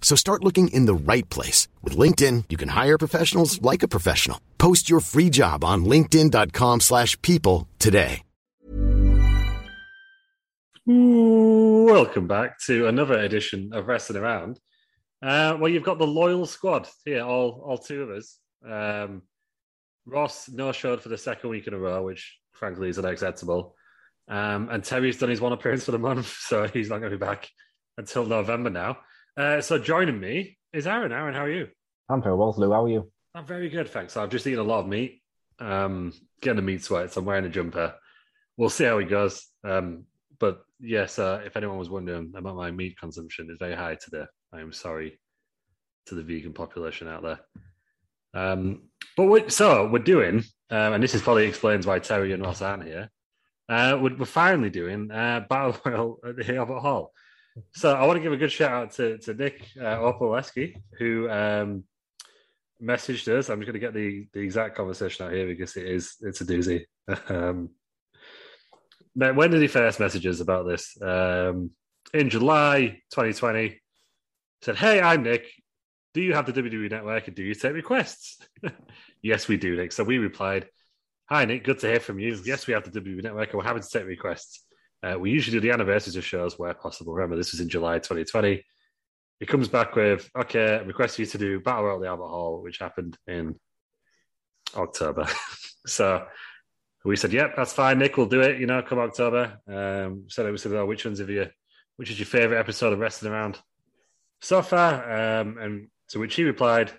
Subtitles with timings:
[0.00, 1.68] So start looking in the right place.
[1.84, 4.40] With LinkedIn, you can hire professionals like a professional.
[4.58, 8.22] Post your free job on linkedin.com slash people today.
[10.86, 14.58] Welcome back to another edition of Wrestling Around.
[15.22, 18.38] Uh, well, you've got the loyal squad here, all all two of us.
[18.68, 19.22] Um,
[20.06, 23.76] Ross no showed for the second week in a row, which frankly is unacceptable.
[24.26, 27.18] Um, and Terry's done his one appearance for the month, so he's not going to
[27.18, 27.48] be back
[27.98, 28.98] until November now.
[29.40, 31.12] Uh, so joining me is Aaron.
[31.12, 31.68] Aaron, how are you?
[32.10, 32.72] I'm very well, Lou.
[32.72, 33.10] How are you?
[33.34, 34.14] I'm very good, thanks.
[34.18, 35.22] I've just eaten a lot of meat,
[35.58, 37.16] um, getting the meat sweats.
[37.16, 37.94] I'm wearing a jumper.
[38.58, 39.46] We'll see how it goes.
[39.64, 40.04] Um,
[40.38, 44.26] but yes, uh, if anyone was wondering about my meat consumption, it's very high today.
[44.52, 45.18] I am sorry
[46.08, 47.40] to the vegan population out there.
[48.34, 52.42] Um, but we so we're doing, um, and this is probably explains why Terry and
[52.42, 53.10] Ross aren't here.
[53.70, 57.14] Uh, we're, we're finally doing uh, Battle Royal at the Albert Hall.
[57.72, 60.12] So I want to give a good shout out to, to Nick uh,
[60.98, 61.84] who um,
[62.82, 63.48] messaged us.
[63.48, 66.40] I'm just going to get the, the exact conversation out here because it is it's
[66.40, 66.84] a doozy.
[67.28, 67.70] um,
[69.14, 70.96] when did he first message us about this?
[71.02, 71.70] Um,
[72.14, 73.80] in July 2020.
[74.62, 75.46] Said, "Hey, I'm Nick.
[76.12, 78.38] Do you have the WWE Network and do you take requests?"
[79.22, 79.92] yes, we do, Nick.
[79.92, 80.68] So we replied,
[81.30, 81.64] "Hi, Nick.
[81.64, 82.38] Good to hear from you.
[82.44, 84.64] Yes, we have the WWE Network and we're happy to take requests."
[85.02, 87.14] Uh, we usually do the anniversaries of shows where possible.
[87.14, 88.64] Remember, this was in July 2020.
[89.38, 92.28] He comes back with, okay, I request you to do Battle Royal at the Albert
[92.28, 93.58] Hall, which happened in
[94.76, 95.26] October.
[95.86, 96.26] so
[97.04, 97.98] we said, yep, that's fine.
[97.98, 99.58] Nick we'll do it, you know, come October.
[99.66, 101.48] Um, so we said, oh, which ones of you,
[101.96, 103.58] which is your favorite episode of Wrestling Around
[104.42, 105.40] so far?
[105.40, 106.92] Um, and to which he replied,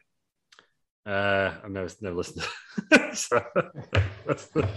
[1.06, 2.46] uh, I've never, never listened.
[3.14, 3.44] so
[4.26, 4.68] that's the,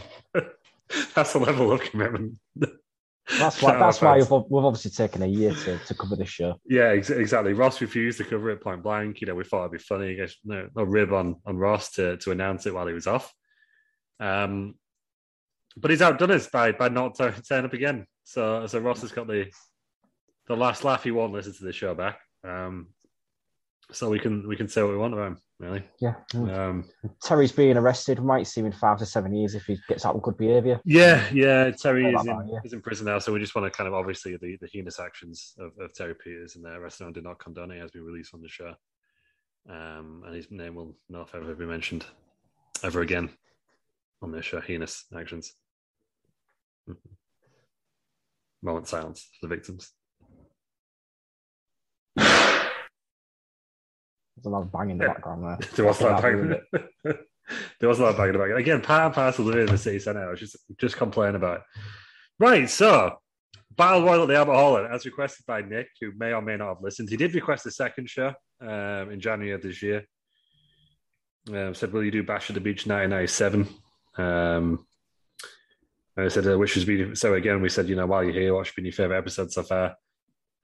[1.15, 2.39] that's the level of commitment.
[3.39, 3.79] That's why.
[3.79, 6.61] That's why we've, we've obviously taken a year to, to cover this show.
[6.67, 7.55] Yeah, ex- exactly.
[7.55, 9.21] Ross refused to cover it point blank.
[9.21, 10.11] You know, we thought it'd be funny.
[10.11, 13.07] I guess no, no rib on on Ross to to announce it while he was
[13.07, 13.33] off.
[14.21, 14.75] Um,
[15.77, 18.07] but he's outdone us by by not turning turn up again.
[18.25, 19.51] So so Ross has got the
[20.47, 21.05] the last laugh.
[21.05, 22.21] He won't listen to the show back.
[22.47, 22.89] Um,
[23.91, 25.39] so we can we can say what we want about him.
[25.65, 26.15] Really, Yeah.
[26.35, 26.85] um,
[27.23, 28.19] Terry's being arrested.
[28.19, 30.37] We might see him in five to seven years if he gets out of good
[30.37, 30.79] behaviour.
[30.85, 31.71] Yeah, yeah.
[31.71, 32.59] Terry is in, that, yeah.
[32.63, 35.01] is in prison now, so we just want to kind of obviously the, the heinous
[35.01, 37.77] actions of, of Terry Peters and the restaurant did not condone it.
[37.77, 38.75] He has been released on the show,
[39.71, 42.05] um, and his name will not ever be mentioned
[42.83, 43.31] ever again
[44.21, 44.61] on this show.
[44.61, 45.55] Heinous actions.
[46.91, 46.97] Mhm.
[48.63, 49.93] Moment silence for the victims.
[54.45, 55.59] There's a lot of bang in the background there.
[55.77, 56.61] there was a lot of banging.
[57.81, 58.59] there was a lot of banging about it.
[58.59, 60.27] Again, part and parcel of it in the city centre.
[60.27, 61.63] I was just just complaining about it.
[62.39, 63.17] Right, so
[63.75, 66.69] Battle Royal at the Albert Hall, as requested by Nick, who may or may not
[66.69, 67.09] have listened.
[67.09, 70.05] He did request a second show um, in January of this year.
[71.51, 73.67] Um, said, "Will you do Bash at the Beach 1997?"
[74.19, 74.87] Um,
[76.17, 78.35] and I said, uh, "Which has been so?" Again, we said, "You know, while you're
[78.35, 79.97] here, what's been your favorite episode so far?"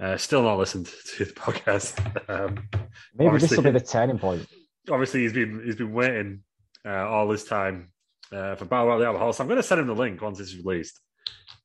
[0.01, 0.87] Uh, still not listened
[1.17, 1.99] to the podcast.
[2.29, 2.69] Um,
[3.15, 4.47] Maybe this will be the turning point.
[4.91, 6.43] obviously he's been he's been waiting
[6.87, 7.93] uh, all this time
[8.33, 9.33] uh, for Battle Royal the Hall.
[9.33, 10.99] So I'm going to send him the link once it's released.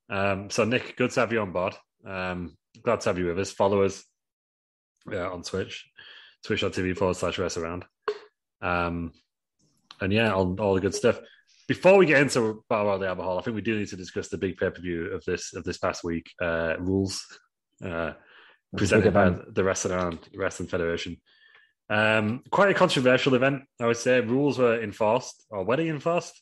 [0.09, 1.75] Um, so Nick, good to have you on board.
[2.05, 3.51] Um, glad to have you with us.
[3.51, 4.03] Follow us
[5.11, 5.85] uh, on Twitch,
[6.45, 7.85] twitch.tv forward slash rest around.
[8.61, 9.13] Um,
[10.01, 11.19] and yeah, all, all the good stuff.
[11.67, 14.27] Before we get into Battle Royal the Hall, I think we do need to discuss
[14.27, 16.29] the big pay per view of this of this past week.
[16.39, 17.25] Uh, rules
[17.83, 18.11] uh,
[18.75, 21.17] presented by the Wrestling Wrestling Federation.
[21.89, 24.19] Um, quite a controversial event, I would say.
[24.19, 26.41] Rules were enforced, or were they enforced?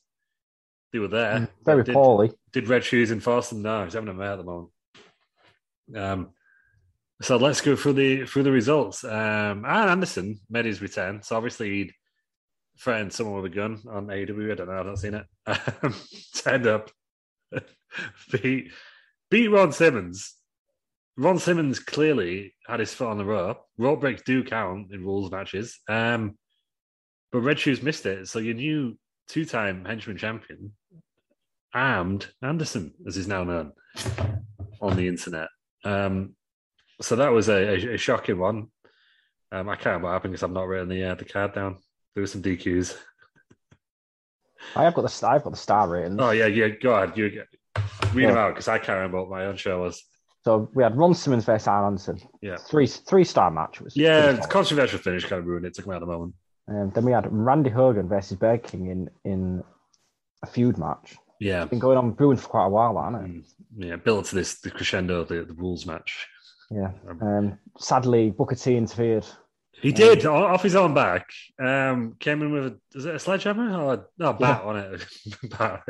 [0.91, 1.39] They were there.
[1.39, 2.31] Mm, very did, poorly.
[2.51, 3.62] Did Red Shoes enforce them?
[3.62, 4.69] No, he's having a mare at the moment.
[5.95, 6.30] Um,
[7.21, 9.03] so let's go through the through the results.
[9.03, 11.21] Um, Arn Anderson made his return.
[11.24, 11.94] So obviously he'd
[12.79, 14.51] threatened someone with a gun on AEW.
[14.51, 14.79] I don't know.
[14.79, 15.25] I've not seen it.
[16.36, 16.91] Turned up,
[18.31, 18.71] beat
[19.29, 20.36] beat Ron Simmons.
[21.15, 23.62] Ron Simmons clearly had his foot on the rope.
[23.77, 25.80] Rope breaks do count in rules matches.
[25.88, 26.38] Um,
[27.31, 28.27] but Red Shoes missed it.
[28.27, 30.74] So your new two time henchman champion,
[31.74, 33.74] Armed Anderson, as he's now known
[34.81, 35.50] on the internet.
[35.83, 36.36] Um,
[37.01, 38.68] so that was a, a, a shocking one.
[39.51, 41.77] Um, I can't remember what happened because I've not written the uh, the card down.
[42.15, 42.95] There were some DQs.
[44.75, 46.19] I have got the I've got the star rating.
[46.19, 46.69] Oh yeah, yeah.
[46.69, 47.18] Go ahead.
[47.18, 48.27] You read yeah.
[48.30, 50.04] them out because I can't remember what my own show was.
[50.43, 52.19] So we had Ron Simmons versus Arn Anderson.
[52.41, 53.79] Yeah, three three star match.
[53.79, 55.73] Was yeah, it's controversial finish kind of ruined it.
[55.73, 56.33] Took me out of the moment.
[56.67, 59.63] Um, then we had Randy Hogan versus Burger King in in
[60.43, 61.15] a feud match.
[61.39, 63.45] Yeah, it's been going on brewing for quite a while, hasn't it?
[63.77, 66.27] Mm, yeah, built to this the crescendo of the, the rules match.
[66.69, 66.91] Yeah.
[67.09, 69.25] Um, um sadly, Booker T interfered.
[69.81, 71.27] He did um, off his own back.
[71.57, 74.69] Um, came in with a is it a sledgehammer or a, no, a bat yeah.
[74.69, 75.05] on it?
[75.57, 75.83] bat.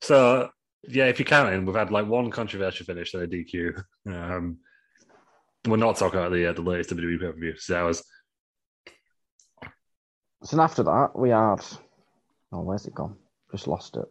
[0.00, 0.50] so
[0.88, 3.84] yeah, if you're counting, we've had like one controversial finish and a DQ.
[4.06, 4.58] Um,
[5.66, 7.56] we're not talking about the uh, the latest WWE pay per view.
[7.56, 8.04] So that was.
[10.42, 11.64] So after that, we had.
[12.52, 13.16] Oh, where's it gone?
[13.50, 14.06] Just lost it.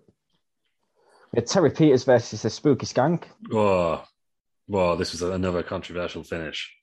[1.33, 3.23] We had Terry Peters versus the Spooky Skank.
[3.53, 4.03] Oh,
[4.68, 6.73] well, this was another controversial finish.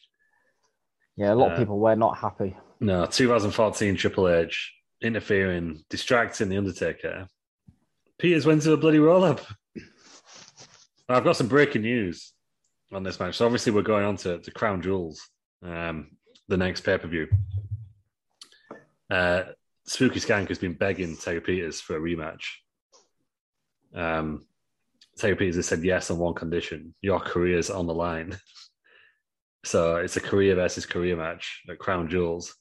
[1.16, 2.56] Yeah, a lot uh, of people were not happy.
[2.80, 7.28] No, 2014 Triple H interfering, distracting the Undertaker.
[8.18, 9.40] Peters went to a bloody roll up.
[11.08, 12.34] I've got some breaking news
[12.92, 13.36] on this match.
[13.36, 15.26] So obviously we're going on to, to Crown Jewels,
[15.62, 16.08] um,
[16.48, 17.28] the next pay per view.
[19.10, 19.44] Uh,
[19.86, 22.44] Spooky Skank has been begging Terry Peters for a rematch.
[23.94, 24.44] Um,
[25.18, 28.38] Peters has said yes on one condition: your career's on the line.
[29.64, 32.54] so it's a career versus career match at Crown Jewels.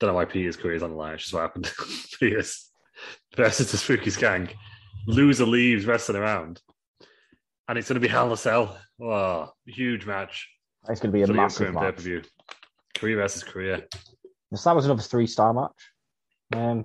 [0.00, 1.14] Don't know why Peters' career is on the line.
[1.14, 1.70] It's just what happened.
[2.20, 2.70] Peters
[3.36, 4.54] versus the Spooky Skank.
[5.06, 6.60] Loser leaves wrestling around
[7.70, 8.76] and it's going to be Hell in a Cell.
[9.00, 10.48] Oh, huge match.
[10.88, 11.82] It's going to be a massive match.
[11.84, 12.22] Pay-per-view.
[12.96, 13.86] Career versus career.
[14.50, 15.70] Yes, that was another three-star match.
[16.52, 16.84] Um,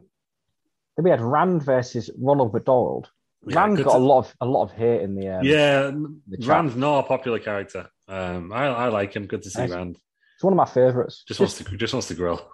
[0.96, 3.10] then we had Rand versus Ronald McDonald.
[3.48, 3.98] Yeah, Rand got to...
[3.98, 5.90] a lot of a lot of hate in the um, yeah.
[6.28, 7.90] The Rand's not a popular character.
[8.08, 9.26] Um, I, I like him.
[9.26, 9.98] Good to see Rand.
[10.36, 11.24] It's one of my favorites.
[11.28, 12.48] Just, just wants to just wants to grill.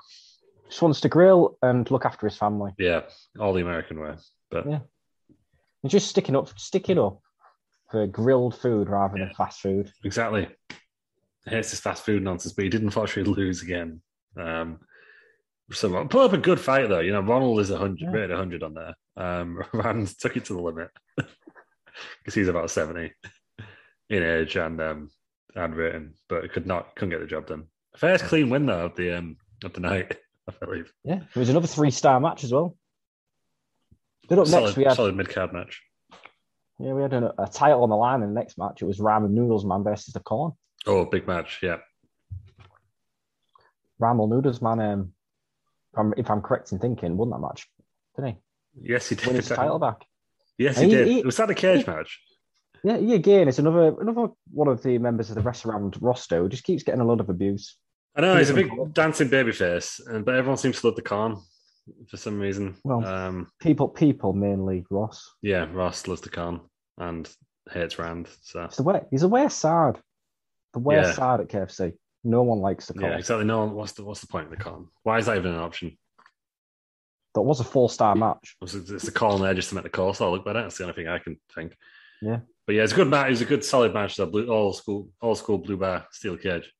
[0.70, 2.72] Just wants to grill and look after his family.
[2.78, 3.02] Yeah,
[3.38, 4.16] all the American way.
[4.50, 4.80] But yeah,
[5.84, 7.22] and just sticking up, sticking up
[7.92, 9.26] for grilled food rather yeah.
[9.26, 9.92] than fast food.
[10.04, 10.48] Exactly.
[11.46, 14.02] Here's this fast food nonsense, but he did unfortunately lose again.
[14.38, 14.80] Um,
[15.72, 17.00] so put up a good fight though.
[17.00, 18.12] You know, Ronald is a hundred, yeah.
[18.12, 18.96] rated hundred on there.
[19.18, 23.12] Um, Rand took it to the limit because he's about seventy
[24.10, 25.10] in age and um,
[25.56, 27.66] and rating, but could not couldn't get the job done.
[27.98, 30.18] First clean win though of the um of the night,
[30.50, 30.92] I believe.
[31.04, 32.78] Yeah, it was another three star match as well.
[34.30, 35.82] Then up solid, next we had solid mid card match.
[36.82, 38.82] Yeah, we had a, a, title on the line in the next match.
[38.82, 40.54] It was Ramen Noodles Man versus the Corn.
[40.88, 41.78] Oh, big match, yeah.
[44.02, 45.14] Ramen Noodles Man, um,
[45.94, 47.68] if, I'm, if I'm correct in thinking, won that match,
[48.16, 48.92] didn't he?
[48.94, 49.28] Yes, he did.
[49.28, 50.06] Win his title back.
[50.58, 51.08] Yes, he, he, did.
[51.08, 52.20] He, was that a cage he, match?
[52.84, 56.50] Yeah, he again, it's another another one of the members of the restaurant roster who
[56.50, 57.78] just keeps getting a lot of abuse.
[58.16, 61.42] I know he's a big dancing babyface, but everyone seems to love the con
[62.10, 62.76] for some reason.
[62.84, 65.32] Well, um, people, people mainly Ross.
[65.42, 66.62] Yeah, Ross loves the con
[66.98, 67.30] and
[67.72, 68.28] hates Rand.
[68.42, 69.98] So it's the way he's a worst side.
[70.74, 71.16] The worst yeah.
[71.16, 71.94] side at KFC.
[72.24, 73.04] No one likes the con.
[73.04, 73.46] Yeah, exactly.
[73.46, 73.74] No one.
[73.74, 74.88] What's the what's the point of the con?
[75.04, 75.98] Why is that even an option?
[77.34, 78.56] That was a four star match.
[78.62, 80.62] It's, it's the call there just to make the call so I look better.
[80.62, 81.76] That's the only thing I can think.
[82.22, 82.40] Yeah.
[82.68, 83.28] But yeah, it's a good match.
[83.28, 84.18] It was a good solid match.
[84.18, 86.72] That blue all school, all school blue bar steel cage.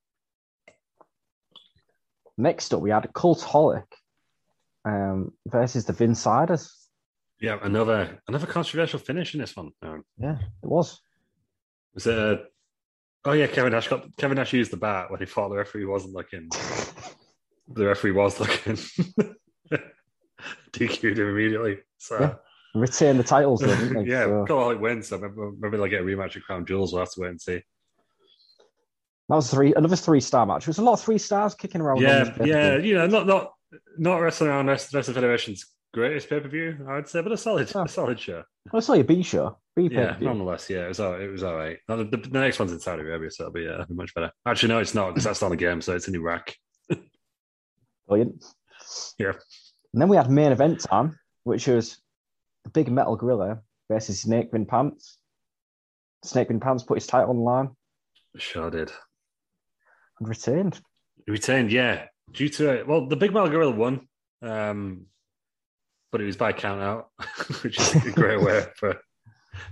[2.38, 3.86] Next up, we had Cultaholic
[4.86, 6.72] um, versus the Vinsiders.
[7.42, 9.72] Yeah, another another controversial finish in this one.
[9.82, 11.02] Um, yeah, it was.
[11.96, 12.16] Was it?
[12.16, 12.44] A,
[13.26, 15.86] oh yeah, Kevin Nash got Kevin Nash used the bat when he thought the referee
[15.86, 16.50] wasn't looking.
[17.68, 18.76] the referee was looking.
[20.72, 21.80] DQ'd him immediately.
[21.98, 22.34] So yeah.
[22.76, 23.70] retain the titles, though,
[24.06, 24.46] yeah, so.
[24.48, 25.08] Cultaholic wins.
[25.08, 26.94] So maybe, maybe they'll get a rematch at Crown Jewels.
[26.94, 27.64] We'll have to wait and see.
[29.30, 30.64] That was three another three star match.
[30.64, 32.02] It was a lot of three stars kicking around.
[32.02, 33.54] Yeah, yeah, you know, not not
[33.98, 37.72] not wrestling around Wrestling Federation's greatest pay per view, I would say, but a solid,
[37.76, 37.84] oh.
[37.84, 38.44] a solid show.
[38.72, 39.58] Well, it's like a B show.
[39.76, 41.78] B yeah, nonetheless, yeah, it was all, it was all right.
[41.88, 44.32] the, the, the, next one's in Saudi Arabia, so it'll be, uh, much better.
[44.46, 46.54] Actually, no, it's not because that's not a game, so it's in Iraq.
[48.08, 48.44] Brilliant.
[49.18, 49.34] Yeah.
[49.94, 52.02] And then we had main event time, which was
[52.64, 55.18] the big metal gorilla versus Snakepin Pants.
[56.26, 57.70] Snakepin Pants put his title on the line
[58.38, 58.92] Sure did.
[60.20, 60.80] and retained.
[61.28, 62.06] Retained, yeah.
[62.32, 64.08] Due to well, the big metal gorilla won,
[64.42, 65.06] um,
[66.12, 67.10] but it was by count out,
[67.62, 68.98] which is a great way for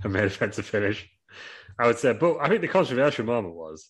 [0.04, 1.08] a main event to finish.
[1.78, 3.88] I would say, but I think the controversial moment was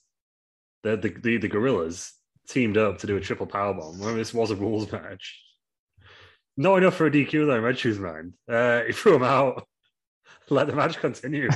[0.82, 2.12] that the the, the gorillas
[2.48, 3.98] teamed up to do a triple powerbomb.
[3.98, 5.40] When this was a rules match,
[6.56, 7.56] not enough for a DQ though.
[7.56, 9.66] In Red Shoe's mind, uh, he threw him out,
[10.50, 11.48] let the match continue.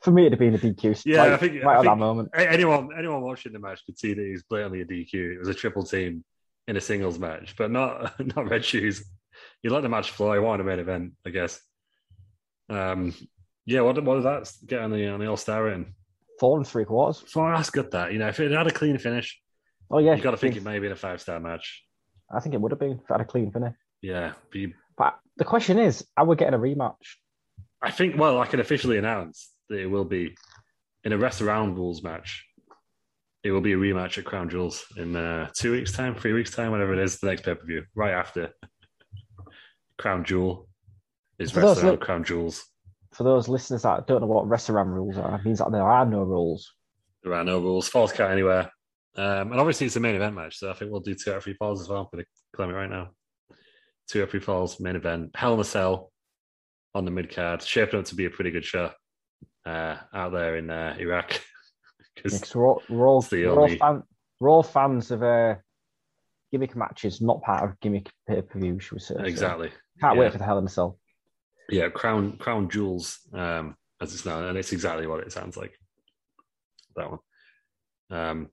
[0.00, 1.02] For me, it'd have been a DQ.
[1.04, 2.30] Yeah, right, I think- right I at that moment.
[2.34, 5.34] Anyone anyone watching the match could see that he was blatantly a DQ.
[5.34, 6.24] It was a triple team
[6.66, 9.04] in a singles match, but not not red shoes.
[9.62, 10.32] You let the match flow.
[10.32, 11.60] You wanted a main event, I guess.
[12.68, 13.14] Um,
[13.66, 13.80] yeah.
[13.80, 15.94] What what did that get on the on the All Star rating?
[16.38, 17.24] Four and three quarters.
[17.26, 17.90] So that's good.
[17.90, 19.40] That you know, if it had a clean finish,
[19.90, 21.82] Oh yeah, you got to think it may have been a five star match.
[22.30, 23.74] I think it would have been if it had a clean finish.
[24.02, 27.16] Yeah, but you, But the question is, are we getting a rematch?
[27.82, 28.18] I think.
[28.18, 30.36] Well, I can officially announce that it will be
[31.04, 32.44] in a rest around rules match.
[33.44, 36.50] It will be a rematch at Crown Jewels in uh, two weeks' time, three weeks'
[36.50, 38.50] time, whatever it is, the next pay per view, right after
[39.98, 40.68] Crown Jewel
[41.38, 42.64] is For li- Crown Jewels.
[43.12, 46.04] For those listeners that don't know what restaurant rules are, it means that there are
[46.06, 46.70] no rules.
[47.22, 48.70] There are no rules, falls count anywhere,
[49.16, 51.38] um, and obviously it's a main event match, so I think we'll do two out
[51.38, 52.00] of three falls as well.
[52.02, 53.10] I'm going to claim it right now.
[54.08, 56.12] Two out of three falls, main event, Hell in a Cell
[56.94, 58.90] on the mid card, shaping up to be a pretty good show
[59.66, 61.30] uh, out there in uh, Iraq.
[62.22, 64.02] 'Cause- Because we're all, we're all, we're all, fan,
[64.40, 65.54] we're all fans of uh,
[66.52, 69.14] gimmick matches, not part of gimmick pay per view, should we say?
[69.16, 69.70] So Exactly.
[70.00, 70.20] Can't yeah.
[70.20, 70.98] wait for the Hell in a Cell.
[71.70, 75.72] Yeah, Crown Crown Jewels, um, as it's known, and it's exactly what it sounds like.
[76.96, 77.18] That one.
[78.10, 78.48] Um,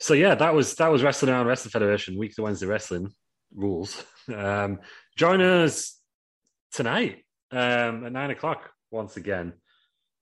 [0.00, 3.12] so yeah, that was that was wrestling around Wrestling Federation week to Wednesday wrestling
[3.54, 4.04] rules.
[4.34, 4.80] Um,
[5.16, 6.00] join us
[6.72, 9.52] tonight um, at nine o'clock once again.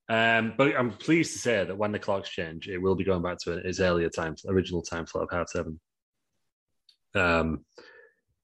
[0.08, 3.22] Um, but I'm pleased to say that when the clocks change, it will be going
[3.22, 5.80] back to its earlier times, original time slot of half seven.
[7.14, 7.64] Um,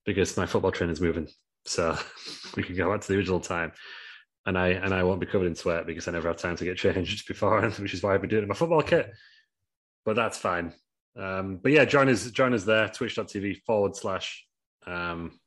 [0.06, 1.28] because my football train is moving,
[1.68, 1.96] so
[2.56, 3.72] we can go back to the original time,
[4.46, 6.64] and I and I won't be covered in sweat because I never have time to
[6.64, 9.10] get changed before, which is why I've been doing it in my football kit.
[10.04, 10.72] But that's fine.
[11.18, 14.46] Um, but yeah, join us, join us there, twitch.tv forward slash
[14.86, 15.38] um,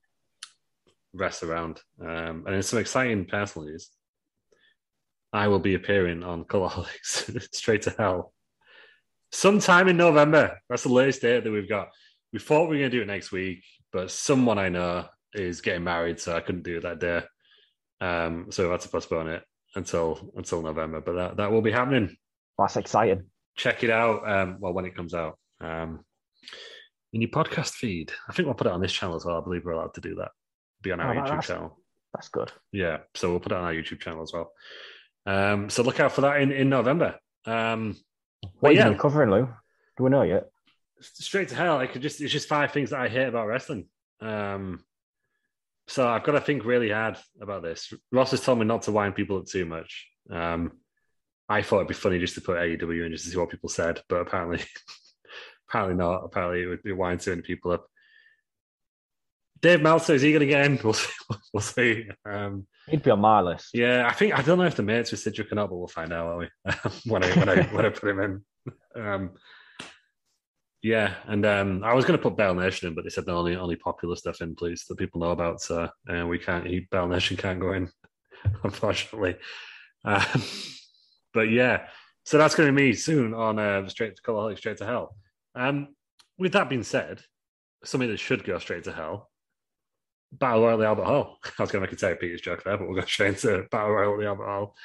[1.14, 1.80] rest around.
[2.00, 3.90] Um, and in some exciting personal news,
[5.34, 8.34] I will be appearing on Cultaholic's Straight to Hell
[9.32, 10.60] sometime in November.
[10.70, 11.90] That's the latest date that we've got.
[12.34, 15.62] We thought we were going to do it next week, but someone I know is
[15.62, 17.22] getting married, so I couldn't do it that day.
[18.00, 19.44] Um, so we had to postpone it
[19.76, 21.02] until until November.
[21.02, 22.16] But that, that will be happening.
[22.58, 23.26] That's exciting.
[23.56, 24.28] Check it out.
[24.30, 26.04] Um, well, when it comes out um,
[27.14, 29.38] in your podcast feed, I think we'll put it on this channel as well.
[29.38, 30.32] I believe we're allowed to do that.
[30.82, 31.78] Be on our Oh, YouTube that's- channel.
[32.14, 32.52] That's good.
[32.74, 34.52] Yeah, so we'll put it on our YouTube channel as well.
[35.26, 37.16] Um, so look out for that in, in November.
[37.46, 37.96] Um,
[38.60, 39.48] What are you yeah, covering, Lou?
[39.98, 40.50] Do we know yet?
[41.02, 41.78] straight to hell.
[41.78, 43.88] I could just it's just five things that I hate about wrestling.
[44.20, 44.84] Um,
[45.92, 47.94] so I've got to think really hard about this.
[48.14, 50.08] Ross has told me not to wind people up too much.
[50.30, 50.72] Um,
[51.50, 53.68] I thought it'd be funny just to put AEW in just to see what people
[53.68, 54.64] said, but apparently,
[55.70, 56.24] apparently not.
[56.24, 57.88] Apparently, it would be wind too many people up.
[59.60, 60.80] Dave Meltzer is he going to get in?
[60.82, 61.12] We'll see.
[61.54, 62.08] We'll see.
[62.26, 63.72] Um, He'd be on my list.
[63.74, 65.88] yeah, I think I don't know if the mates with Cedric or not, but we'll
[65.88, 66.72] find out, won't we?
[67.12, 68.46] when I when I when I put him in.
[68.96, 69.32] Um,
[70.82, 73.34] yeah, and um, I was going to put Bell Nation in, but they said the
[73.34, 75.62] only only popular stuff in, please, that people know about.
[75.62, 76.66] So uh, we can't.
[76.66, 77.90] He, Bell Nation can't go in,
[78.64, 79.36] unfortunately.
[80.04, 80.44] Um,
[81.34, 81.88] but yeah,
[82.26, 85.16] so that's going to be me soon on uh, Straight to Cultaholic, Straight to Hell.
[85.56, 85.90] Um,
[86.38, 87.22] with that being said,
[87.84, 89.30] something that should go straight to hell.
[90.32, 91.38] Battle Royal the Albert Hall.
[91.60, 93.66] I was going to make a Terry Peters joke there, but we'll go straight into
[93.70, 94.76] Battle Royal the Albert Hall.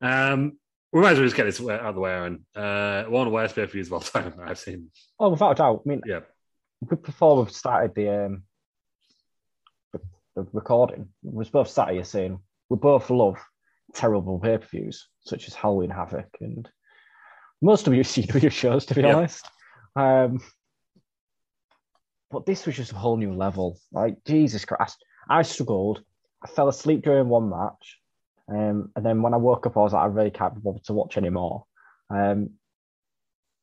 [0.00, 0.58] Um,
[0.92, 2.44] we might as well just get this out of the way, Aaron.
[2.54, 4.90] Uh, one of the worst pay per views of all time I've seen.
[5.18, 5.82] Oh, without a doubt.
[5.84, 6.20] I mean, Yeah.
[6.88, 8.42] before we've started the um,
[9.92, 10.00] the,
[10.36, 13.36] the recording, we both sat here saying we both love
[13.94, 16.68] terrible pay per views such as Halloween Havoc and
[17.62, 19.14] most WCW shows, to be Yeah.
[19.16, 19.46] honest.
[19.96, 20.40] Um,
[22.30, 23.78] but this was just a whole new level.
[23.92, 26.02] Like Jesus Christ, I struggled.
[26.42, 27.98] I fell asleep during one match,
[28.50, 30.84] um, and then when I woke up, I was like, I really can't be bothered
[30.84, 31.64] to watch anymore.
[32.10, 32.50] Um,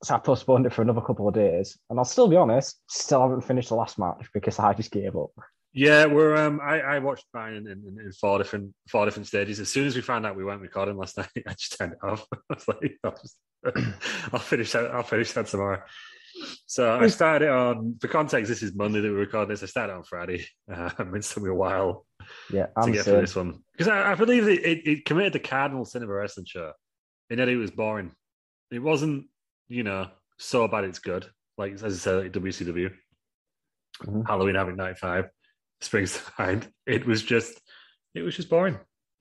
[0.04, 3.22] so I postponed it for another couple of days, and I'll still be honest, still
[3.22, 5.32] haven't finished the last match because I just gave up.
[5.74, 6.36] Yeah, we're.
[6.36, 9.60] Um, I, I watched mine in, in, in four different four different stages.
[9.60, 12.00] As soon as we found out we weren't recording last night, I just turned it
[12.02, 12.26] off.
[12.34, 13.38] I was like, I'll, just,
[14.34, 14.92] I'll finish that.
[14.92, 15.82] I'll finish that tomorrow.
[16.66, 17.96] So I started it on.
[18.00, 19.64] For context, this is Monday that we record this.
[19.64, 20.46] I started on Friday.
[20.72, 22.06] Uh, it's took me a while
[22.52, 25.34] Yeah, to I'm get through this one because I, I believe it, it, it committed
[25.34, 26.72] the Cardinal sin of a wrestling show
[27.30, 28.12] in that it was boring.
[28.72, 29.28] It wasn't,
[29.70, 31.26] you know, so bad it's good.
[31.58, 32.92] Like as I said, like WCW,
[34.04, 34.28] Mhm.
[34.28, 35.26] Halloween Havoc '95,
[35.82, 36.68] Springside.
[36.86, 37.60] It was just,
[38.14, 38.78] it was just boring.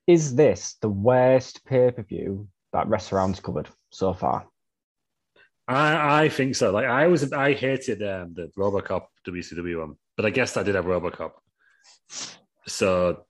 [0.06, 4.46] is this the worst pay per view that Restaurant's covered so far?
[5.68, 6.70] I, I think so.
[6.70, 10.76] Like I was, I hated um, the RoboCop WCW one, but I guess I did
[10.76, 11.32] have RoboCop.
[12.68, 13.24] So,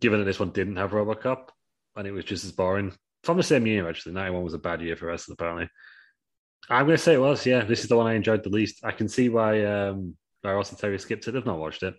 [0.00, 1.48] given that this one didn't have RoboCop
[1.96, 4.82] and it was just as boring from the same year, actually, '91 was a bad
[4.82, 5.34] year for wrestling.
[5.38, 5.68] Apparently,
[6.68, 7.46] I'm going to say it was.
[7.46, 8.84] Yeah, this is the one I enjoyed the least.
[8.84, 11.36] I can see why um, why Ross and Terry skipped it.
[11.36, 11.94] I've not watched it.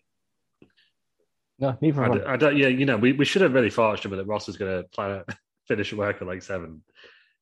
[1.59, 2.25] No, neither I, d-.
[2.25, 2.57] I don't.
[2.57, 5.23] Yeah, you know, we, we should have really thought that Ross was going to plan
[5.27, 6.83] to finish work at like seven,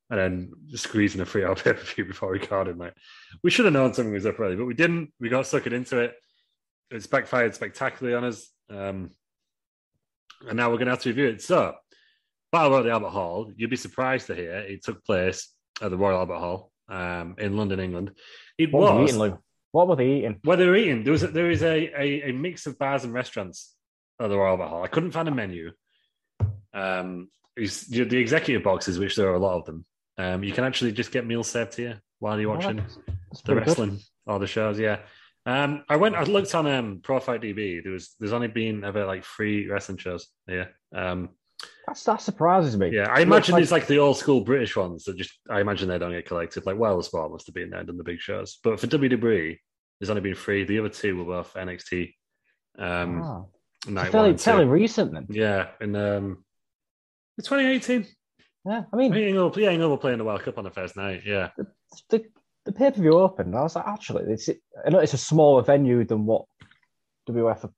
[0.10, 2.78] and then squeezing a free hour pay per view before we recorded.
[2.78, 2.94] Like
[3.44, 5.12] we should have known something was up early, but we didn't.
[5.20, 6.16] We got suckered into it.
[6.92, 9.12] It's backfired spectacularly on us, um,
[10.48, 11.42] and now we're going to have to review it.
[11.42, 11.74] So,
[12.52, 13.52] Battle at the Albert Hall.
[13.56, 17.58] You'd be surprised to hear it took place at the Royal Albert Hall um, in
[17.58, 18.12] London, England.
[18.58, 19.38] It What were they was eating?
[19.72, 20.40] What were they eating?
[20.44, 21.04] where they were eating.
[21.04, 23.74] There was a, there is a, a, a mix of bars and restaurants
[24.22, 24.84] at the Royal Albert Hall.
[24.84, 25.72] I couldn't find a menu.
[26.74, 29.86] Um, the executive boxes, which there are a lot of them,
[30.17, 33.01] um, you can actually just get meals served here while you're watching That's the
[33.43, 33.67] pretty good.
[33.67, 34.79] wrestling or the shows.
[34.79, 35.00] Yeah.
[35.45, 36.15] Um, I went.
[36.15, 37.84] I looked on um, Pro Fight DB.
[37.84, 40.72] There was there's only been ever like three wrestling shows here.
[40.95, 41.29] Um,
[41.86, 42.89] That's, that surprises me.
[42.91, 45.34] yeah, I imagine like- it's like the old school British ones that just.
[45.50, 46.65] I imagine they don't get collected.
[46.65, 48.57] Like Well Sport must have been there and done the big shows.
[48.63, 49.57] But for WWE,
[50.00, 50.63] there's only been three.
[50.63, 52.13] The other two were both NXT.
[52.79, 53.43] Um, Ah,
[53.88, 55.27] night fairly, fairly recent then.
[55.29, 56.43] Yeah, in um,
[57.43, 58.07] 2018.
[58.65, 60.95] Yeah, I I mean, England, yeah, England were playing the World Cup on the first
[60.98, 61.22] night.
[61.25, 61.50] Yeah,
[62.10, 62.25] the,
[62.65, 63.55] the pay per view opened.
[63.55, 64.50] I was like, actually, it's,
[64.86, 66.45] I know it's a smaller venue than what
[67.29, 67.69] WF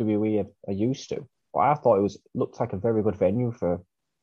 [0.00, 3.16] WWE are, are used to, but I thought it was looked like a very good
[3.16, 3.80] venue for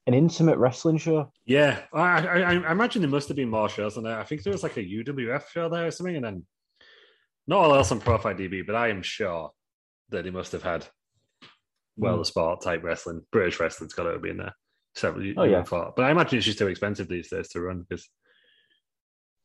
[0.08, 1.32] an intimate wrestling show.
[1.46, 1.80] yeah.
[1.94, 4.20] I, I, I imagine there must have been more shows on there.
[4.20, 6.46] I think there was like a UWF show there or something, and then
[7.48, 9.52] not all else on Pro Fight DB, but I am sure
[10.10, 10.86] that they must have had
[11.98, 12.20] well Hmm.
[12.20, 13.22] the sport type wrestling.
[13.32, 14.56] British wrestling's got to have been there.
[14.96, 15.64] Several, Oh, yeah.
[15.70, 18.08] But I imagine it's just too expensive these days to run because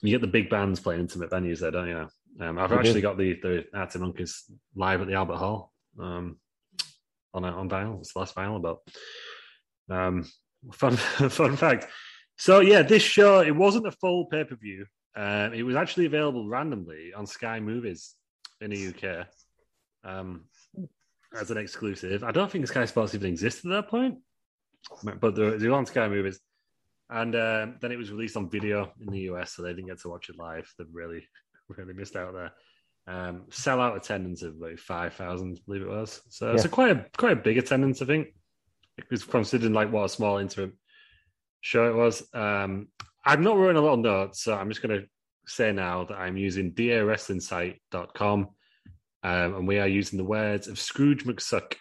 [0.02, 2.08] you get the big bands playing intimate venues there, don't you?
[2.40, 2.78] Um, I've do.
[2.78, 4.44] actually got the the Arctic Monkeys
[4.76, 6.38] live at the Albert Hall um,
[7.34, 7.98] on a, on vinyl.
[8.00, 8.80] It's the last vinyl about.
[9.90, 10.30] Um,
[10.72, 10.96] fun
[11.30, 11.86] fun fact.
[12.36, 14.86] So yeah, this show it wasn't a full pay per view.
[15.16, 18.14] Um, it was actually available randomly on Sky Movies
[18.60, 19.26] in the UK
[20.04, 20.44] um,
[21.38, 22.22] as an exclusive.
[22.22, 24.18] I don't think Sky Sports even existed at that point,
[25.20, 26.40] but they're, they're on Sky Movies.
[27.10, 30.00] And um, then it was released on video in the US, so they didn't get
[30.00, 30.70] to watch it live.
[30.78, 31.26] They've really,
[31.68, 32.52] really missed out there.
[33.06, 36.20] Um, sellout attendance of like five thousand, I believe it was.
[36.28, 36.72] So it's a Yeah.
[36.72, 38.28] quite a quite a big attendance, I think.
[38.96, 40.74] Because considering like what a small interim
[41.60, 42.22] show it was.
[42.34, 42.88] Um,
[43.24, 45.06] I'm not written a lot of notes, so I'm just going to
[45.46, 48.40] say now that I'm using dawrestlingsite.com
[49.22, 51.74] um, and we are using the words of Scrooge McSuck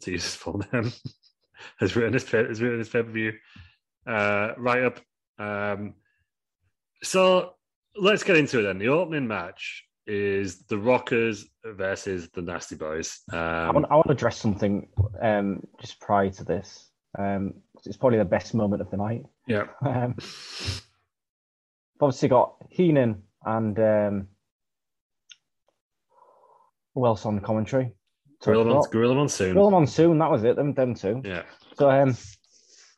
[0.00, 0.92] to use his full name.
[1.78, 3.32] has written his pa- has written his pay per view
[4.06, 5.00] uh, right up.
[5.38, 5.94] Um,
[7.02, 7.54] so
[7.96, 8.78] let's get into it then.
[8.78, 13.20] The opening match is the Rockers versus the Nasty Boys.
[13.32, 14.88] I, Um, want, I want to address something
[15.20, 16.90] um, just prior to this.
[17.18, 19.24] Um, it's probably the best moment of the night.
[19.46, 20.16] yeah, Um,
[22.00, 24.28] obviously got Heenan and um,
[26.94, 27.92] who else on commentary?
[28.44, 29.54] Gorilla, Mon- Gorilla Gorilla Monsoon.
[29.54, 30.56] Monsoon, that was it.
[30.56, 31.22] Them, them two.
[31.24, 31.42] Yeah,
[31.78, 32.16] So um,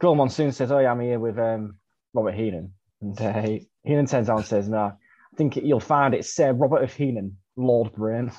[0.01, 1.77] Gorilla Monsoon says, "Oh, yeah, I'm here with um,
[2.15, 6.15] Robert Heenan," and uh, he- Heenan turns out and says, "No, I think you'll find
[6.15, 8.31] it's uh, Robert of Heenan, Lord Brain."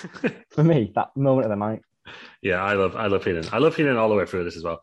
[0.50, 1.82] For me, that moment of the night.
[2.42, 2.62] yeah.
[2.62, 3.44] I love I love Heenan.
[3.52, 4.80] I love Heenan all the way through this as well.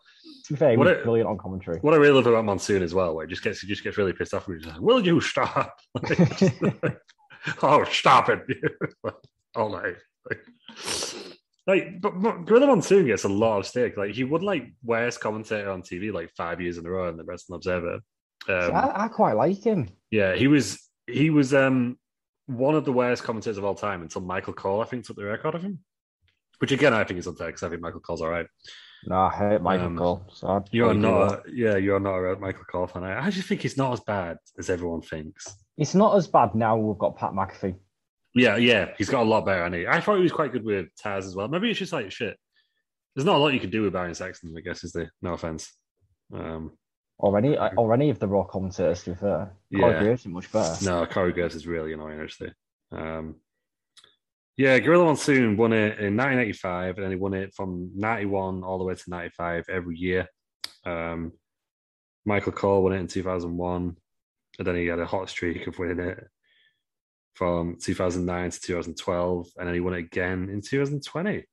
[0.48, 1.78] To be fair, What a- brilliant on commentary.
[1.82, 3.98] What I really love about Monsoon as well, where he just gets he just gets
[3.98, 6.98] really pissed off and he's like, "Will you stop?" Like,
[7.63, 8.42] oh, stop it!
[9.56, 9.96] all night.
[10.30, 10.42] Like,
[11.70, 13.96] like, but, but Gorilla Monsoon gets a lot of stick.
[13.98, 17.18] Like, he would like worst commentator on TV like five years in a row in
[17.18, 18.00] the Wrestling Observer.
[18.48, 19.90] See, Um, I, I quite like him.
[20.12, 20.66] yeah, he was
[21.08, 21.98] he was um
[22.48, 25.26] one of the worst commentators of all time until Michael Cole, I think, took the
[25.26, 25.80] record of him.
[26.60, 28.48] Which again, I think is unfair because I think Michael Cole's all right.
[29.06, 30.26] No, I hate Michael Um, Cole.
[30.34, 33.04] So You're not, a, yeah, you're not a Michael Cole fan.
[33.06, 35.48] I I just think he's not as bad as everyone thinks.
[35.78, 36.76] It's not as bad now.
[36.78, 37.76] We've got Pat McAfee.
[38.36, 39.63] Yeah, yeah, he's got a lot better.
[39.65, 41.48] And I thought he was quite good with Taz as well.
[41.48, 42.38] Maybe it's just like shit.
[43.15, 45.34] There's not a lot you can do with Byron Saxton, I guess, is the no
[45.34, 45.74] offense.
[46.34, 46.78] Um,
[47.18, 49.52] Or any, or any of the Raw commentators, to be fair.
[49.76, 50.00] Corey Yeah.
[50.04, 50.86] Graves is much better.
[50.86, 52.54] no, Corey Graves is really annoying, actually.
[52.92, 53.36] Um,
[54.56, 58.78] yeah, Gorilla Monsoon won it in 1985, and then he won it from 91 all
[58.78, 60.28] the way to 95 every year.
[60.86, 61.34] Um,
[62.26, 63.98] Michael Cole won it in 2001,
[64.60, 66.28] and then he had a hot streak of winning it
[67.34, 71.46] from 2009 to 2012, and then he won it again in 2020.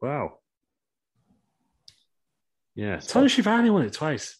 [0.00, 0.38] Wow.
[2.74, 4.38] Yeah, Tony Schiavone won it twice.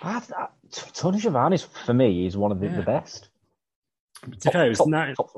[0.00, 2.76] I, I, Tony Schiavone, for me, is one of the, Yeah.
[2.76, 3.28] the best.
[4.22, 5.30] To be fair, it was top, nine- top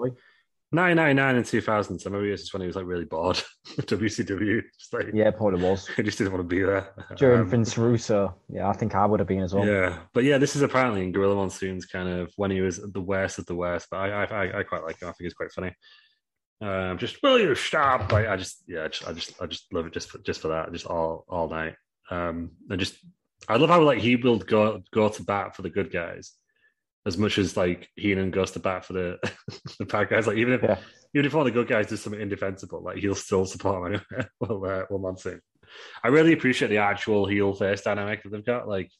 [0.73, 0.79] three.
[0.79, 3.41] 1999 and 2000, so maybe this is when he was like really bored
[3.77, 4.63] with WCW.
[4.79, 5.87] Just like, Yeah, probably was.
[5.97, 6.89] he just didn't want to be there.
[7.17, 9.67] During Um, Vince Russo, yeah, I think I would have been as well.
[9.67, 13.01] Yeah, but yeah, this is apparently in Gorilla Monsoon's kind of when he was the
[13.01, 13.89] worst of the worst.
[13.91, 15.09] But I, I, I- I quite like him.
[15.09, 15.75] I think it's quite funny.
[16.63, 18.13] Um, just will you stop?
[18.13, 20.41] Like, I just, yeah, I just, I just, I just love it just for, just
[20.43, 21.75] for that, just all, all night.
[22.11, 22.97] Um, and just,
[23.49, 26.33] I love how like he will go go to bat for the good guys
[27.07, 29.19] as much as like Heenan goes to bat for the
[29.79, 30.27] the bad guys.
[30.27, 30.79] Like even if Yeah.
[31.15, 34.01] even if one of the good guys does something indefensible, like he'll still support him
[34.13, 34.29] anyway.
[34.41, 35.41] well, uh, well, Monsoon.
[36.05, 38.69] I really appreciate the actual heel face dynamic that they've got.
[38.69, 38.91] Like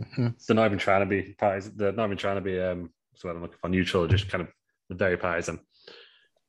[0.00, 0.34] Mhm.
[0.46, 1.72] they're not even trying to be partisan.
[1.76, 2.90] They're not even trying to be um
[3.24, 4.06] word I'm looking for neutral.
[4.06, 4.48] Just kind of
[4.96, 5.58] very partisan,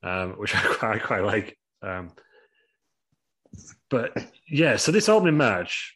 [0.03, 1.57] um, which I quite, I quite like.
[1.81, 2.11] Um,
[3.89, 4.15] but
[4.47, 5.95] yeah, so this opening match,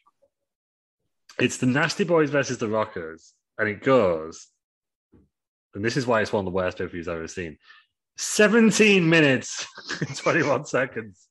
[1.38, 4.48] it's the Nasty Boys versus the Rockers, and it goes,
[5.74, 7.56] and this is why it's one of the worst pay per views I've ever seen.
[8.16, 9.66] 17 minutes,
[10.16, 11.28] 21 seconds.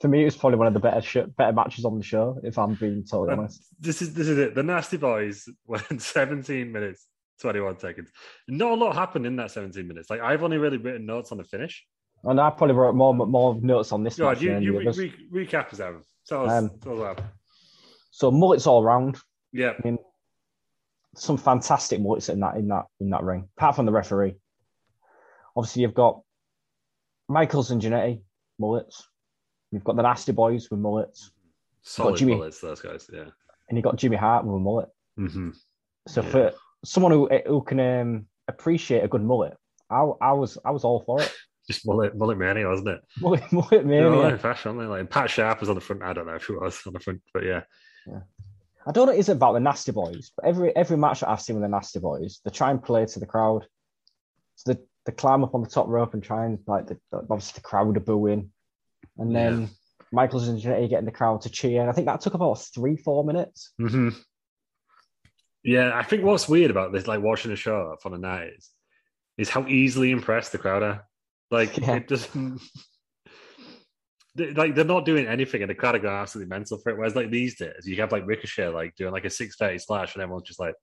[0.00, 2.40] For me, it was probably one of the better sh- better matches on the show,
[2.42, 3.64] if I'm being totally honest.
[3.78, 4.54] This is this is it.
[4.56, 7.06] The Nasty Boys went 17 minutes,
[7.40, 8.10] 21 seconds.
[8.48, 10.10] Not a lot happened in that 17 minutes.
[10.10, 11.84] Like I've only really written notes on the finish.
[12.24, 14.86] And I probably wrote more more notes on this God, match you, you re-
[15.30, 16.02] re- recap us, Aaron.
[16.26, 17.18] Tell us, Um, tell us.
[18.10, 19.18] So mullets all round.
[19.52, 19.98] Yeah, I mean,
[21.14, 23.48] some fantastic mullets in that in that in that ring.
[23.56, 24.34] Apart from the referee,
[25.56, 26.20] obviously you've got
[27.28, 28.22] Michaels and Jannetty
[28.58, 29.08] mullets.
[29.70, 31.30] You've got the Nasty Boys with mullets,
[31.82, 33.08] solid Jimmy- bullets, those guys.
[33.12, 33.26] Yeah.
[33.68, 34.88] and you've got Jimmy Hart with a mullet.
[35.16, 35.50] hmm
[36.08, 36.30] So Yeah.
[36.30, 36.52] for
[36.84, 39.56] someone who who can um, appreciate a good mullet,
[39.90, 41.32] I, I was I was all for it.
[41.70, 43.00] Just mullet, mullet mania, wasn't it?
[43.20, 44.24] Mullet, mullet Yeah, mania.
[44.30, 44.86] in fashion, aren't they?
[44.98, 46.02] Like Pat Sharp was on the front.
[46.02, 47.62] I don't know if he was on the front, but yeah.
[48.86, 49.12] I don't know.
[49.12, 51.98] It's about the Nasty Boys, but every every match that I've seen with the Nasty
[52.00, 53.66] Boys, they try and play to the crowd.
[54.56, 57.54] So they, they climb up on the top rope and try and like the, obviously
[57.56, 58.50] the crowd are booing,
[59.18, 59.70] and then
[60.12, 61.80] Michaels and Jannetty getting the crowd to cheer.
[61.80, 63.72] And I think that took about three four minutes.
[63.78, 64.10] hmm
[65.62, 68.52] Yeah, I think what's weird about this, like watching a show up on a night,
[68.58, 68.70] is,
[69.38, 71.06] is how easily impressed the crowd are.
[71.50, 71.96] Like Yeah.
[71.96, 72.60] it doesn't.
[74.34, 76.96] They- Like they're not doing anything, and the crowd are going absolutely mental for it.
[76.98, 80.14] Whereas like these days, you have like Ricochet like doing like a six thirty splash,
[80.14, 80.74] and everyone's just like,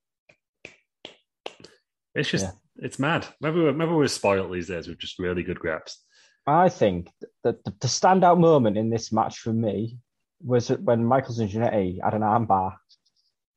[2.16, 2.52] it's just Yeah.
[2.78, 3.28] it's mad.
[3.42, 6.04] Maybe we're maybe we're spoiled these days with just really good graps.
[6.48, 7.10] I think
[7.44, 9.98] that the, the standout moment in this match for me
[10.42, 12.76] was when Michaels and Jannetty had an armbar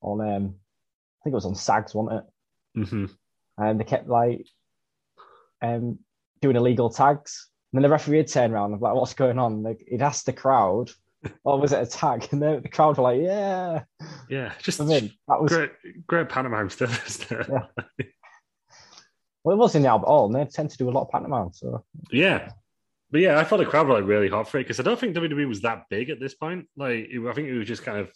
[0.02, 0.44] on um,
[1.20, 2.24] I think it was on Sags, wasn't
[2.74, 2.86] it?
[2.88, 3.04] hmm
[3.58, 4.46] and they kept like
[5.60, 5.98] um
[6.40, 7.48] doing illegal tags.
[7.72, 10.02] And then the referee would turn around and be like, "What's going on?" Like he'd
[10.02, 10.90] ask the crowd,
[11.44, 13.84] or was it a tag?" And the, the crowd were like, "Yeah."
[14.28, 15.72] Yeah, just I mean, that was great,
[16.06, 17.06] great pantomime stuff.
[17.08, 17.46] Isn't it?
[17.50, 18.06] Yeah.
[19.44, 21.10] well, it was in the Albert Hall, and they tend to do a lot of
[21.10, 21.52] pantomime.
[21.52, 22.50] So Yeah.
[23.10, 24.98] But yeah, I thought the crowd were like really hot for it because I don't
[24.98, 26.66] think WWE was that big at this point.
[26.78, 28.10] Like, it, I think it was just kind of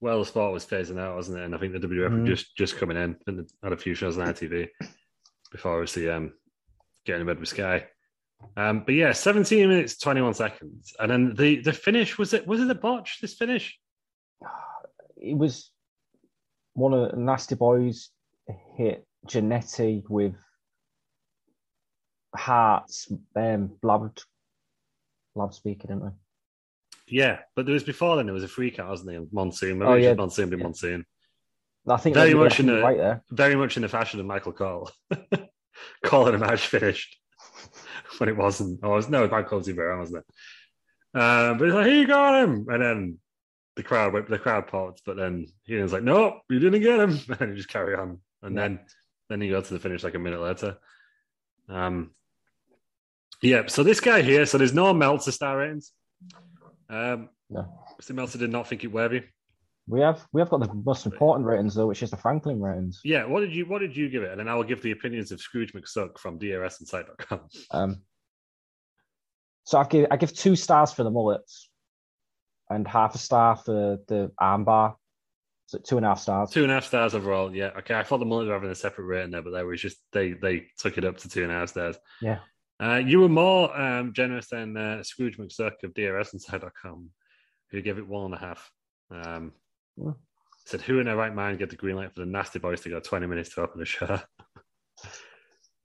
[0.00, 1.44] World of Sport was phasing out, wasn't it?
[1.44, 2.26] And I think the WWF were Mhm.
[2.26, 4.68] just just coming in and had a few shows on ITV
[5.52, 6.32] before obviously um,
[7.04, 7.86] getting in bed with Sky.
[8.56, 10.94] Um, but yeah, 17 minutes, 21 seconds.
[10.98, 13.78] And then the the finish was it was it a botch, this finish?
[15.20, 15.70] it was
[16.74, 18.10] one of the Nasty Boys
[18.76, 20.34] hit Jannetty with
[22.36, 24.24] Hearts, um, blabbed,
[25.34, 26.10] blab speaker, didn't they?
[27.08, 29.22] Yeah, but there was before then there was a freak out, wasn't there?
[29.32, 29.78] Monsoon.
[29.78, 30.14] Maybe Oh, yeah.
[30.14, 30.64] Monsoon being Yeah.
[30.66, 31.06] Monsoon.
[31.88, 33.24] I think Very much in the- right there.
[33.30, 34.90] very much in the fashion of Michael Cole,
[36.04, 37.18] calling a match finished
[38.18, 38.80] when it wasn't.
[38.82, 41.18] Oh, it was, no, it was Michael Zubera, wasn't it?
[41.20, 43.18] Um, but it's like, he got him, and then
[43.76, 47.00] the crowd went, the crowd popped, but then he was like, "No, you didn't get
[47.00, 48.62] him," and he just carry on, and Yeah.
[48.62, 48.80] then
[49.28, 50.78] then he got to the finish like a minute later.
[51.68, 52.10] Um,
[53.42, 53.66] yeah.
[53.66, 55.92] So this guy here, so there's no Meltzer star ratings.
[56.88, 57.84] Um, No.
[58.00, 58.14] Mr.
[58.14, 59.22] Meltzer did not think it worthy.
[59.88, 63.00] We have we have got the most important ratings though, which is the Franklin ratings.
[63.04, 63.24] Yeah.
[63.24, 64.30] What did you What did you give it?
[64.30, 67.40] And then I will give the opinions of Scrooge McSuck from DRS DRSinsight.com.
[67.70, 68.02] Um,
[69.64, 71.70] so I give I give two stars for the mullets,
[72.68, 74.94] and half a star for the armbar.
[75.66, 76.50] So two and a half stars.
[76.50, 77.54] Two and a half stars overall.
[77.54, 77.70] Yeah.
[77.78, 77.94] Okay.
[77.94, 80.32] I thought the mullets were having a separate rating there, but they was just they
[80.32, 81.96] they took it up to two and a half stars.
[82.20, 82.38] Yeah.
[82.80, 87.10] Uh, you were more um, generous than uh, Scrooge McSuck of DRS DRSinside.com,
[87.70, 88.70] who gave it one and a half.
[89.10, 89.52] Um,
[90.00, 90.12] Yeah.
[90.66, 92.90] Said, "Who in their right mind get the green light for the nasty boys to
[92.90, 94.20] go twenty minutes to open the show?"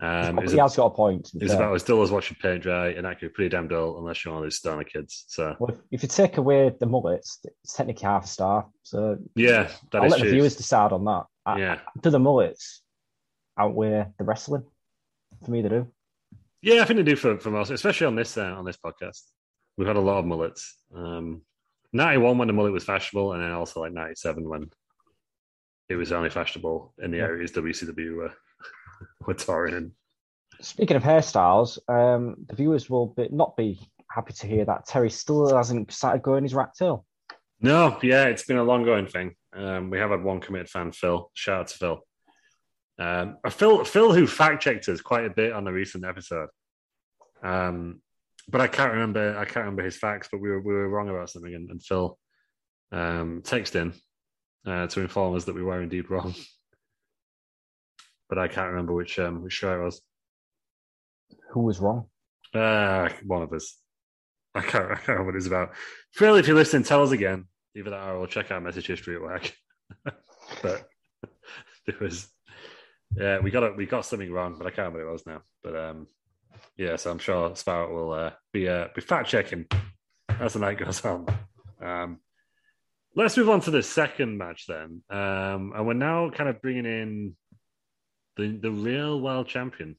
[0.04, 1.32] Um, he has got a point.
[1.36, 1.63] It's fair.
[1.63, 4.26] about as dull as watching paint dry, and that could be pretty damn dull unless
[4.26, 5.23] you're one of those stoner kids.
[5.30, 8.67] So Well, if, you take away the mullets, it's technically half a star.
[8.82, 11.23] So yeah, that I'll is let the viewers decide on that.
[11.45, 11.80] I, Yeah.
[12.02, 12.82] Do the mullets
[13.58, 14.63] outweigh the wrestling?
[15.45, 15.88] For me, they do.
[16.62, 19.21] Yeah, I think they do for, for most, especially on this uh, on this podcast.
[19.78, 20.78] We've had a lot of mullets.
[20.93, 21.43] Um,
[21.93, 24.69] 91 when the mullet was fashionable, and then also like 97 when
[25.89, 27.23] it was only fashionable in the Yeah.
[27.25, 28.34] areas WCW were,
[29.27, 29.91] were touring in.
[30.62, 33.79] Speaking of hairstyles, um, the viewers will be, not be
[34.10, 37.06] happy to hear that Terry still hasn't started growing his rat tail.
[37.60, 39.36] No, yeah, it's been a long going thing.
[39.53, 41.29] Um, we have had one committed fan, Phil.
[41.34, 42.01] Shout out to Phil.
[42.99, 46.49] Um, Phil, Phil, who fact checked us quite a bit on the recent episode.
[47.41, 48.01] Um,
[48.49, 49.38] but I can't remember.
[49.38, 50.27] I can't remember his facts.
[50.32, 52.17] But we were we were wrong about something, and, and Phil
[52.91, 53.93] um, texted in
[54.71, 56.34] uh, to inform us that we were indeed wrong.
[58.29, 60.01] But I can't remember which um, which show it was.
[61.51, 62.08] Who was wrong?
[62.51, 63.77] Uh, one of us.
[64.56, 65.73] I can't, I can't remember what it's about.
[66.13, 67.45] Phil, if you're listening, tell us again.
[67.75, 69.53] Either that or we'll check our message history at work.
[70.63, 70.88] but
[71.86, 72.27] there was,
[73.15, 73.77] yeah, we got it.
[73.77, 75.41] We got something wrong, but I can't remember what it was now.
[75.63, 76.08] But um,
[76.77, 79.65] yeah, so I'm sure Sparrow will uh, be uh, be fact checking
[80.29, 81.25] as the night goes on.
[81.81, 82.19] Um,
[83.15, 86.85] let's move on to the second match then, um, and we're now kind of bringing
[86.85, 87.35] in
[88.37, 89.95] the the real world champion.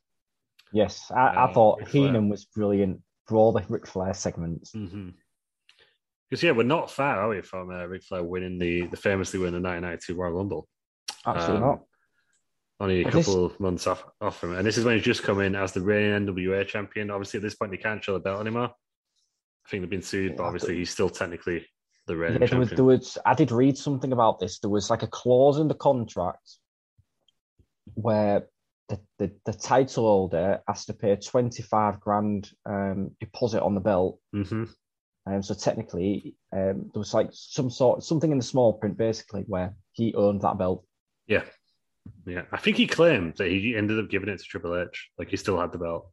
[0.72, 2.02] Yes, I, I Uh, thought Ric Flair.
[2.06, 4.72] Heenan was brilliant for all the Ric Flair segments.
[4.72, 5.10] Mm-hmm.
[6.28, 9.38] Because yeah, we're not far, are we, from uh, Ric Flair winning the the famously
[9.38, 10.68] win the 1992 Royal Rumble?
[11.26, 11.80] Absolutely Um, not.
[12.80, 14.96] Only a Well, this- couple of months off off from it, and this is when
[14.96, 17.10] he's just come in as the reigning NWA champion.
[17.10, 18.70] Obviously, at this point, he can't show the belt anymore.
[19.64, 21.66] I think they've been sued, but Yeah, obviously, he's still technically
[22.06, 22.76] the Yeah, reigning there was, champion.
[22.76, 23.18] there was.
[23.24, 24.58] I did read something about this.
[24.58, 26.58] There was like a clause in the contract
[27.94, 28.48] where
[28.88, 33.80] the, the, the title holder has to pay twenty five grand um, deposit on the
[33.80, 34.20] belt.
[34.32, 34.64] hmm
[35.26, 39.44] Um, so technically, um, there was like some sort something in the small print basically
[39.46, 40.84] where he owned that belt.
[41.26, 41.44] Yeah,
[42.26, 42.42] yeah.
[42.52, 45.36] I think he claimed that he ended up giving it to Triple H, like he
[45.36, 46.10] still had the belt.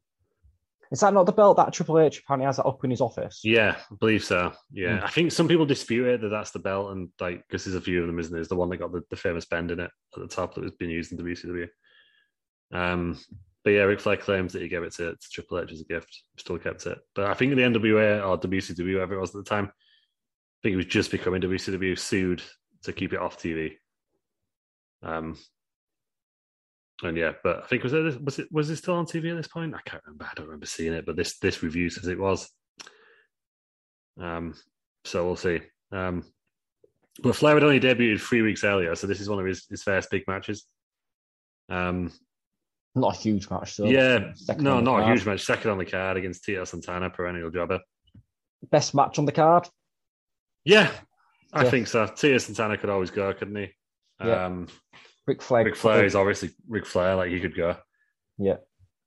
[0.92, 3.40] Is that not the belt that Triple H apparently has up in his office?
[3.46, 4.52] Yeah, I believe so.
[4.74, 5.06] Yeah, Hmm.
[5.06, 7.82] I think some people dispute it that that's the belt, and like because there's a
[7.82, 8.42] few of them, isn't there?
[8.42, 10.64] It's the one that got the, the famous bend in it at the top that
[10.64, 11.68] was being used in WCW.
[12.74, 13.18] Um,
[13.64, 15.86] but yeah, Ric Flair claims that he gave it to, to Triple H as a
[15.86, 16.24] gift.
[16.38, 19.50] Still kept it, but I think the NWA or WCW, whatever it was at the
[19.50, 22.42] time, I think it was just becoming WCW sued
[22.84, 23.76] to keep it off TV.
[25.04, 25.38] Um,
[27.04, 29.38] and yeah, but I think was it was it was it still on TV at
[29.38, 29.74] this point?
[29.76, 30.26] I can't remember.
[30.26, 32.50] I don't remember seeing it, but this this review says it was.
[34.20, 34.54] Um,
[35.06, 35.62] so we'll see.
[35.92, 36.24] Um,
[37.24, 39.84] but Flair had only debuted three weeks earlier, so this is one of his, his
[39.84, 40.66] first big matches.
[41.70, 42.12] Um,
[42.96, 43.86] Not a huge match, though.
[43.86, 45.42] yeah, Second no, not a huge match.
[45.42, 47.80] Second on the card against Tito Santana, perennial jobber.
[48.70, 49.68] Best match on the card.
[50.64, 50.92] Yeah,
[51.54, 51.70] I Yeah.
[51.70, 52.06] think so.
[52.08, 53.70] Tito Santana could always go, couldn't he?
[54.24, 54.46] Yeah.
[54.46, 54.68] Um,
[55.28, 55.66] Ric Flair.
[55.66, 57.76] Ric Flair is obviously Ric Flair, like he could go.
[58.38, 58.58] Yeah.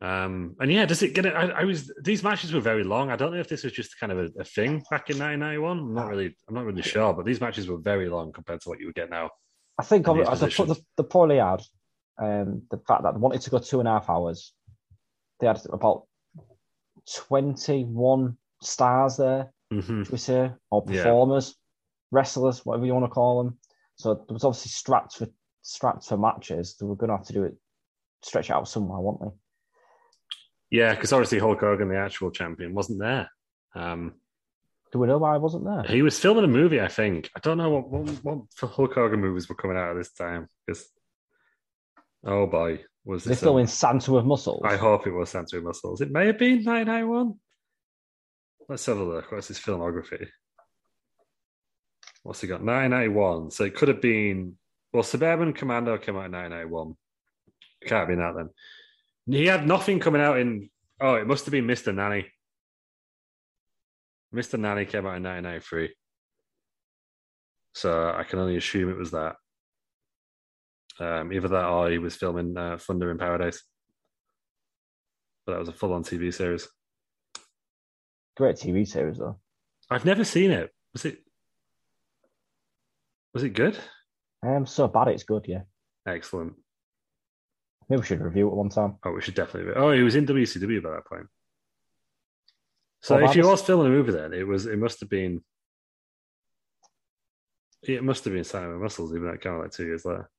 [0.00, 1.34] Um, and yeah, does it get it?
[1.34, 3.10] I, I was these matches were very long.
[3.10, 5.78] I don't know if this was just kind of a, a thing back in 1991.
[5.78, 8.68] I'm not really, I'm not really sure, but these matches were very long compared to
[8.68, 9.30] what you would get now.
[9.78, 11.62] I think in of, as I put the, the probably had
[12.18, 14.52] um, the fact that they wanted to go two and a half hours.
[15.40, 16.06] They had about
[17.16, 21.02] 21 stars there, hmm should we say, or Yeah.
[21.02, 21.56] performers,
[22.10, 23.58] wrestlers, whatever you want to call them.
[23.96, 25.28] So there was obviously strapped for
[25.64, 26.76] strapped for matches.
[26.80, 27.54] we're going to have to do it,
[28.22, 29.28] stretch out somewhere, won't we?
[30.70, 33.30] Yeah, because obviously Hulk Hogan, the actual champion, wasn't there.
[33.74, 34.14] Um,
[34.92, 35.82] Do we know why I wasn't there?
[35.84, 37.30] he was filming a movie, I think.
[37.34, 40.48] I don't know what what, what Hulk Hogan movies were coming out at this time.
[40.66, 40.86] Because
[42.26, 43.40] oh boy, was this?
[43.40, 44.62] filming Santa with muscles.
[44.64, 46.00] I hope it was Santa with Muscles.
[46.00, 47.34] It may have been 991.
[48.68, 49.30] Let's have a look.
[49.32, 50.26] What's his filmography?
[52.22, 52.64] What's he got?
[52.64, 53.50] 991.
[53.50, 54.56] So it could have been.
[54.94, 56.94] Well, Suburban Commando came out in 991.
[57.84, 58.50] Can't have been that then.
[59.26, 60.70] He had nothing coming out in.
[61.00, 61.92] Oh, it must have been Mr.
[61.92, 62.26] Nanny.
[64.32, 64.56] Mr.
[64.56, 65.96] Nanny came out in 1993.
[67.72, 69.34] So I can only assume it was that.
[71.00, 73.64] Um, either that or he was filming uh, Thunder in Paradise.
[75.44, 76.68] But that was a full on TV series.
[78.36, 79.40] Great TV series though.
[79.90, 80.70] I've never seen it.
[80.92, 81.18] Was it?
[83.32, 83.76] Was it good?
[84.44, 85.62] Um, so bad it's good, yeah.
[86.06, 86.54] Excellent.
[87.88, 88.96] Maybe we should review it one time.
[89.04, 89.72] Oh, we should definitely.
[89.74, 91.26] Oh, he was in WCW by that point.
[93.00, 94.66] So if he about was filming a movie, then it was.
[94.66, 95.42] It must have been.
[97.82, 100.30] It must have been Simon Muscles, even that kind of like two years later.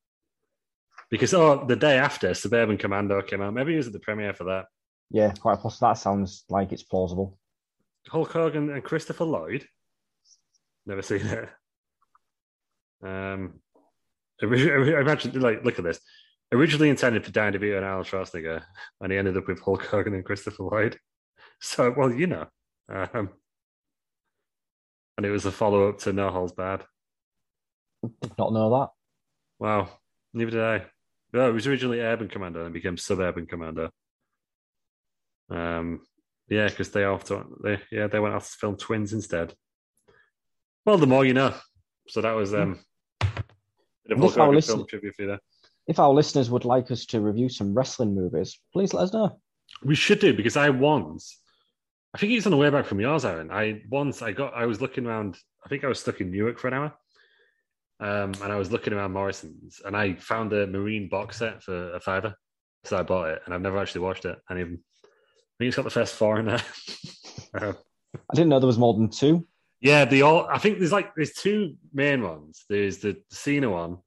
[1.12, 4.34] Because oh, the day after Suburban Commando came out, maybe he was at the premiere
[4.34, 4.66] for that.
[5.12, 5.90] Yeah, quite possible.
[5.90, 7.38] That sounds like it's plausible.
[8.08, 9.68] Hulk Hogan and Christopher Lloyd.
[10.88, 11.50] Never seen it.
[13.04, 13.60] Um,
[14.42, 16.00] origi- imagine like look at this.
[16.52, 18.62] Originally intended for Dan DeVito and Alan Schwarzenegger,
[19.02, 21.00] and he ended up with Hulk Hogan and Christopher Lloyd.
[21.60, 22.46] So, well, you know,
[22.88, 23.30] um,
[25.18, 26.84] and it was a follow up to No Holds Barred.
[28.22, 28.90] Did not know that.
[29.58, 29.90] Wow,
[30.34, 30.86] neither did I.
[31.34, 33.90] No, it was originally Urban Commando and became Suburban Commando.
[35.50, 36.02] Um,
[36.48, 39.54] yeah, because they often they yeah they went off to film twins instead.
[40.86, 41.54] Well, the more you know.
[42.08, 42.80] So that was um.
[44.08, 45.40] Bit If Hulk our Hogan listen- film trivia for you there.
[45.88, 49.40] If our listeners would like us to review some wrestling movies, please let us know.
[49.84, 51.40] We should do because I once,
[52.14, 53.52] I think it's on the way back from yours, Aaron.
[53.52, 55.38] I once I got I was looking around.
[55.64, 56.94] I think I was stuck in Newark for an hour,
[58.00, 61.94] um, and I was looking around Morrison's, and I found a Marine box set for
[61.94, 62.36] a fiver,
[62.84, 64.40] so I bought it, and I've never actually watched it.
[64.50, 66.62] And even I think it's got the first four in there.
[67.56, 69.46] I didn't know there was more than two.
[69.86, 70.48] Yeah, the all.
[70.52, 72.66] I think there's like there's two main ones.
[72.68, 73.98] There's the Cena one.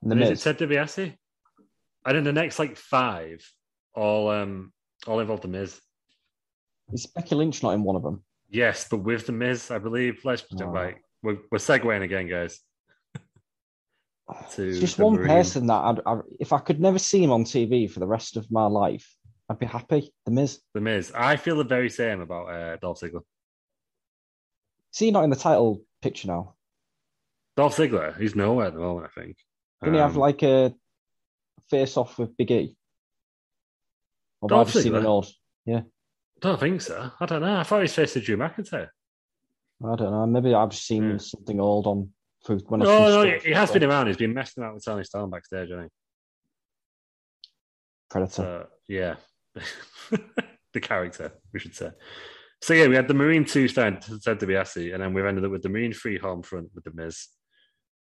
[0.00, 1.14] And the and is it Ted DiBiase?
[2.06, 3.46] And then the next like five,
[3.94, 4.72] all um
[5.06, 5.78] all involve the Miz.
[6.92, 8.24] Is Becky Lynch not in one of them?
[8.48, 10.20] Yes, but with the Miz, I believe.
[10.24, 10.64] Let's Oh.
[10.66, 10.96] right.
[11.22, 12.60] We're, we're segueing again, guys.
[14.52, 17.44] To It's just one person that I'd, I, if I could never see him on
[17.44, 19.06] TV for the rest of my life,
[19.50, 20.12] I'd be happy.
[20.24, 20.60] The Miz.
[20.72, 21.12] The Miz.
[21.14, 23.22] I feel the very same about uh, Dolph Ziggler.
[24.94, 26.54] See, not in the title picture now.
[27.56, 29.06] Dolph Ziggler, he's nowhere at the moment.
[29.06, 29.36] I think.
[29.82, 30.72] Didn't he have Um, like a
[31.68, 32.76] face off with Big E?
[34.40, 35.06] Or I Dolph just seen an Ziggler?
[35.06, 35.26] old?
[36.40, 37.10] Don't think so.
[37.18, 37.56] I don't know.
[37.58, 38.88] I thought he was facing Drew McIntyre.
[39.84, 40.26] I don't know.
[40.26, 41.16] Maybe I've seen Yeah.
[41.18, 42.12] something old on
[42.44, 44.06] food when No, I see no, he has been around.
[44.06, 45.92] He's been messing around with Toni Storm backstage, I think.
[48.10, 48.32] Predator.
[48.32, 49.16] So yeah,
[50.72, 51.90] the character we should say.
[52.62, 55.24] So yeah, we had the Marine Two stand said to be DiBiase, and then we've
[55.24, 57.28] ended up with the Marine Three home front with the Miz,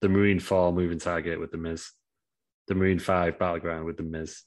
[0.01, 1.89] the Marine Four moving target with the Miz,
[2.67, 4.43] the Marine Five battleground with the Miz,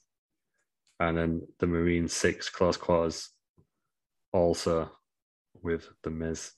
[0.99, 3.29] and then the Marine Six close quarters,
[4.31, 4.89] also
[5.61, 6.51] with the Miz.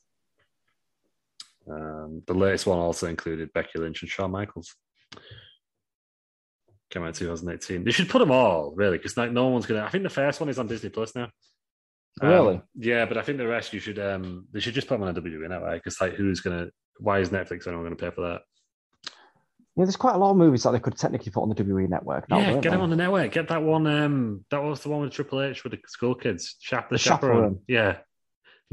[1.70, 4.76] Um, the latest one also included Becky Lynch and Shawn Michaels.
[6.90, 7.84] Came out in 2018.
[7.84, 9.84] They should put them all, really, because like, no one's gonna.
[9.84, 11.30] I think the first one is on Disney Plus now.
[12.22, 12.62] Um, Really?
[12.76, 14.00] yeah, but I think the rest you should.
[14.00, 16.68] um They should just put them on a WWE network because like, who's gonna?
[17.00, 18.42] Why is Netflix anyone gonna pay for that?
[19.76, 21.88] Yeah, there's quite a lot of movies that they could technically put on the WWE
[21.88, 22.40] network now.
[22.40, 22.70] yeah, get they?
[22.72, 23.32] them on the network.
[23.32, 23.86] Get that one.
[23.86, 26.56] Um, that was the one with Triple H with the school kids.
[26.60, 27.36] Chap the, The chaperone.
[27.36, 27.60] Chaperone.
[27.68, 27.98] Yeah,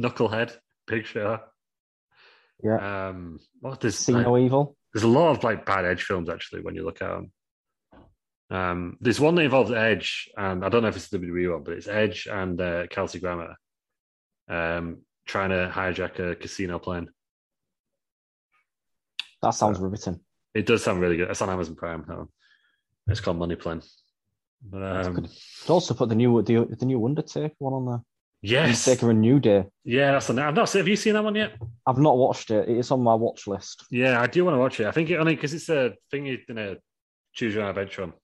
[0.00, 1.40] Knucklehead, Big Show.
[2.62, 3.08] Yeah.
[3.08, 4.76] Um, what there's See like, no evil.
[4.94, 7.30] there's a lot of like bad Edge films actually when you look at them.
[8.50, 11.62] Um, there's one that involves Edge, and I don't know if it's a WWE one,
[11.64, 13.56] but it's Edge and uh, Kelsey Grammer
[14.48, 17.08] um, trying to hijack a casino plane.
[19.42, 20.20] That sounds riveting.
[20.54, 21.30] It does sound really good.
[21.30, 22.28] It's on Amazon Prime.
[23.08, 23.82] It's called Money Plane.
[24.62, 25.14] But, um.
[25.16, 25.30] Could
[25.70, 28.00] also put the new the, the new Undertaker one on there.
[28.40, 29.64] yes, Undertaker a New Day.
[29.84, 30.38] yeah, that's on.
[30.38, 30.80] I've not seen.
[30.80, 31.52] Have you seen that one yet?
[31.86, 32.68] I've not watched it.
[32.68, 33.84] It's on my watch list.
[33.90, 34.86] Yeah, I do want to watch it.
[34.86, 36.76] I think it only because it's a thing you in a
[37.34, 38.14] choose your own adventure on.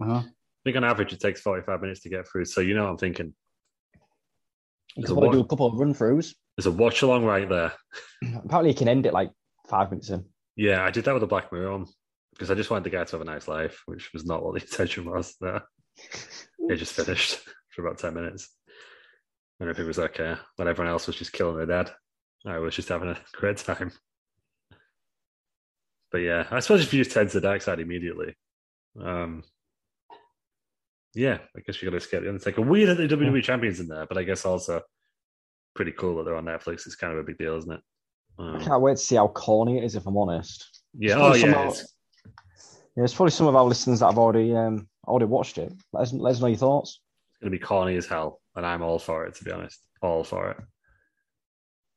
[0.00, 0.22] Uh-huh.
[0.22, 0.24] I
[0.64, 2.44] think on average it takes 45 minutes to get through.
[2.44, 3.34] So you know what I'm thinking.
[4.96, 6.34] You There's can a probably wa- do a couple of run throughs.
[6.56, 7.72] There's a watch along right there.
[8.44, 9.30] Apparently, you can end it like
[9.68, 10.24] five minutes in.
[10.56, 11.86] Yeah, I did that with a Black Mirror on
[12.32, 14.54] because I just wanted the guy to have a nice life, which was not what
[14.54, 15.62] the intention was there.
[16.68, 17.38] It just finished
[17.70, 18.48] for about 10 minutes.
[19.60, 20.34] And it was okay.
[20.56, 21.92] When everyone else was just killing their dad,
[22.44, 23.92] I was just having a great time.
[26.10, 28.34] But yeah, I suppose if you just turn to the dark side immediately,
[29.00, 29.44] um,
[31.16, 32.62] yeah, I guess you got to escape the Undertaker.
[32.62, 34.82] Weird that the WWE champions in there, but I guess also
[35.74, 36.86] pretty cool that they're on Netflix.
[36.86, 37.80] It's kind of a big deal, isn't it?
[38.38, 39.96] Um, I can't wait to see how corny it is.
[39.96, 40.82] If I'm honest.
[40.98, 41.94] yeah, It's oh probably yeah, somehow- it's-
[42.96, 45.72] Yeah, it's probably some of our listeners that have already um already watched it.
[45.92, 47.00] Let us, let us know your thoughts.
[47.30, 49.34] It's going to be corny as hell, and I'm all for it.
[49.36, 50.56] To be honest, all for it.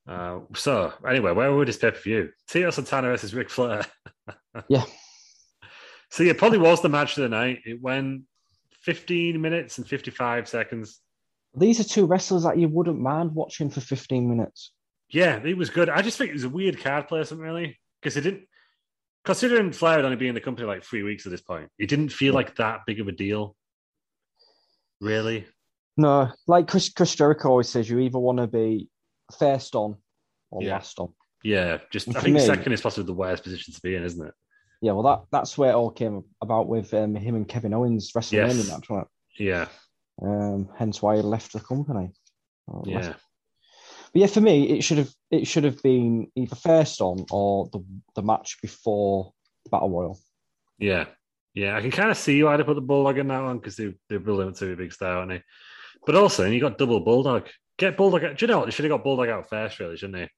[0.08, 2.30] Uh, so anyway, where would this pay per view?
[2.48, 3.86] Tito Santana versus Ric Flair.
[4.68, 4.84] Yeah.
[6.12, 7.60] So yeah, probably was the match of the night.
[7.66, 8.24] It went
[8.82, 11.00] 15 minutes and 55 seconds.
[11.56, 14.72] These are two wrestlers that you wouldn't mind watching for 15 minutes.
[15.10, 15.90] Yeah, it was good.
[15.90, 18.44] I just think it was a weird card placement, really, because it didn't.
[19.26, 21.88] considering Flair had only been in the company like three weeks at this point, it
[21.90, 23.56] didn't feel like that big of a deal.
[25.02, 25.46] Really?
[25.98, 28.88] No, like Chris, Chris Jericho always says, you either want to be
[29.38, 29.98] first on
[30.52, 30.74] or Yeah.
[30.74, 31.14] last on.
[31.44, 34.04] Yeah, just And I think me- second is possibly the worst position to be in,
[34.04, 34.34] isn't it?
[34.82, 38.12] Yeah, well, that that's where it all came about with um, him and Kevin Owens
[38.14, 38.70] WrestleMania Yes.
[38.70, 39.08] match, right?
[39.38, 39.68] Yeah,
[40.22, 42.12] Um, hence why he left the company.
[42.68, 43.14] Left- yeah,
[44.14, 47.70] But yeah, for me, it should have it should have been either first on or
[47.74, 47.84] the
[48.16, 49.34] the match before
[49.66, 50.20] the Battle Royal.
[50.78, 51.06] yeah,
[51.54, 51.76] yeah.
[51.76, 53.94] I can kind of see why they put the bulldog in that one because they
[54.08, 55.44] they're building up to be a big star, aren't they?
[56.06, 57.50] But also, you got double bulldog.
[57.78, 58.24] Get bulldog.
[58.24, 58.38] Out.
[58.38, 58.66] Do you know what?
[58.66, 60.30] They should have got bulldog out first, really, shouldn't they?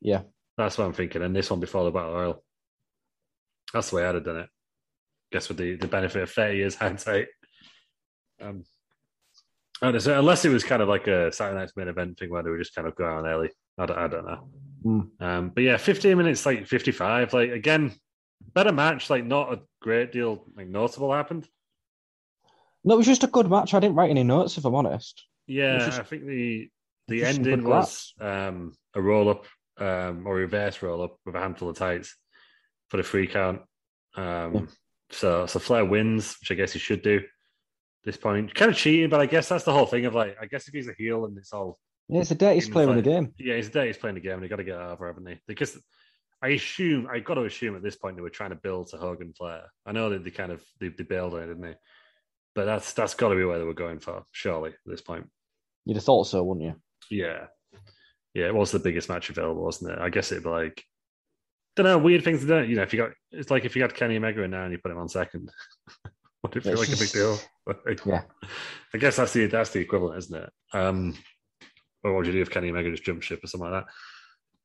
[0.00, 0.22] Yeah,
[0.56, 1.22] That's what I'm thinking.
[1.22, 2.44] And this one before the battle royal.
[3.74, 4.48] That's the way I'd have done it.
[5.32, 7.26] Guess with the, the benefit of 30 years hindsight.
[8.40, 8.64] Um,
[9.82, 12.42] know, so unless it was kind of like a Saturday night's main event thing where
[12.44, 13.50] they were just kind of going on early.
[13.76, 14.48] I don't, I don't know.
[14.86, 15.08] Mm.
[15.20, 17.32] Um, but yeah, 15 minutes, like 55.
[17.32, 17.92] Like, again,
[18.54, 19.10] better match.
[19.10, 21.48] Like, not a great deal, like, notable happened.
[22.84, 23.74] no, it was just a good match.
[23.74, 25.24] I didn't write any notes, if I'm honest.
[25.48, 26.70] Yeah, just- I think the
[27.08, 29.44] the ending was um, a roll up
[29.78, 32.16] um, or reverse roll up with a handful of tights
[32.94, 33.60] for the free count.
[34.14, 34.60] Um, Yeah.
[35.10, 37.16] So so Flair wins, which I guess he should do.
[37.16, 37.24] at
[38.04, 40.46] This point, kind of cheating, but I guess that's the whole thing of like, I
[40.46, 41.78] guess if he's a heel and it's all
[42.08, 43.34] Yeah, it's the dirtiest Even player in the game.
[43.36, 45.40] yeah, he's there, he's playing the game, and they got to get over, haven't they?
[45.48, 45.76] Because
[46.40, 48.96] I assume I got to assume at this point they were trying to build to
[48.96, 49.64] Hogan Flair.
[49.84, 51.74] I know that they kind of they, they bailed on it, didn't they?
[52.54, 55.26] But that's that's got to be where they were going for, surely at this point.
[55.84, 56.74] You'd have thought so, wouldn't you?
[57.10, 57.46] Yeah.
[58.32, 59.98] Yeah, it was the biggest match available, wasn't it?
[59.98, 60.84] I guess it'd be like
[61.76, 62.68] don't know, weird things to do.
[62.68, 64.72] You know, if you got it's like if you got Kenny Omega in now and
[64.72, 65.50] you put him on second.
[66.42, 67.38] Would it feel It's like a big deal?
[67.86, 68.22] Like, Yeah.
[68.92, 70.50] I guess that's the that's the equivalent, isn't it?
[70.74, 71.14] Um
[72.02, 73.92] or what would you do if Kenny Omega just jumped ship or something like that?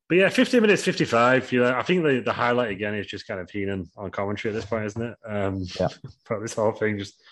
[0.10, 1.52] But yeah, 15 minutes 55.
[1.54, 4.54] You know, I think the, the highlight again is just kind of Heenan on commentary
[4.54, 5.16] at this point, isn't it?
[5.26, 5.88] Um Yeah.
[6.30, 7.24] but this whole thing just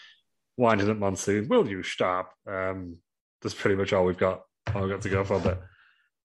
[0.56, 1.50] winding up monsoon.
[1.50, 2.34] Will you stop?
[2.50, 2.98] Um
[3.42, 5.40] that's pretty much all we've got all we've got to go for.
[5.40, 5.62] But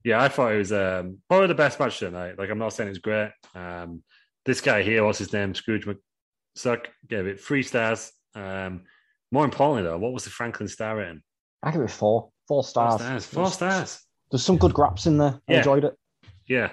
[0.05, 2.39] yeah, I thought it was um, probably the best match tonight.
[2.39, 3.31] Like I'm not saying it's great.
[3.55, 4.03] Um,
[4.45, 5.55] this guy here, what's his name?
[5.55, 8.13] Scrooge McSuck gave it three stars.
[8.35, 8.83] Um,
[9.31, 11.23] more importantly, though, what was the Franklin star rating?
[11.63, 12.31] I give it four.
[12.49, 13.01] Four Four stars.
[13.01, 13.27] stars.
[13.27, 14.01] Four stars.
[14.31, 15.41] There's some good graps in there.
[15.49, 15.59] I Yeah.
[15.59, 15.95] enjoyed it.
[16.47, 16.73] Yeah,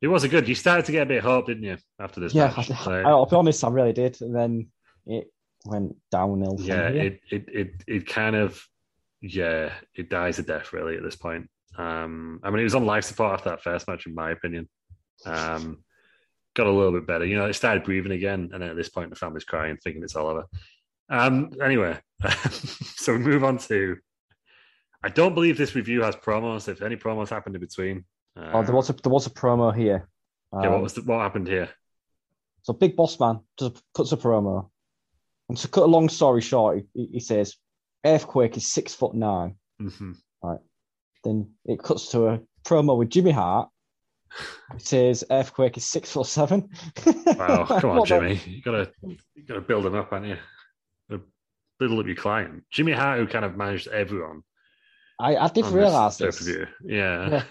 [0.00, 0.48] it was a good.
[0.48, 2.70] You started to get a bit of hope, didn't you, after this Yeah, match?
[2.70, 4.20] I, Like, I'll be honest, I really did.
[4.20, 4.68] And then
[5.06, 5.30] it
[5.64, 6.56] went downhill.
[6.58, 8.60] yeah, it, it it it kind of
[9.20, 11.48] yeah, it dies a death really at this point.
[11.76, 14.68] Um, I mean, he was on life support after that first match, in my opinion.
[15.26, 15.84] Um,
[16.54, 17.24] got a little bit better.
[17.24, 20.02] You know, it started breathing again, and then at this point, the family's crying, thinking
[20.02, 20.46] it's all over.
[21.10, 21.98] Um, anyway,
[22.96, 23.96] so we move on to.
[25.02, 26.68] I don't believe this review has promos.
[26.68, 28.04] If any promos happened in between,
[28.36, 30.08] uh, Oh, there was a there was a promo here.
[30.52, 30.68] yeah.
[30.68, 31.68] What Um, was the, what happened here?
[32.62, 34.68] So Big Boss Man just a, cuts a promo,
[35.48, 37.54] and to cut a long story short, he, he says
[38.04, 39.54] Earthquake is six foot nine.
[39.80, 40.12] hmm
[41.24, 43.68] Then it cuts to a promo with Jimmy Hart.
[44.74, 46.68] It says Earthquake is six foot seven.
[47.26, 48.40] Wow, come on, Jimmy.
[48.46, 49.16] You gotta you
[49.46, 50.36] gotta build him up, haven't you?
[51.78, 52.64] Build up your client.
[52.70, 54.42] Jimmy Hart, who kind of managed everyone.
[55.20, 56.66] I, I did on realize this this.
[56.84, 57.28] Yeah.
[57.30, 57.42] Yeah.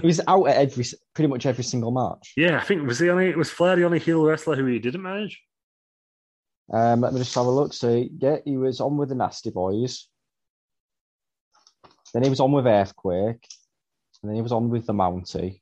[0.00, 0.84] He was out at every
[1.14, 2.32] pretty much every single match.
[2.36, 5.02] yeah, I think was the only was Flair the only heel wrestler who he didn't
[5.02, 5.40] manage.
[6.72, 7.74] Um, let me just have a look.
[7.74, 10.08] So yeah, he was on with the Nasty Boys.
[12.12, 13.46] Then he was on with Earthquake,
[14.22, 15.60] and then he was on with the Mountie.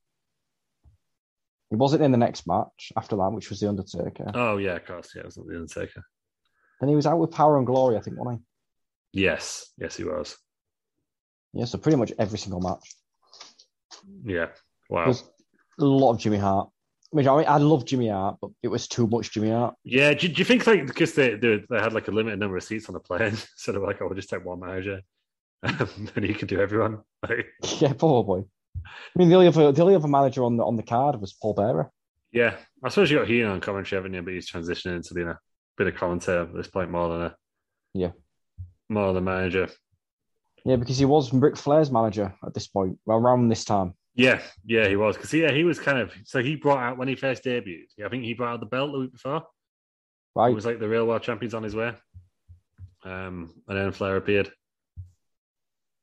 [1.71, 4.33] He wasn't in the next match after that, which was the Undertaker.
[4.35, 5.13] Oh yeah, of course.
[5.15, 6.03] Yeah, it was not the Undertaker.
[6.81, 8.43] Then he was out with Power and Glory, I think, wasn't
[9.13, 9.23] he?
[9.23, 10.37] Yes, yes, he was.
[11.53, 12.95] Yeah, so pretty much every single match.
[14.25, 14.47] Yeah.
[14.89, 15.07] Wow.
[15.07, 15.25] There's
[15.79, 16.69] a lot of Jimmy Hart.
[17.13, 19.75] I mean, I, love Jimmy Hart, but it was too much Jimmy Hart.
[19.85, 20.15] Yeah.
[20.15, 22.63] Do, do you think like because they, they they had like a limited number of
[22.63, 25.01] seats on the plane, so they were like, "Oh, we'll just take one manager,
[26.17, 26.99] and he could do everyone."
[27.29, 27.47] Like,
[27.81, 28.45] Yeah, probably.
[28.77, 31.33] I mean, the only other the only other manager on the on the card was
[31.33, 31.91] Paul Bearer.
[32.33, 34.23] yeah, I suppose you got Heenan on commentary, haven't you?
[34.23, 35.39] But he's transitioning into being a
[35.77, 37.37] bit of commentator at this point more than a
[37.95, 38.11] Yeah.
[38.89, 39.69] more than a manager.
[40.65, 43.95] Yeah, because he was Ric Flair's manager at this point, around this time.
[44.15, 47.09] Yeah, yeah, he was because yeah, he was kind of so he brought out when
[47.09, 47.87] he first debuted.
[47.97, 49.45] Yeah, I think he brought out the belt the week before.
[50.35, 50.51] Right?
[50.51, 51.93] It was like the real world champions on his way.
[53.05, 54.51] Um, and then Flair appeared.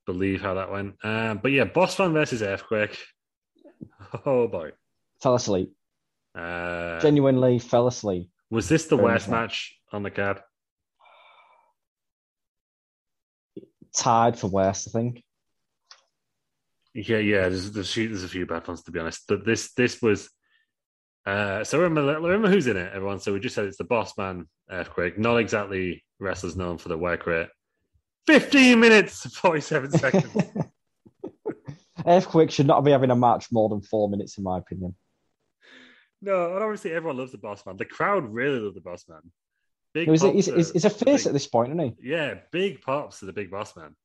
[0.08, 0.96] Believe how that went.
[1.04, 2.98] Um, but yeah, Boss Man versus Earthquake.
[4.26, 4.72] Oh boy.
[5.22, 5.74] fell asleep.
[6.34, 8.30] Uh, Genuinely fell asleep.
[8.50, 9.40] was this the Very worst much.
[9.40, 10.40] match on the card?
[13.96, 15.24] Tied for worst, I think.
[16.94, 17.50] Yeah, yeah.
[17.50, 20.02] There's, there's, a few, there's a few bad ones to be honest, but this this
[20.02, 20.30] was
[21.26, 23.20] Uh, so remember, remember who's in it, everyone.
[23.20, 26.98] So we just said it's the Boss Man Earthquake, not exactly wrestlers known for the
[26.98, 27.50] work rate.
[28.28, 30.36] 15 minutes, 47 seconds.
[32.06, 34.96] Earthquake should not be having a match more than four minutes, in my opinion.
[36.22, 37.78] no, and obviously everyone loves the Boss Man.
[37.78, 39.22] The crowd really love the Boss Man.
[39.94, 42.10] Big He's, pops he's, he's, he's a face big- at this point, isn't he?
[42.10, 43.96] Yeah, big pops to the Big Boss Man.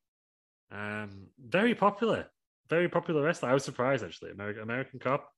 [0.71, 2.27] Um, very popular,
[2.69, 3.49] very popular wrestler.
[3.49, 4.31] I was surprised actually.
[4.31, 5.29] American American Cop,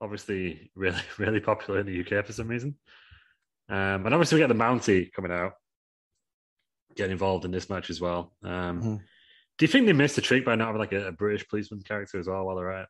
[0.00, 2.76] obviously really really popular in the UK for some reason.
[3.68, 5.54] Um, and obviously we get the Mountie coming out,
[6.96, 8.32] getting involved in this match as well.
[8.42, 9.00] Um, Mhm.
[9.58, 11.82] Do you think they missed a trick by not having like a, a British policeman
[11.82, 12.88] character as well while they're at?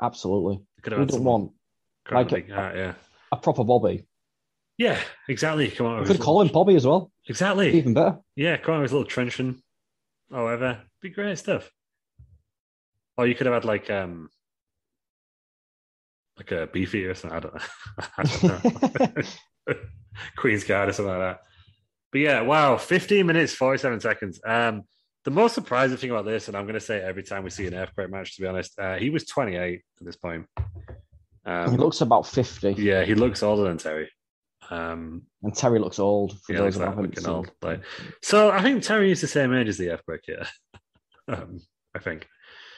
[0.00, 0.60] Absolutely.
[0.84, 1.52] We don't want
[2.10, 2.94] like a a- yeah,
[3.32, 4.06] a proper Bobby.
[4.78, 5.70] yeah, exactly.
[5.70, 7.10] Come on, We could his call him little- Bobby as well.
[7.28, 7.72] exactly.
[7.76, 8.18] Even better.
[8.36, 9.62] Yeah, come on with his little truncheon,
[10.30, 10.82] or whatever.
[11.02, 11.70] Be great stuff.
[13.16, 14.30] Or you could have had like um
[16.38, 17.36] like a beefy or something.
[17.36, 17.60] I don't know.
[18.18, 19.74] I don't know.
[20.36, 21.42] Queen's Guard or something like that.
[22.12, 24.40] But yeah, wow, 15 minutes, 47 seconds.
[24.44, 24.84] Um
[25.24, 27.66] the most surprising thing about this, and I'm gonna say it every time we see
[27.66, 30.46] an earthquake match, to be honest, uh, he was 28 at this point.
[31.44, 34.10] Um, he looks about 50, yeah, he looks older than Terry.
[34.70, 36.40] Um, and Terry looks old.
[36.42, 37.32] For yeah, those like who haven't looking seen.
[37.32, 37.50] old.
[37.60, 37.82] Like,
[38.22, 40.46] so I think Terry is the same age as the earthquake here.
[41.28, 41.60] um,
[41.94, 42.26] I think.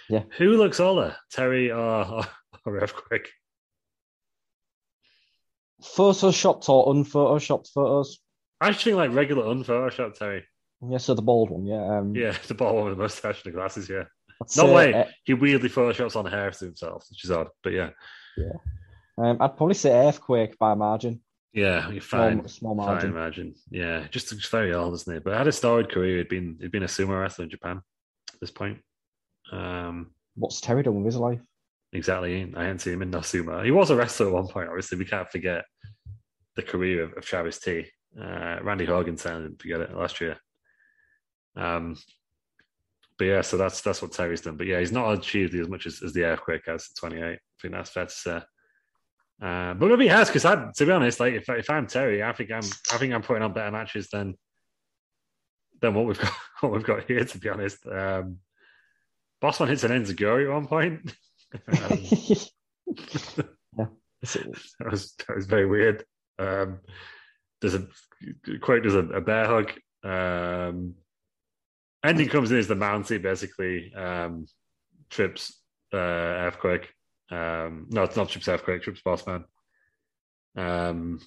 [0.08, 0.22] Yeah.
[0.38, 2.24] Who looks older, Terry or, or,
[2.64, 3.30] or earthquake?
[5.82, 8.18] Photoshopped or unphotoshopped photos.
[8.62, 10.44] I actually like regular unphotoshopped Terry.
[10.88, 11.64] Yeah, so the bald one.
[11.66, 11.98] Yeah.
[11.98, 13.88] Um, Yeah, the bald one with the mustache and the glasses.
[13.88, 14.04] Yeah.
[14.56, 14.92] No way.
[14.92, 17.48] uh, He weirdly photoshops on hair to himself, which is odd.
[17.62, 17.90] But yeah,
[19.18, 21.20] um, I'd probably say earthquake by margin.
[21.52, 22.48] yeah, you're Small, fine.
[22.48, 23.54] small Fine, margin.
[23.70, 25.22] Yeah, just, just very old, isn't it?
[25.24, 26.18] But had a storied career.
[26.18, 27.80] He'd been he'd been a sumo wrestler in Japan
[28.32, 28.78] at this point.
[29.52, 31.40] Um, What's Terry done with his life?
[31.92, 32.52] Exactly.
[32.56, 33.62] I hadn't seen him in no sumo.
[33.64, 34.98] He was a wrestler at one point, obviously.
[34.98, 35.64] We can't forget
[36.56, 37.86] the career of, of Travis T.
[38.20, 40.36] Uh, Randy Hogan saying didn't forget it last year.
[41.56, 41.96] Um,
[43.18, 44.56] but yeah, so that's that's what Terry's done.
[44.56, 47.22] But yeah, he's not achieved as much as, as the earthquake has at 28.
[47.24, 48.40] I think that's fair to say.
[49.40, 52.22] Uh, but maybe he has because I, to be honest, like if, if I'm Terry,
[52.22, 54.34] I think I'm I think I'm putting on better matches than
[55.80, 57.24] than what we've got what we've got here.
[57.24, 58.38] To be honest, um,
[59.42, 61.14] Bossman hits an Enzuigiri at one point.
[61.54, 61.98] Um,
[63.78, 63.86] yeah.
[64.78, 66.04] That was that was very weird.
[66.38, 66.80] Um,
[67.62, 67.86] there's a
[68.60, 68.82] quote.
[68.82, 69.72] there's a, a bear hug.
[70.04, 70.96] Um,
[72.04, 74.46] ending comes in as the Mountie basically um,
[75.08, 75.58] trips
[75.94, 76.92] uh, earthquake.
[77.30, 78.82] Um, no, it's not trips earthquake.
[78.82, 79.44] Trips boss man.
[80.56, 81.20] Um,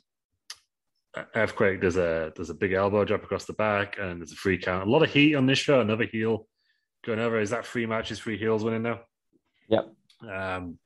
[1.34, 1.80] earthquake.
[1.82, 4.88] There's a there's a big elbow drop across the back, and there's a free count.
[4.88, 5.80] A lot of heat on this show.
[5.80, 6.48] Another heel
[7.06, 7.40] going over.
[7.40, 9.00] Is that three matches, three heels winning now?
[9.70, 9.90] Yep.
[10.30, 10.80] Um,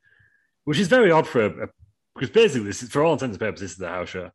[0.64, 1.66] which is very odd for a, a
[2.14, 4.30] because basically this is for all intents and purposes this is the house show.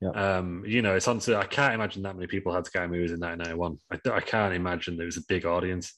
[0.00, 0.10] Yeah.
[0.10, 3.12] Um, you know, it's on to I can't imagine that many people had Sky Movies
[3.12, 3.78] in 1991.
[3.90, 5.92] I, I can't imagine there was a big audience.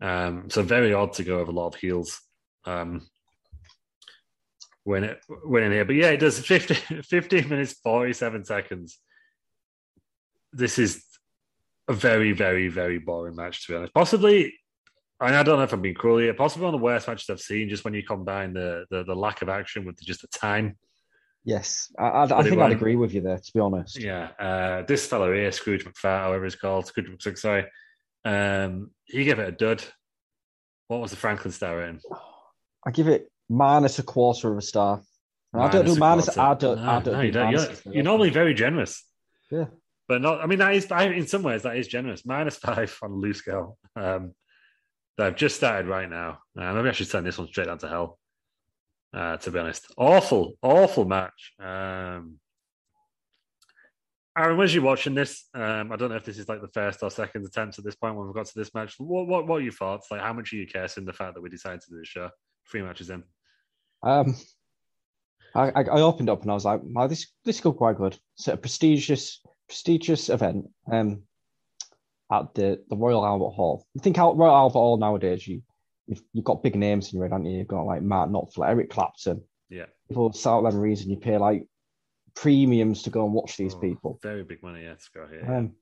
[0.00, 2.20] Um, so very odd to go over a lot of heels.
[2.64, 3.06] Um,
[4.84, 8.98] when it when in here, but yeah, it does 50, 15 minutes, 47 seconds.
[10.52, 11.04] This is
[11.88, 13.94] a very, very, very boring match to be honest.
[13.94, 14.54] Possibly
[15.20, 16.32] I don't know if I'm being cruel here.
[16.32, 17.68] Possibly one of the worst matches I've seen.
[17.68, 20.78] Just when you combine the the, the lack of action with just the time.
[21.44, 23.38] Yes, I, I, I think I'd agree with you there.
[23.38, 27.38] To be honest, Yeah, uh, this fellow here, Scrooge McFat, however he's called, Scrooge McSuck,
[27.38, 27.66] sorry.
[28.24, 29.82] Um, he gave it a dud.
[30.88, 32.00] What was the Franklin star rating?
[32.86, 35.02] I give it minus a quarter of a star.
[35.52, 36.26] I don't do minus.
[36.26, 36.40] quarter.
[36.40, 36.84] I don't.
[36.84, 37.52] No, I don't no, do you don't.
[37.52, 39.04] You're, you're normally very generous,
[39.50, 39.64] Yeah.
[40.08, 40.40] but not.
[40.40, 42.24] I mean, that is I- in some ways that is generous.
[42.24, 43.76] Minus five on a loose scale.
[43.96, 44.34] Um,
[45.18, 46.38] that I've just started right now.
[46.56, 48.19] Uh, maybe I should send this one straight down to hell.
[49.12, 51.52] Uh, to be honest, awful, awful match.
[51.58, 52.38] Um,
[54.38, 55.48] Aaron, was you watching this?
[55.52, 57.96] Um, I don't know if this is like the first or second attempt at this
[57.96, 58.94] point when we've got to this match.
[58.98, 60.06] What what what are your thoughts?
[60.10, 62.30] Like, how much are you cursing the fact that we decided to do this show
[62.70, 63.24] three matches in?
[64.02, 64.36] Um,
[65.54, 68.16] I, I I opened up and I was like, wow, this this could quite good.
[68.38, 70.66] It's a prestigious prestigious event.
[70.90, 71.24] Um,
[72.30, 73.86] at the the Royal Albert Hall.
[73.94, 75.62] You think Royal Albert Hall nowadays, you
[76.10, 77.58] you've, you've got big names in your head, haven't you?
[77.58, 79.42] You've got like Mark Knopfler, Eric Clapton.
[79.70, 80.30] Yeah, For
[80.72, 81.66] them reason, you pay like
[82.34, 84.18] premiums to go and watch these Oh, people.
[84.22, 84.82] very big money.
[84.82, 85.44] Yeah, to go here.
[85.50, 85.72] Um,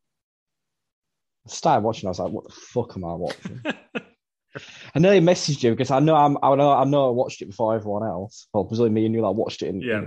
[1.47, 2.07] I started watching.
[2.07, 3.63] I was like, "What the fuck am I watching?"
[4.95, 7.47] I nearly messaged you because I know I'm, I know I know I watched it
[7.47, 8.49] before everyone else.
[8.53, 9.69] Well, only me and you that watched it.
[9.69, 10.03] In, Yeah.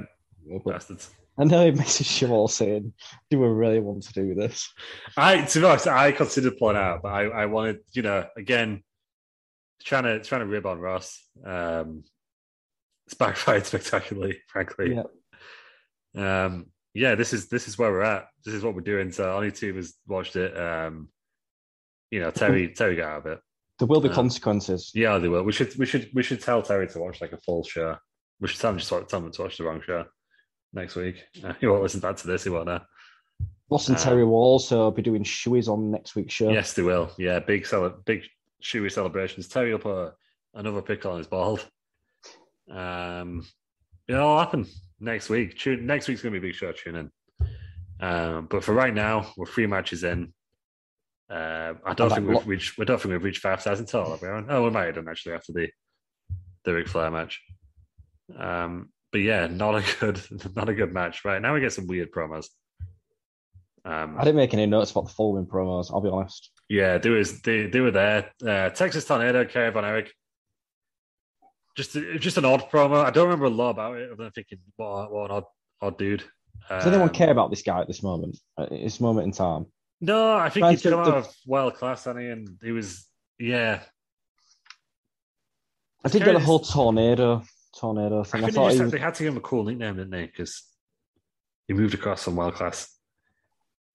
[0.50, 1.10] in- Bastards.
[1.38, 2.94] I nearly messaged you all saying,
[3.32, 4.72] "Do we really want to do this?"
[5.18, 8.84] I to be honest, I considered pulling out, but I, I wanted, you know, again,
[9.84, 11.22] trying to trying to rib on Ross.
[11.46, 12.04] Um,
[13.06, 14.96] it's backfired spectacularly, frankly.
[16.16, 16.44] Yeah.
[16.46, 18.28] Um, yeah, this is this is where we're at.
[18.44, 19.12] This is what we're doing.
[19.12, 20.58] So only two of us watched it.
[20.58, 21.10] Um,
[22.10, 23.40] you know, Terry Terry got out of it.
[23.80, 24.92] There will be Uh, consequences.
[24.94, 25.44] Yeah, they will.
[25.44, 27.96] We should we should we should tell Terry to watch like a full show.
[28.40, 30.06] We should tell him just tell him to watch the wrong show
[30.74, 31.24] next week.
[31.44, 32.44] Uh, he won't listen back to this.
[32.44, 32.82] He won't know.
[33.70, 36.52] Ross and uh, Terry will also be doing shoeys on next week's show.
[36.52, 37.10] Yes, they will.
[37.18, 38.24] Yeah, big cele- big
[38.62, 39.48] shoey celebrations.
[39.48, 40.14] Terry will put a,
[40.54, 41.68] another pickle on his bald.
[42.70, 43.46] Um,
[44.08, 44.66] it'll happen
[45.00, 45.58] next week.
[45.58, 46.72] Tune, next week's gonna be a big show.
[46.72, 47.12] Tune in.
[48.00, 50.34] Um, but for right now, we're three matches in.
[51.30, 52.78] Uh, I don't think we've reached.
[52.78, 54.12] We don't think we've reached five thousand total.
[54.12, 54.48] Have we, Aaron?
[54.50, 55.70] Oh, we might have done actually after the
[56.66, 57.42] the Ric Flair match.
[58.38, 60.22] Um, but yeah, not a good,
[60.56, 61.24] not a good match.
[61.24, 62.48] Right now, we get some weird promos.
[63.84, 66.52] Um, I didn't make any notes about the following promos, I'll be honest.
[66.70, 68.32] yeah, there was they, they were there.
[68.46, 70.14] Uh, Texas Tornado, Kerry Von Erich.
[71.76, 73.04] Just just an odd promo.
[73.04, 74.10] I don't remember a lot about it.
[74.12, 75.46] I'm thinking, what, what an odd
[75.82, 76.24] odd dude.
[76.70, 78.38] Does anyone Um, care about this guy at this moment?
[78.60, 79.66] At this moment in time?
[80.00, 83.08] No, I think he's come out of world class, and he and he was
[83.40, 83.82] yeah.
[86.04, 87.44] I did get the whole tornado
[87.76, 88.44] tornado I thing.
[88.44, 89.96] I, think they, thought he had, was, they had to give him a cool nickname,
[89.96, 90.26] didn't they?
[90.26, 90.64] Because
[91.68, 92.96] he moved across from world class.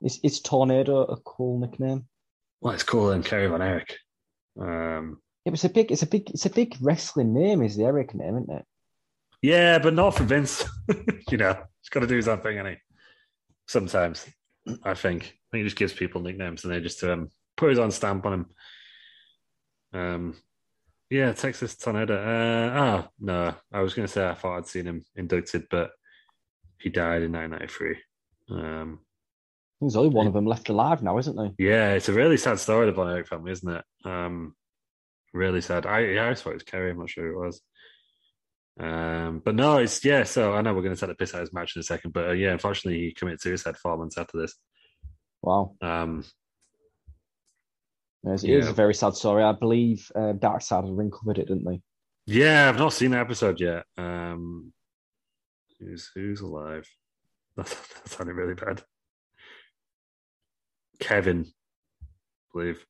[0.06, 2.06] Is, is tornado a cool nickname?
[2.60, 3.98] Well, it's cooler than Kerry Von Erich.
[4.56, 7.60] Um, It was a big, it's a big, it's a big wrestling name.
[7.60, 8.64] Is the Erich name, isn't it?
[9.42, 10.64] Yeah, but not for Vince.
[11.28, 12.78] you know, he's got to do his own thing, any.
[13.66, 14.24] Sometimes,
[14.84, 15.22] I think.
[15.24, 18.26] I think he just gives people nicknames and they just um, put his own stamp
[18.26, 18.46] on him.
[19.92, 20.36] Um,
[21.10, 22.14] yeah, Texas Tornado.
[22.14, 23.54] Uh, oh, no.
[23.72, 25.90] I was going to say I thought I'd seen him inducted, but
[26.78, 27.96] he died in 1993.
[28.50, 29.00] Um,
[29.80, 31.50] There's only one of them left alive now, isn't there?
[31.58, 33.84] yeah, it's a really sad story, the Von Erich family, isn't it?
[34.04, 34.54] Um,
[35.34, 35.84] really sad.
[35.86, 36.90] I, yeah, I thought it was Kerry.
[36.90, 37.60] I'm not sure who it was.
[38.78, 40.24] Um, but no, it's yeah.
[40.24, 41.82] So I know we're going to set the piss out of his match in a
[41.82, 44.54] second, but uh, yeah, unfortunately, he committed suicide four months after this.
[45.42, 46.24] Wow, Um,
[48.24, 48.70] Yes, it is Yeah.
[48.70, 49.44] a very sad story.
[49.44, 51.80] I believe uh, Dark Side of the Ring covered it, didn't they?
[52.26, 53.84] yeah, I've not seen the episode yet.
[53.96, 54.72] Um,
[55.78, 56.88] who's who's alive?
[57.56, 58.82] That's that sounded really bad.
[60.98, 61.46] Kevin,
[62.02, 62.06] I
[62.52, 62.84] believe.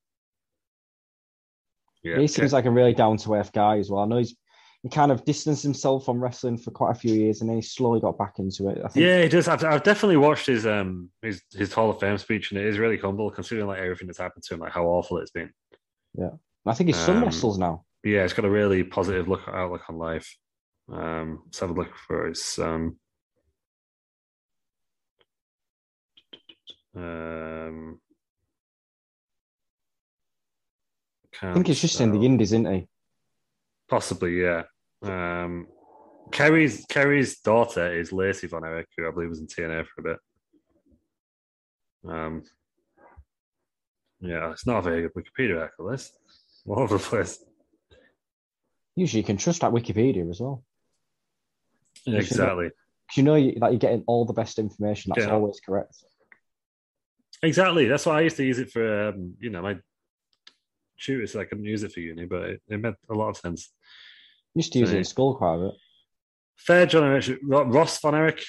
[2.03, 4.03] Yeah, he seems like a really down to earth guy as well.
[4.03, 4.37] I know he's
[4.83, 7.63] he kind of distanced himself from wrestling for quite a few years, and then he
[7.63, 8.79] slowly got back into it.
[8.85, 9.05] I think.
[9.05, 9.49] Yeah, he does.
[9.49, 12.79] I've, I've definitely watched his um his his Hall of Fame speech, and it is
[12.79, 15.51] really humble considering like everything that's happened to him, like how awful it's been.
[16.15, 16.31] Yeah,
[16.65, 17.85] I think his son Um, wrestles now.
[18.05, 20.37] Yeah, it's got a really positive look outlook on life.
[20.93, 22.97] Um, let's have a look for his son.
[26.97, 28.01] Um,
[31.43, 32.89] I think he's just in the Indies, isn't he?
[33.89, 34.63] Possibly, yeah.
[35.03, 35.67] Um,
[36.33, 40.05] Kerry's Kerry's daughter is Lacey Von Erich, who I believe was in TNA for a
[40.05, 40.19] bit.
[42.11, 42.43] Um,
[44.21, 45.91] yeah, it's not a very good Wikipedia article.
[45.91, 46.11] This
[46.67, 47.45] all over the place.
[48.97, 50.65] Usually, you can trust that Wikipedia as well.
[52.07, 52.71] Yeah, exactly,
[53.07, 55.13] Because you know you, that you're getting all the best information.
[55.15, 55.35] That's Yeah.
[55.35, 55.97] always correct.
[57.43, 57.87] Exactly.
[57.87, 59.79] That's why I used to use it for um, you know my
[60.99, 61.33] tutors.
[61.33, 63.71] So I couldn't use it for uni, but it, it made a lot of sense.
[64.55, 65.75] You Used to use it in school quite a bit.
[66.67, 68.45] Third generation Ro- Ross Von Erich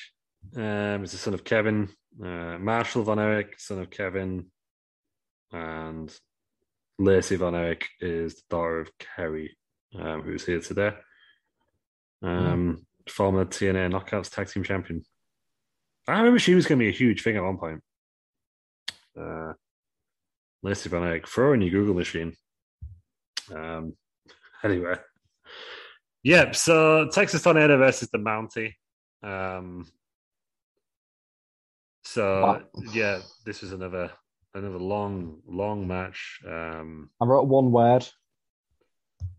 [0.56, 1.90] um, is the son of Kevin.
[2.22, 4.46] Uh, Marshall Von Erich, son of Kevin,
[5.52, 6.18] and
[6.98, 9.56] Lacey Von Erich is the daughter of Kerry,
[10.00, 10.94] um, who's here today.
[12.24, 15.04] Um, Former TNA Knockouts Tag Team Champion.
[16.08, 17.82] I remember she was going to be a huge thing at one point.
[19.20, 19.53] Uh,
[20.63, 22.36] Lacey Von Erich, throw in your Google machine.
[23.53, 23.95] Um,
[24.63, 24.95] anyway.
[26.24, 26.55] Yep.
[26.55, 28.74] So Texas Tornado versus the Mountie.
[29.24, 29.88] Um,
[32.03, 32.61] so Wow.
[32.93, 34.11] yeah, this was another
[34.53, 36.39] another long long match.
[36.47, 38.07] Um, I wrote one word: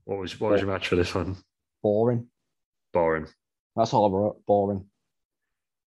[0.05, 1.37] what was what was your match for this one?
[1.83, 2.27] boring.
[2.93, 3.27] Boring.
[3.77, 4.47] That's all I wrote.
[4.47, 4.87] Boring.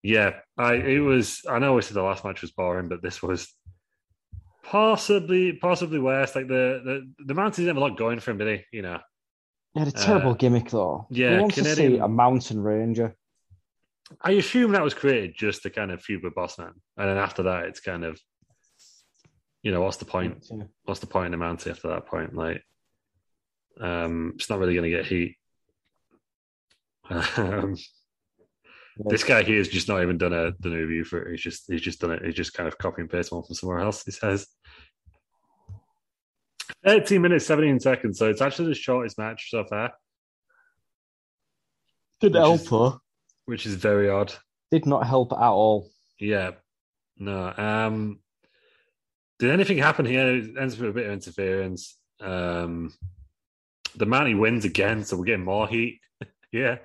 [0.03, 1.41] Yeah, I it was.
[1.49, 3.53] I know we said the last match was boring, but this was
[4.69, 6.35] possibly possibly worse.
[6.35, 6.81] Like the
[7.17, 8.77] the the Mountie didn't have a lot going for him, did he?
[8.77, 8.99] You know.
[9.73, 11.05] He had a terrible Uh, gimmick though.
[11.09, 13.15] yeah, Who wants to see a mountain ranger?
[14.21, 17.43] I assume that was created just to kind of feud with Bossman, and then after
[17.43, 18.19] that, it's kind of,
[19.61, 20.47] you know, what's the point?
[20.49, 20.63] Yeah.
[20.85, 22.33] What's the point in the Mountie after that point?
[22.33, 22.63] Like,
[23.79, 25.35] um, it's not really going to get heat.
[27.37, 27.75] Um,
[29.05, 31.31] this guy here has just not even done a done a review for it.
[31.31, 32.23] He's just he's just done it.
[32.25, 34.03] He's just kind of copy and paste one from somewhere else.
[34.03, 34.47] He says.
[36.85, 38.19] 13 minutes, 17 seconds.
[38.19, 39.91] So it's actually the shortest match so far.
[42.19, 42.97] Which help is- her.
[43.45, 44.33] which is very odd.
[44.71, 45.89] Did not help at all.
[46.19, 46.51] Yeah.
[47.17, 47.53] No.
[47.57, 48.19] Um
[49.39, 50.27] did anything happen here?
[50.37, 51.97] It ends with a bit of interference.
[52.19, 52.93] Um
[53.95, 55.99] the man he wins again, so we're getting more heat.
[56.51, 56.77] yeah.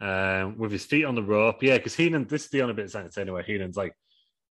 [0.00, 1.62] Um with his feet on the rope.
[1.62, 3.94] Yeah, because Heenan, this is the only bit that's entertaining where Heenan's like,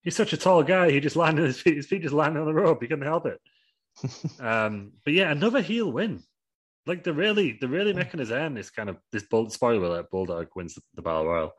[0.01, 2.47] he's such a tall guy, he just landed his feet, his feet just landed on
[2.47, 3.39] the rope, he couldn't help it.
[4.39, 6.23] um but yeah, another heel win.
[6.87, 10.11] Like they're really they're really making his end this kind of this bull spoiler alert,
[10.11, 11.51] Bulldog wins the, the Battle Royal.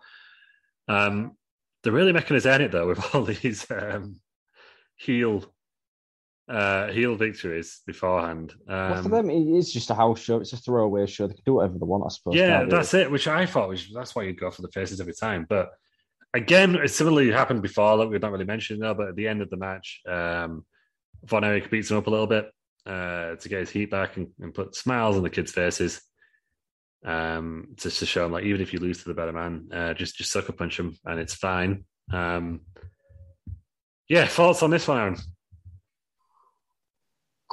[0.88, 1.36] Um
[1.82, 4.20] they're really making us earn it though with all these um,
[4.96, 5.44] heel
[6.48, 8.54] uh, heel victories beforehand.
[8.68, 10.38] Um, well, for them, it is just a house show.
[10.38, 11.26] It's a throwaway show.
[11.26, 12.34] They can do whatever they want, I suppose.
[12.34, 13.10] yeah, that's it.
[13.10, 15.46] Which I thought was that's why you go for the faces every time.
[15.48, 15.70] But
[16.34, 18.94] again, it similarly happened before that we're not really mentioning now.
[18.94, 20.64] But at the end of the match, um,
[21.24, 22.50] Von Erich beats him up a little bit
[22.86, 26.00] uh, to get his heat back and, and put smiles on the kids' faces.
[27.04, 29.94] Um, just to show him like even if you lose to the better man, uh,
[29.94, 31.84] just just sucker punch him and it's fine.
[32.12, 32.60] Um,
[34.08, 35.16] yeah, thoughts on this one, Aaron?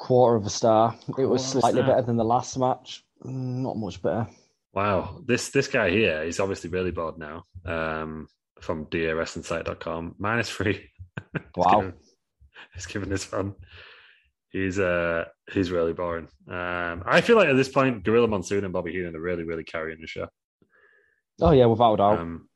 [0.04, 0.97] Quarter of a star.
[1.08, 1.95] It was Quarter of a slightly star.
[1.95, 3.06] better than the last match.
[3.24, 4.28] Not much better.
[4.74, 7.45] Wow, this this guy here is obviously really bored now.
[7.66, 8.28] Um,
[8.60, 10.89] from dawrestlingsite.com, minus three.
[11.56, 11.80] Wow.
[11.80, 11.93] given,
[12.74, 13.54] he's giving this one.
[14.49, 15.24] He's uh
[15.54, 16.28] he's really boring.
[16.49, 19.64] Um, I feel like at this point, Gorilla Monsoon and Bobby Heenan are really really
[19.64, 20.28] carrying the show.
[21.39, 22.20] Oh yeah, without a doubt.
[22.20, 22.49] Um,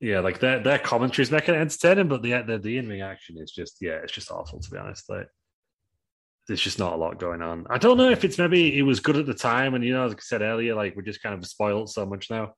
[0.00, 3.38] yeah, like their their commentary's making it entertaining, but the the, the in ring action
[3.38, 5.08] is just yeah, it's just awful to be honest.
[5.08, 5.28] Like
[6.46, 7.66] there's just not a lot going on.
[7.70, 10.06] I don't know if it's maybe it was good at the time, and you know,
[10.06, 12.54] like I said earlier, like we're just kind of spoiled so much now.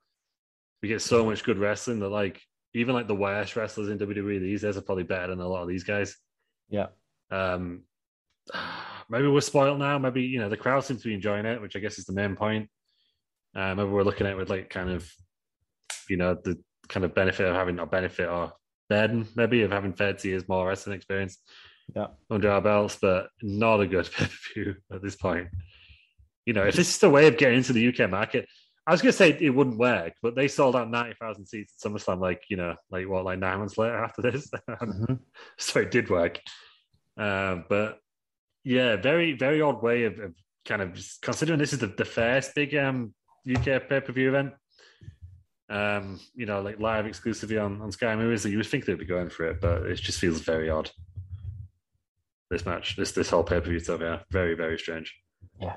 [0.81, 2.41] We get so much good wrestling that like
[2.73, 5.61] even like the worst wrestlers in WWE these days are probably better than a lot
[5.61, 6.15] of these guys.
[6.69, 6.87] yeah.
[7.31, 7.83] Um,
[9.09, 9.97] maybe we're spoiled now.
[9.97, 12.13] Maybe you know the crowd seems to be enjoying it, which I guess is the
[12.13, 12.69] main point.
[13.55, 15.09] Uh, maybe we're looking at it with like kind of,
[16.09, 16.59] you know, the
[16.89, 18.51] kind of benefit of having a benefit or
[18.89, 21.39] burden maybe of having 30 years more wrestling experience
[21.93, 22.07] Yeah.
[22.29, 25.47] under our belts, but not a good pay per view at this point.
[26.45, 28.47] You know, if this is the way of getting into the UK market,
[28.87, 31.91] I was going to say it wouldn't work, but they sold out 90,000 seats at
[31.91, 34.49] SummerSlam, like, you know, like what, like nine months later after this.
[34.69, 35.19] Mhm.
[35.57, 36.39] so it did work.
[37.17, 37.97] Uh, but
[38.63, 42.53] yeah, very, very odd way of, of kind of considering this is the, the first
[42.55, 43.13] big um,
[43.49, 44.53] UK pay per view event.
[45.67, 48.99] Um, you know, like live exclusively on, on Sky Movies, so you would think they'd
[48.99, 50.91] be going for it, but it just feels very odd.
[52.49, 55.13] This match, this this whole pay per view stuff, yeah, very very strange.
[55.59, 55.75] Yeah.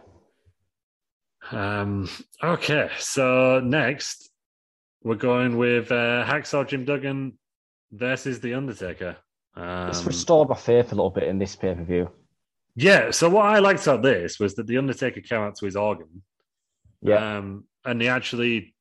[1.51, 2.09] Um.
[2.43, 4.31] Okay, so next
[5.03, 7.39] we're going with uh, Hacksaw Jim Duggan
[7.93, 9.17] versus The Undertaker.
[9.55, 12.11] Um, It's restored my faith a little bit in this pay per view.
[12.75, 13.11] yeah.
[13.13, 16.23] So what I liked about this was that The Undertaker came out to his organ.
[17.01, 17.39] Yeah.
[17.39, 18.75] Um, and he actually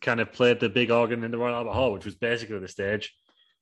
[0.00, 2.68] kind of played the big organ in the Royal Albert Hall, which was basically the
[2.68, 3.12] stage.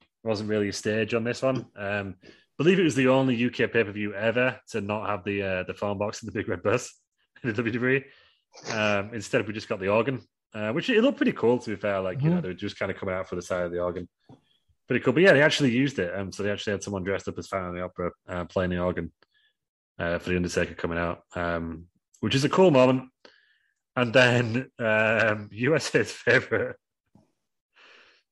[0.01, 1.67] It wasn't really a stage on this one.
[1.77, 2.17] Um,
[2.59, 5.63] believe it was the only UK pay per view ever to not have the uh,
[5.65, 6.93] the phone box and the big red bus
[7.43, 8.05] in the WWE.
[8.73, 10.23] Um, instead, we just got the organ,
[10.55, 11.59] uh, which it looked pretty cool.
[11.59, 13.43] To be fair, like you know, they were just kind of coming out for the
[13.43, 14.09] side of the organ.
[14.87, 16.15] Pretty cool, but yeah, they actually used it.
[16.15, 18.71] Um, so they actually had someone dressed up as Phantom of the Opera uh, playing
[18.71, 19.11] the organ
[19.99, 21.87] uh, for the Undertaker coming out, um,
[22.21, 23.09] which is a cool moment.
[23.97, 26.77] And then um, USA's favorite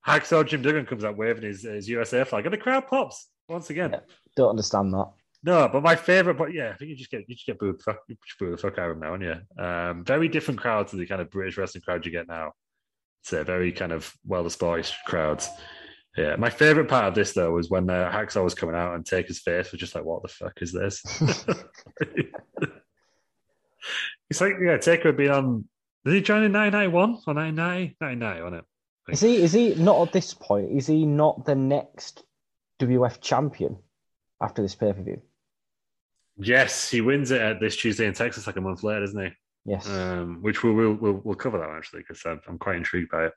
[0.06, 3.70] Hacksaw Jim Duggan comes out waving his, his USA flag, and the crowd pops once
[3.70, 3.90] again.
[3.92, 4.00] Yeah.
[4.36, 5.10] Don't understand that.
[5.44, 7.82] No, but my favorite, but yeah, I think you just get you just get booed,
[7.82, 10.60] fuck, you just boo the fuck out of him now, and yeah, um, very different
[10.60, 12.52] crowd to the kind of British wrestling crowd you get now.
[13.22, 15.48] It's a very kind of well established crowds.
[16.16, 19.04] Yeah, my favorite part of this though was when uh, Hacksaw was coming out and
[19.04, 21.02] Taker's face was just like, "What the fuck is this?"
[24.30, 25.64] it's like yeah, Taker had been on.
[26.04, 27.96] Did he join in 991 or 990?
[28.00, 28.64] 99, wasn't it?
[29.12, 29.42] Is he?
[29.42, 30.70] Is he not at this point?
[30.70, 32.22] Is he not the next
[32.86, 33.76] WF champion
[34.40, 35.20] after this pay per view?
[36.38, 39.30] Yes, he wins it at this Tuesday in Texas, like a month later, doesn't he?
[39.64, 39.88] Yes.
[39.88, 43.26] um, which we'll, we'll we'll we'll cover that actually because I'm, I'm quite intrigued by
[43.26, 43.32] it.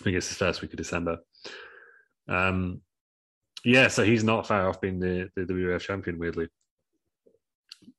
[0.00, 1.18] I think it's the first week of December.
[2.28, 2.80] Um,
[3.64, 6.18] yeah, so he's not far off being the, the WWF champion.
[6.18, 6.48] Weirdly,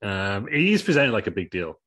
[0.01, 1.80] um, he's presented like a big deal.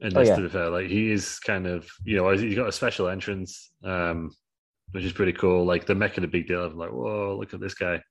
[0.00, 0.34] And Oh, yeah.
[0.36, 3.70] to be fair, like he is kind of you know he's got a special entrance,
[3.84, 4.30] um,
[4.92, 5.64] which is pretty cool.
[5.64, 8.02] Like they're making a big deal of like, whoa, look at this guy.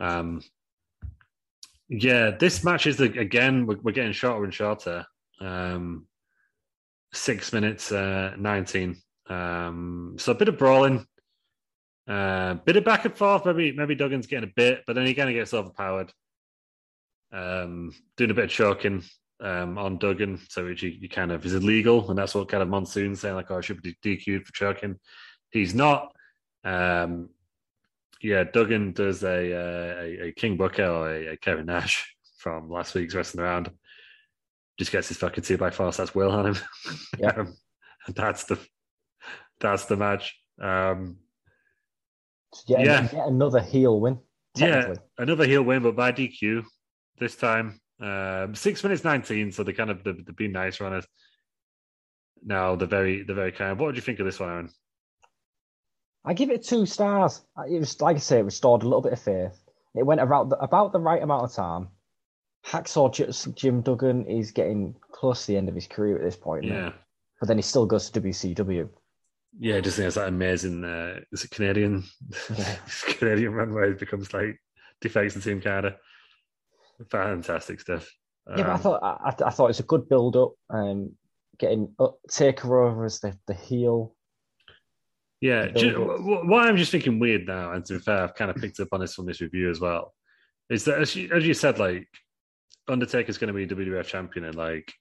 [0.00, 0.40] Um,
[1.88, 5.04] yeah, this match is the, again we're, we're getting shorter and shorter.
[5.40, 6.06] Um,
[7.12, 8.96] six minutes uh, nineteen.
[9.28, 11.06] Um, so a bit of brawling,
[12.06, 13.44] uh, bit of back and forth.
[13.44, 16.12] Maybe maybe Duggan's getting a bit, but then he kind of gets overpowered.
[17.32, 19.02] Um, doing a bit of choking.
[19.40, 22.62] um, on Duggan, so which you, you, kind of is illegal, and that's what kind
[22.62, 24.98] of Monsoon saying like, "Oh, I should be DQ'd for choking."
[25.50, 26.14] He's not.
[26.64, 27.30] Um,
[28.22, 32.94] yeah, Duggan does a, a, a King Booker or a, a, Kevin Nash from last
[32.94, 33.70] week's wrestling around.
[34.78, 35.90] Just gets his fucking two by four.
[35.90, 36.56] That's Will on him.
[37.18, 37.56] Yeah, um,
[38.14, 38.58] that's the
[39.60, 40.36] that's the match.
[40.60, 41.16] Um,
[42.66, 43.26] yeah, yeah.
[43.26, 44.18] another heel win.
[44.56, 46.64] Yeah, another heel win, but by DQ
[47.18, 47.80] this time.
[48.00, 51.04] Um, six minutes nineteen, so they kind of they've, they've been nice runners.
[52.44, 53.78] Now the very the very kind.
[53.78, 54.70] What do you think of this one, Aaron?
[56.24, 57.42] I give it two stars.
[57.68, 59.58] It was like I say, it restored a little bit of faith.
[59.94, 61.88] It went about the, about the right amount of time.
[62.66, 66.64] Hacksaw Jim Duggan is getting close to the end of his career at this point.
[66.64, 66.92] Yeah,
[67.40, 68.88] but then he still goes to WCW.
[69.58, 70.84] Yeah, just think it's that amazing.
[70.84, 72.04] Uh, is it Canadian?
[72.56, 72.76] Yeah.
[73.06, 74.60] Canadian run where it becomes like
[75.00, 75.94] defects the team of
[77.10, 78.10] fantastic stuff.
[78.48, 80.52] Yeah, but I um, thought I, I thought it's a good build up.
[80.70, 81.12] Um,
[81.58, 84.14] getting up, Taker over as the, the heel.
[85.40, 88.80] Yeah, why I'm just thinking weird now, and to be fair, I've kind of picked
[88.80, 90.12] up on this from this review as well,
[90.68, 92.08] is that as you, as you said, like
[92.88, 94.92] Undertaker's going to be WWF champion in like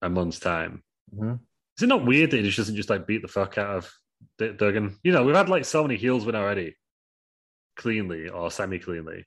[0.00, 0.82] a month's time.
[1.14, 1.34] Mm-hmm.
[1.76, 3.92] Is it not weird that he just doesn't just like beat the fuck out of
[4.38, 4.98] Duggan?
[5.02, 6.74] You know, we've had like so many heels win already,
[7.76, 9.26] cleanly or semi cleanly.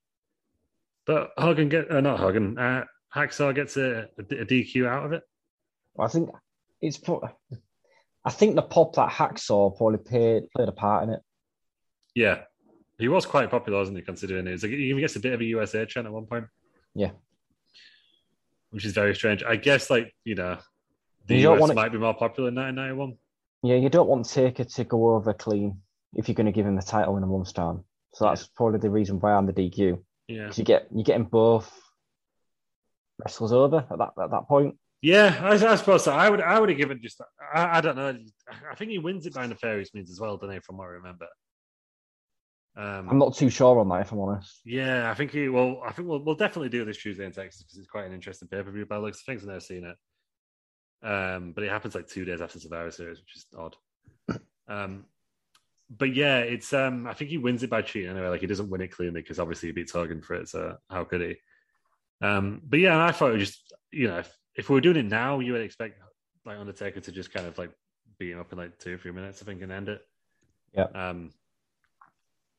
[1.05, 2.85] But Hogan get uh, not Hogan, uh,
[3.15, 5.23] Hacksaw gets a, a, a, DQ out of it.
[5.99, 6.29] I think
[6.81, 6.99] it's.
[8.25, 11.21] I think the pop that Hacksaw probably played played a part in it.
[12.15, 12.41] Yeah,
[12.97, 14.03] he was quite popular, wasn't he?
[14.03, 16.45] Considering it, he even gets a bit of a USA chant at one point.
[16.93, 17.11] Yeah,
[18.71, 19.43] which is very strange.
[19.43, 20.57] I guess, like you know,
[21.27, 23.17] the you US might be more popular in 1991.
[23.63, 25.81] Yeah, you don't want Taker to go over clean
[26.15, 27.83] if you're going to give him the title in a month's time.
[28.13, 29.99] So that's probably the reason why I'm the DQ.
[30.27, 31.71] Yeah, because you get you're getting both
[33.17, 34.77] wrestlers over at that at that point.
[35.01, 36.11] Yeah, I, I suppose so.
[36.11, 37.21] I would I would have given just
[37.53, 38.17] I, I, don't know.
[38.69, 40.59] I think he wins it by nefarious means as well, don't he?
[40.59, 41.27] From what I remember.
[42.75, 44.61] Um, I'm not too sure on that, if I'm honest.
[44.65, 45.47] Yeah, I think he.
[45.47, 48.13] Well, I think we'll, we'll definitely do this Tuesday in Texas because it's quite an
[48.13, 48.85] interesting pay per view.
[48.85, 51.07] By looks of things, I've never seen it.
[51.07, 53.75] Um, but it happens like two days after Survivor Series, which is odd.
[54.69, 55.05] Um,
[55.89, 58.27] but yeah, it's um, I think he wins it by cheating anyway.
[58.27, 60.47] Like he doesn't win it cleanly because obviously he beats Hogan for it.
[60.47, 61.35] So how could he?
[62.21, 64.21] Um, but yeah, I thought it was just you know
[64.59, 65.99] if, we were doing it now, you would expect
[66.45, 67.71] like Undertaker to just kind of like
[68.17, 70.01] beat him up in like two or three minutes, I think, and end it.
[70.73, 70.87] Yeah.
[70.93, 71.31] Um,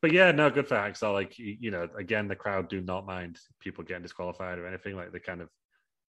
[0.02, 1.12] but yeah, no, good for Hacksaw.
[1.12, 4.96] Like you know, again, the crowd do not mind people getting disqualified or anything.
[4.96, 5.48] Like they kind of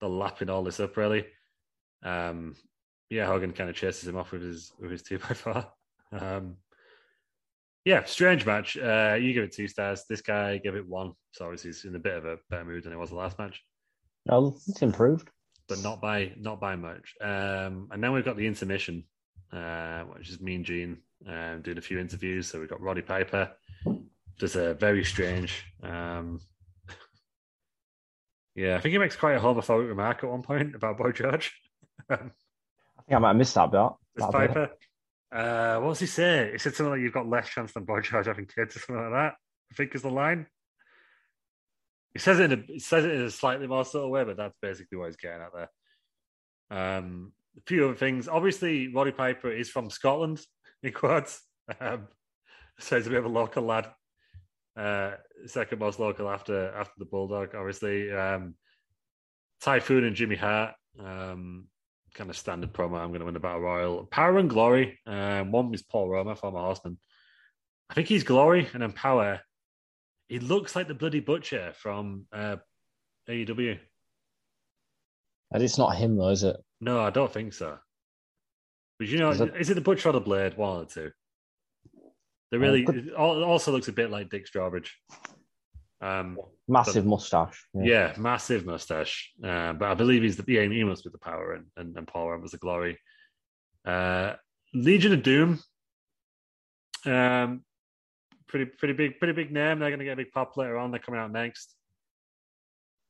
[0.00, 1.26] they're lapping all this up really.
[2.02, 2.56] Um,
[3.10, 5.66] yeah, Hogan kind of chases him off with his with his two by four.
[6.12, 6.58] Um,
[7.84, 8.76] yeah, strange match.
[8.76, 10.04] Uh, you give it two stars.
[10.08, 11.12] This guy gave it one.
[11.32, 13.36] So obviously he's in a bit of a better mood than it was the last
[13.36, 13.60] match.
[14.26, 15.28] No, it's improved,
[15.68, 17.14] but not by not by much.
[17.20, 19.04] Um, and then we've got the intermission,
[19.52, 22.48] uh, which is Mean Gene um, doing a few interviews.
[22.48, 23.50] So we've got Roddy Piper,
[24.38, 25.64] just a very strange.
[25.82, 26.40] Um,
[28.54, 31.52] yeah, I think he makes quite a homophobic remark at one point about Boy George.
[32.10, 32.32] I think
[33.10, 33.90] I might have missed that bit.
[34.16, 34.70] It's Piper.
[35.32, 36.50] Uh, what does he say?
[36.52, 39.02] He said something like, "You've got less chance than Boy George having kids," or something
[39.02, 39.34] like that.
[39.72, 40.46] I think is the line.
[42.14, 44.36] He says it in a he says it in a slightly more subtle way, but
[44.36, 46.98] that's basically what he's getting at there.
[46.98, 48.28] Um, a few other things.
[48.28, 50.40] Obviously, Roddy Piper is from Scotland.
[50.82, 51.42] In quotes,
[51.80, 52.08] um,
[52.78, 53.90] so he's a bit of a local lad.
[54.76, 55.12] Uh,
[55.46, 58.12] second most local after after the Bulldog, obviously.
[58.12, 58.54] Um,
[59.60, 60.74] Typhoon and Jimmy Hart.
[60.98, 61.66] Um,
[62.14, 62.98] kind of standard promo.
[62.98, 64.06] I'm going to win the battle royal.
[64.06, 64.98] Power and Glory.
[65.06, 66.98] Um, one is Paul Roma, former horseman.
[67.90, 69.40] I think he's Glory, and then Power.
[70.28, 72.56] He looks like the bloody butcher from uh,
[73.28, 73.78] AEW.
[75.52, 76.56] And it's not him though, is it?
[76.80, 77.78] No, I don't think so.
[78.98, 80.56] But you know, is it, is it the butcher or the blade?
[80.56, 81.10] One or two.
[82.50, 84.90] They really uh, also looks a bit like Dick Strawbridge.
[86.00, 87.66] Um, massive but, mustache.
[87.74, 87.84] Yeah.
[87.84, 88.14] yeah.
[88.18, 89.32] massive mustache.
[89.42, 92.06] Uh, but I believe he's the yeah, he must be the power, and and, and
[92.06, 92.98] Paul was the glory.
[93.84, 94.34] Uh,
[94.72, 95.60] Legion of Doom.
[97.06, 97.64] Um,
[98.54, 99.80] pretty pretty big pretty big name.
[99.80, 100.92] They're going to get a big pop later on.
[100.92, 101.74] They're coming out next.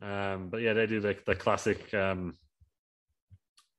[0.00, 2.38] Um, but yeah, they do the the classic um,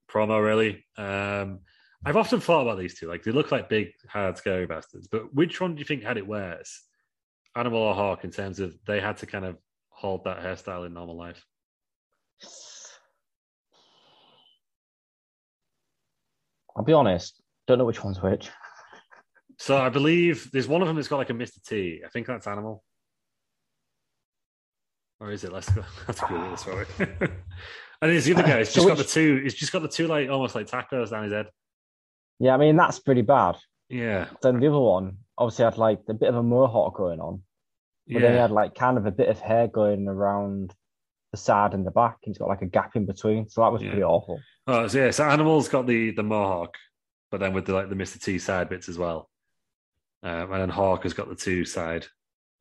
[0.08, 0.86] promo really.
[0.96, 1.62] Um,
[2.06, 3.08] I've often thought about these two.
[3.08, 5.08] Like they look like big, hard, scary bastards.
[5.08, 6.84] But which one do you think had it worse?
[7.56, 9.58] Animal or Hawk in terms of they had to kind of
[9.90, 11.44] hold that hairstyle in normal life?
[16.78, 18.52] I'll be honest, don't know which one's which.
[19.58, 21.64] So I believe there's one of them that's got like a Mr.
[21.64, 22.02] T.
[22.06, 22.84] I think that's Animal.
[25.20, 25.52] Or is it?
[25.54, 25.84] Let's go.
[26.08, 27.18] Let's go this way.
[28.02, 28.58] And there's the other guy.
[28.60, 29.40] He's So just got which- the two.
[29.42, 31.48] He's just got the two like almost like tacos down his head.
[32.40, 33.56] Yeah, I mean that's pretty bad.
[33.88, 37.42] Yeah, Then the other one obviously had like a bit of a mohawk going on,
[38.08, 40.74] but then he had like kind of a bit of hair going around
[41.32, 42.18] the side and the back.
[42.26, 43.90] And He's got like a gap in between, so that was Yeah.
[43.92, 44.42] pretty awful.
[44.68, 45.12] Oh, so yeah.
[45.12, 46.76] So animals got the the mohawk,
[47.32, 49.30] but then with the like the Mister T side bits as well.
[50.26, 52.08] Um, and then Hawk has got the two side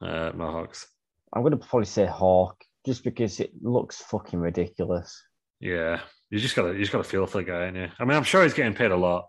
[0.03, 0.87] uh, mohawks.
[1.33, 5.21] I'm gonna probably say hawk just because it looks fucking ridiculous.
[5.61, 7.89] Yeah, you just gotta you just gotta feel for the guy, ain't you?
[7.99, 9.29] I mean, I'm sure he's getting paid a lot,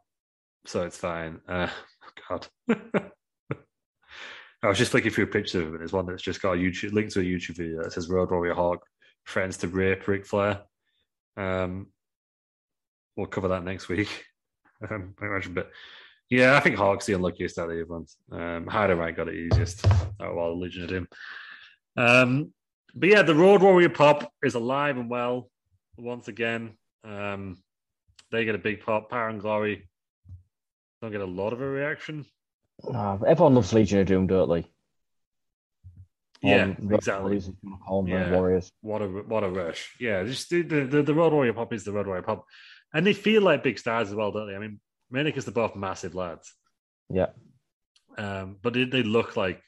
[0.66, 1.40] so it's fine.
[1.48, 1.70] Uh,
[2.28, 2.48] God,
[4.62, 6.58] I was just looking through pictures of him, and there's one that's just got a
[6.58, 8.86] YouTube link to a YouTube video that says Road Warrior Hawk
[9.26, 10.62] threatens to rape Ric Flair.
[11.38, 11.88] Um,
[13.16, 14.26] we'll cover that next week.
[14.90, 15.72] Um, I imagine, but
[16.30, 18.18] yeah, I think Hawk's the unluckiest out of the ones.
[18.32, 19.86] Um, Hyder right got it easiest
[20.20, 21.08] Oh, the Legion of Doom.
[21.98, 22.54] Um,
[22.96, 25.50] but yeah, the Road Warrior pop is alive and well
[25.98, 26.78] once again.
[27.04, 27.58] Um,
[28.32, 29.10] they get a big pop.
[29.10, 29.88] Power and Glory
[31.02, 32.26] don't get a lot of a reaction.
[32.84, 34.66] Everyone loves Legion of Doom, don't they?
[36.42, 37.24] Yeah, Um, exactly.
[37.24, 38.32] Warriors, if you wanna call them, Yeah.
[38.32, 38.72] Warriors.
[38.82, 39.96] What a what a rush!
[40.00, 42.46] Yeah, just the the, the, the Road Warrior pop is the Road Warrior pop,
[42.94, 44.56] and they feel like big stars as well, don't they?
[44.56, 46.54] I mean, mainly because they're both massive lads,
[47.10, 47.28] Yeah,
[48.18, 49.62] um, but they, they look like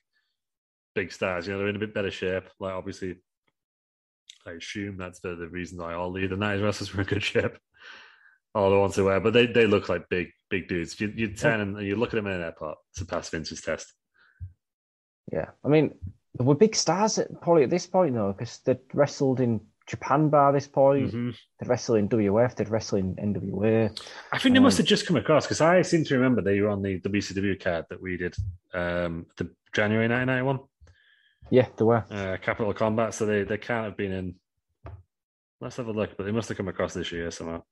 [0.96, 1.46] big stars.
[1.48, 2.46] You know, they're in a bit better shape.
[2.60, 3.18] Like obviously,
[4.46, 7.24] I assume that's the, the reason why all the the night wrestlers were in good
[7.24, 7.58] shape.
[8.56, 11.00] All the ones who were, but they, they look like big big dudes.
[11.00, 13.94] You you turn and you look at them in an airport to pass Vince's test.
[15.32, 15.50] yeah.
[15.64, 15.94] I mean,
[16.38, 20.30] they were big stars at probably at this point though, because they'd wrestled in Japan
[20.30, 21.12] by this point.
[21.14, 21.36] Mhm.
[21.60, 22.56] They'd wrestled in WF.
[22.56, 23.90] They'd wrestled in NWA.
[24.34, 26.60] I think they must Um, have just come across because I seem to remember they
[26.62, 28.36] were on the WCW card that we did
[28.74, 30.60] um, the January 1991
[31.50, 32.04] Yeah, they were.
[32.12, 33.14] uh, Capital Combat.
[33.14, 34.36] So they, they can't have been in.
[35.62, 37.64] Let's have a look, but they must have come across this year somehow.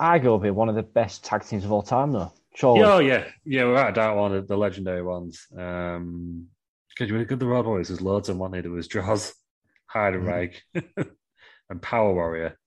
[0.00, 2.32] Arguably one of the best tag teams of all time, though.
[2.54, 2.80] Surely.
[2.80, 3.64] Yeah, oh, yeah, yeah.
[3.64, 5.46] Without a doubt, one of the legendary ones.
[5.56, 6.46] Um,
[6.88, 7.38] because you really good.
[7.38, 7.88] The Road Warriors.
[7.88, 8.40] There's loads of them.
[8.40, 9.32] One there was Jaws,
[9.94, 12.58] Heidenreich, and Power Warrior.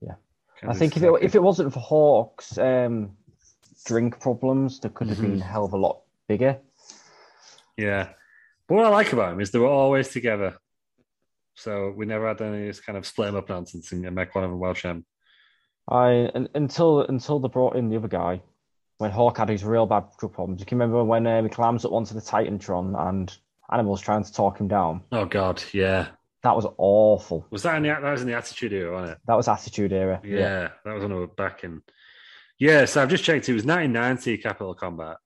[0.00, 0.14] Yeah.
[0.60, 3.16] Kind I think if it if it wasn't for Hawks' um,
[3.84, 6.58] drink problems, they could have been a hell of a lot bigger.
[7.76, 8.08] Yeah.
[8.66, 10.58] But what I like about them is they were always together.
[11.54, 14.34] So we never had any of this kind of split them up nonsense and make
[14.34, 15.04] one of them world champ.
[15.88, 18.42] I un until until they brought in the other guy
[18.98, 20.60] when Hawk had his real bad drug problems.
[20.60, 23.34] You can remember when um, he climbs up onto the Titantron and
[23.70, 25.02] Animal's trying to talk him down.
[25.12, 26.08] Oh God, yeah.
[26.44, 27.46] That was awful.
[27.50, 29.18] Was that in the that was in the Attitude Era, wasn't it?
[29.26, 30.20] That was Attitude Era.
[30.24, 31.82] Yeah, that was when I was back in.
[32.58, 33.48] Yeah, so I've just checked.
[33.48, 35.16] It was 1990 Capital Combat,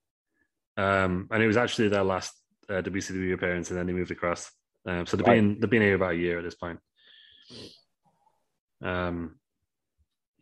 [0.77, 2.33] um, and it was actually their last
[2.71, 4.51] uh, WCW appearance, and then they moved across.
[4.87, 5.35] Um, so they've Right.
[5.37, 6.79] been they've been here about a year at this point.
[8.83, 9.37] Um,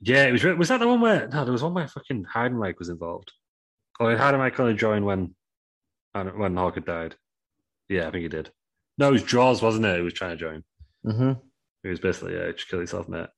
[0.01, 0.45] yeah, it was.
[0.45, 1.45] Was that the one where no?
[1.45, 3.33] There was one where fucking Heidenreich was involved.
[3.99, 5.35] Oh, Heidenreich only joined when
[6.15, 7.17] when Hawk had died.
[7.89, 8.51] Yeah, I think he did.
[9.01, 9.97] No, it was Jaws, wasn't it?
[9.97, 10.63] He was trying to join.
[11.05, 11.33] hmm
[11.83, 13.29] He was basically yeah, just kill yourself, mate.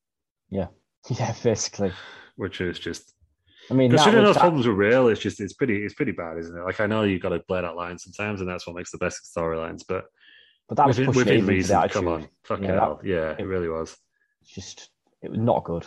[0.50, 0.66] Yeah.
[1.10, 1.92] Yeah, basically.
[2.36, 3.12] Which is just
[3.70, 5.08] I mean, that considering those that- problems were real.
[5.08, 6.62] It's just it's pretty it's pretty bad, isn't it?
[6.64, 8.98] Like I know you've got to blur that line sometimes, and that's what makes the
[8.98, 9.82] best storylines.
[9.88, 10.04] But
[10.68, 13.34] but that was within, pushing it within reason, come on, fucking Yeah, that- hell, yeah,
[13.38, 13.96] it really was.
[14.42, 14.90] It's just,
[15.22, 15.86] it was not good.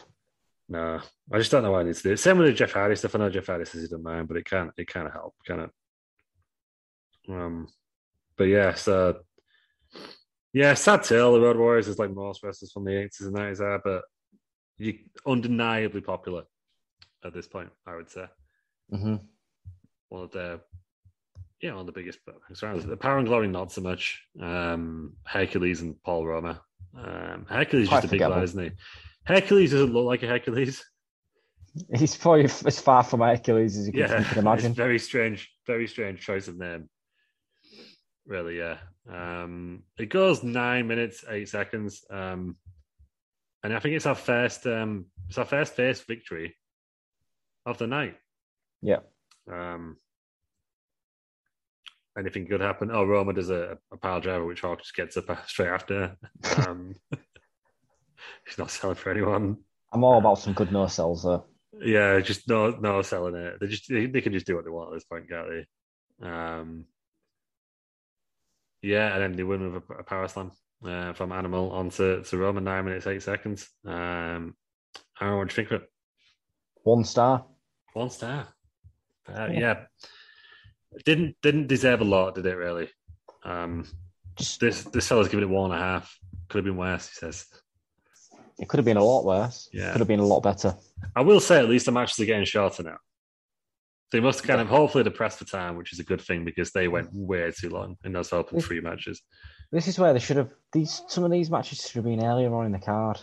[0.70, 1.00] No,
[1.32, 2.18] I just don't know why I need to do it.
[2.18, 3.16] Same with the Jeff Hardy stuff.
[3.16, 5.60] I know Jeff Hardy says he doesn't mind, but it can't it can't help, can
[5.62, 5.70] it?
[7.30, 7.68] Um,
[8.38, 9.20] but yeah, so
[10.56, 11.34] yeah, sad tale.
[11.34, 14.04] The Road Warriors is like most wrestlers from the eighties and nineties are, but
[14.78, 16.44] you undeniably popular
[17.26, 17.70] at this point.
[17.86, 18.26] I would say
[18.90, 19.16] hmm
[20.10, 20.62] one of the
[21.62, 22.20] yeah one of the biggest
[22.54, 22.86] surroundings.
[22.86, 24.24] The Power and Glory not so much.
[24.40, 26.62] Um, Hercules and Paul Roma.
[26.98, 28.72] Um, Hercules is Quite just a big guy, isn't he?
[29.26, 30.86] Hercules doesn't look like a Hercules.
[31.94, 34.68] He's probably as far from Hercules as you can, yeah, you can imagine.
[34.68, 36.88] It's very strange, very strange choice of name.
[38.26, 38.78] Really, yeah.
[39.12, 42.58] Um, it goes nine minutes eight seconds, um,
[43.64, 46.56] and I think it's our first, um, it's our first face victory
[47.66, 48.16] of the night.
[48.82, 49.00] Yeah.
[49.52, 49.98] Um,
[52.18, 52.90] anything could happen.
[52.92, 56.18] Oh, Roma does a, a pile driver, which Hawk just gets up straight after.
[56.58, 56.96] Um,
[58.48, 59.58] he's not selling for anyone.
[59.94, 61.46] I'm all about some good no sells though.
[61.80, 63.60] Yeah, just no, no selling it.
[63.60, 66.28] They just they, they can just do what they want at this point, can't they?
[66.28, 66.86] Um,
[68.86, 70.52] yeah, and then they win with a, a power slam
[70.86, 73.68] uh, from Animal onto to Roman nine minutes eight seconds.
[73.86, 74.56] Um,
[75.20, 75.90] Aaron, what do you think of it?
[76.84, 77.46] One star.
[77.94, 78.48] One star.
[79.28, 79.60] Uh, Yeah.
[79.60, 79.76] yeah,
[81.04, 82.56] didn't didn't deserve a lot, did it?
[82.56, 82.90] Really?
[83.44, 83.86] Um,
[84.60, 86.16] this this fella's giving it one and a half.
[86.50, 87.46] Could have been worse, he says.
[88.60, 89.68] It could have been a lot worse.
[89.74, 89.92] Yeah.
[89.92, 90.76] Could have been a lot better.
[91.16, 92.98] I will say at least the matches are getting shorter now.
[94.12, 96.88] They must kind of hopefully pressed for time, which is a good thing because they
[96.88, 99.22] went way too long in those open three matches.
[99.72, 102.54] This is where they should have these some of these matches should have been earlier
[102.54, 103.20] on in the card.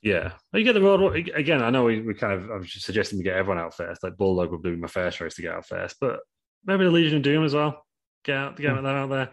[0.00, 1.62] Yeah, you get the road again.
[1.62, 4.02] I know we, we kind of I was suggesting we get everyone out first.
[4.02, 6.20] Like Bulldog would be my first choice to get out first, but
[6.64, 7.84] maybe the Legion of Doom as well.
[8.24, 8.84] Get out, get Hmm.
[8.84, 9.30] that out there.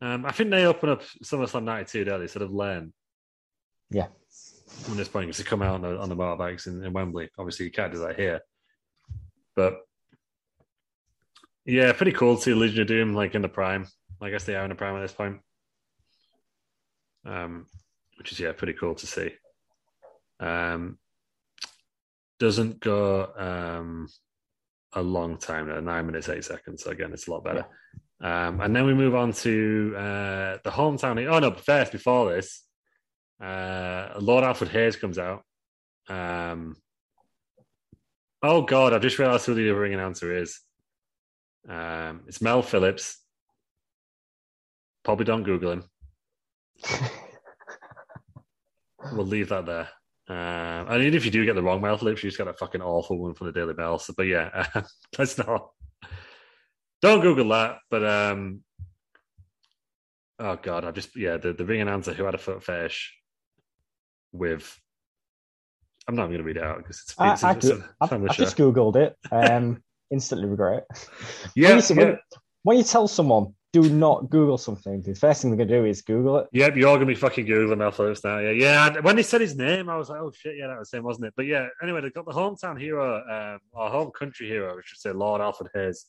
[0.00, 2.04] Um, I think they open up SummerSlam '92.
[2.04, 2.26] Don't they?
[2.28, 2.92] Sort of learn
[3.90, 4.08] Yeah.
[4.66, 7.28] from this point because they come out on the on the motorbikes in, in Wembley.
[7.38, 8.40] Obviously, you can't do that here,
[9.54, 9.80] but
[11.64, 13.86] yeah, pretty cool to see Legion of Doom like in the prime.
[14.20, 15.40] I guess they are in the prime at this point,
[17.24, 17.66] um,
[18.18, 19.32] which is yeah, pretty cool to see.
[20.40, 20.98] Um,
[22.38, 24.08] doesn't go um,
[24.92, 26.82] a long time nine minutes eight seconds.
[26.84, 27.66] So again, it's a lot better.
[28.20, 31.24] Um, and then we move on to uh, the hometown.
[31.28, 32.64] Oh no, first before this,
[33.40, 35.42] uh, Lord Alfred Hayes comes out.
[36.08, 36.76] Um,
[38.42, 40.60] oh God, I've just realised who the other ring announcer is.
[41.68, 43.18] Um, it's Mel Phillips.
[45.04, 45.84] Probably don't Google him.
[49.10, 49.88] We'll leave that there.
[50.28, 52.52] Um, and even if you do get the wrong Mel Phillips, you just got a
[52.52, 53.98] fucking awful one from the Daily Mail.
[53.98, 54.82] So, but yeah, uh,
[55.18, 55.70] let's not.
[57.00, 57.78] Don't Google that.
[57.90, 58.60] But um,
[60.38, 63.14] oh god, I've just yeah the, the ring announcer who had a foot fetish
[64.32, 64.78] with.
[66.08, 68.12] I'm not going to read it out because it's, I, it's, I, it's, do- it's
[68.12, 69.16] I've just googled it.
[69.30, 71.08] Um, instantly regret it.
[71.54, 72.04] yeah, when, you, yeah.
[72.04, 72.18] when,
[72.62, 76.02] when you tell someone do not Google something, the first thing they're gonna do is
[76.02, 76.48] Google it.
[76.52, 78.38] Yep, you're gonna be fucking googling Mel Phillips now.
[78.38, 79.00] Yeah, yeah.
[79.00, 81.28] When they said his name, I was like, "Oh shit, yeah, that was him, wasn't
[81.28, 84.86] it?" But yeah, anyway, they've got the hometown hero, um, our home country hero, which
[84.86, 86.04] should say Lord Alfred Hayes.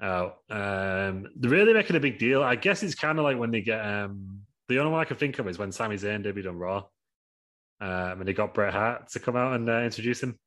[0.00, 2.42] Oh, um, they're really making a big deal.
[2.42, 5.16] I guess it's kind of like when they get um, the only one I can
[5.16, 6.84] think of is when Sami Zayn debuted on Raw,
[7.80, 10.38] um, and they got Bret Hart to come out and uh, introduce him.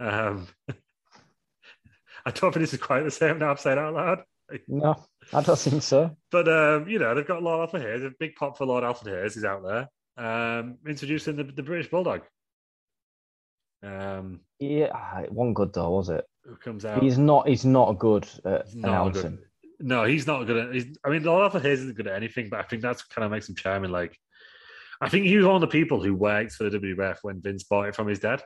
[0.00, 0.48] Um,
[2.26, 3.50] I don't think this is quite the same now.
[3.50, 4.22] I've said out loud.
[4.68, 4.96] No,
[5.32, 6.16] I don't think so.
[6.30, 9.14] But um, you know, they've got Lord Alfred Hayes, a big pop for Lord Alfred
[9.14, 9.34] Hayes.
[9.34, 12.22] He's out there, um, introducing the, the British Bulldog.
[13.82, 16.24] Um, Yeah, ah, it wasn't good though, was it?
[16.44, 17.02] who comes out?
[17.02, 17.48] He's not.
[17.48, 19.36] He's not good at not announcing.
[19.36, 19.38] good.
[19.80, 20.74] No, he's not good at.
[20.74, 23.24] He's, I mean, Lord Alfred Hayes isn't good at anything, but I think that's kind
[23.24, 23.90] of makes him charming.
[23.90, 24.16] Like,
[25.00, 27.64] I think he was one of the people who worked for the WWF when Vince
[27.64, 28.42] bought it from his dad.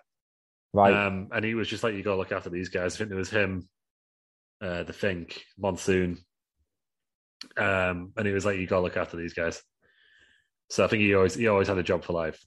[0.72, 0.92] Right.
[0.92, 2.94] Um, and he was just like, you got to look after these guys.
[2.94, 3.68] I think there was him,
[4.60, 6.18] uh, the Fink, Monsoon.
[7.56, 9.62] Um, and he was like, you got to look after these guys.
[10.70, 12.44] So I think he always he always had a job for life.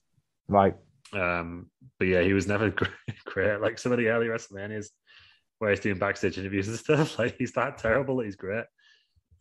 [0.48, 0.74] right.
[1.12, 2.90] Um, but yeah, he was never great,
[3.26, 3.60] great.
[3.60, 4.86] Like some of the early WrestleManias
[5.58, 7.16] where he's doing backstage interviews and stuff.
[7.18, 8.64] Like he's that terrible that he's great.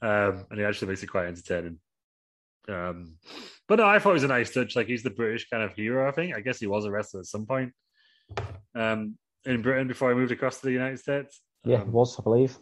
[0.02, 1.80] Um, and he actually makes it quite entertaining.
[2.70, 3.16] Um,
[3.68, 4.76] but no, I thought it was a nice touch.
[4.76, 6.08] Like he's the British kind of hero.
[6.08, 6.36] I think.
[6.36, 7.74] I guess he was a wrestler at some point
[8.76, 11.42] um, in Britain before he moved across to the United States.
[11.66, 12.58] Yeah, Um, was I believe.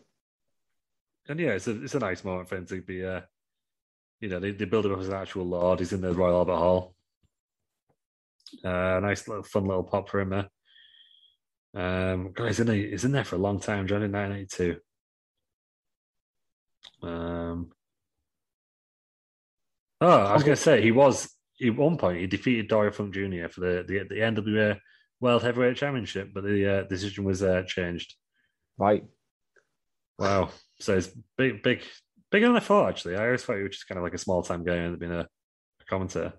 [1.27, 3.05] and yeah, it's a it's a nice moment for him to be.
[3.05, 3.21] Uh,
[4.21, 5.79] you know, they, they build him up as an actual lord.
[5.79, 6.95] He's in the Royal Albert Hall.
[8.65, 10.49] Uh, nice little fun little pop for him there.
[11.73, 13.87] Um, God, he's in, there, he's in there for a long time.
[13.87, 14.79] Joined in 1982.
[17.07, 17.71] Um,
[20.01, 21.29] oh, I was going to say he was
[21.61, 23.47] at one point he defeated Dory Funk Jr.
[23.49, 24.79] for the the, the NWA
[25.19, 28.15] World Heavyweight Championship, but the uh, decision was uh, changed.
[28.77, 29.03] Right.
[30.17, 30.51] Wow.
[30.79, 31.81] So it's big, big,
[32.31, 32.89] bigger than I thought.
[32.89, 34.97] Actually, I always thought he was just kind of like a small time guy and
[34.97, 36.33] being a, a commentator.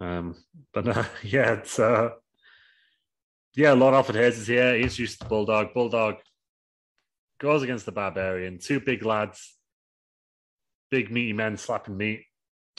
[0.00, 0.36] Um,
[0.72, 2.10] but uh, yeah, it's uh,
[3.54, 3.72] yeah.
[3.72, 4.74] Lord Alfred Hayes is here.
[4.74, 5.72] He introduced the Bulldog.
[5.72, 6.16] Bulldog
[7.38, 8.58] goes against the Barbarian.
[8.58, 9.53] Two big lads,
[10.94, 12.22] big meaty men slapping meat.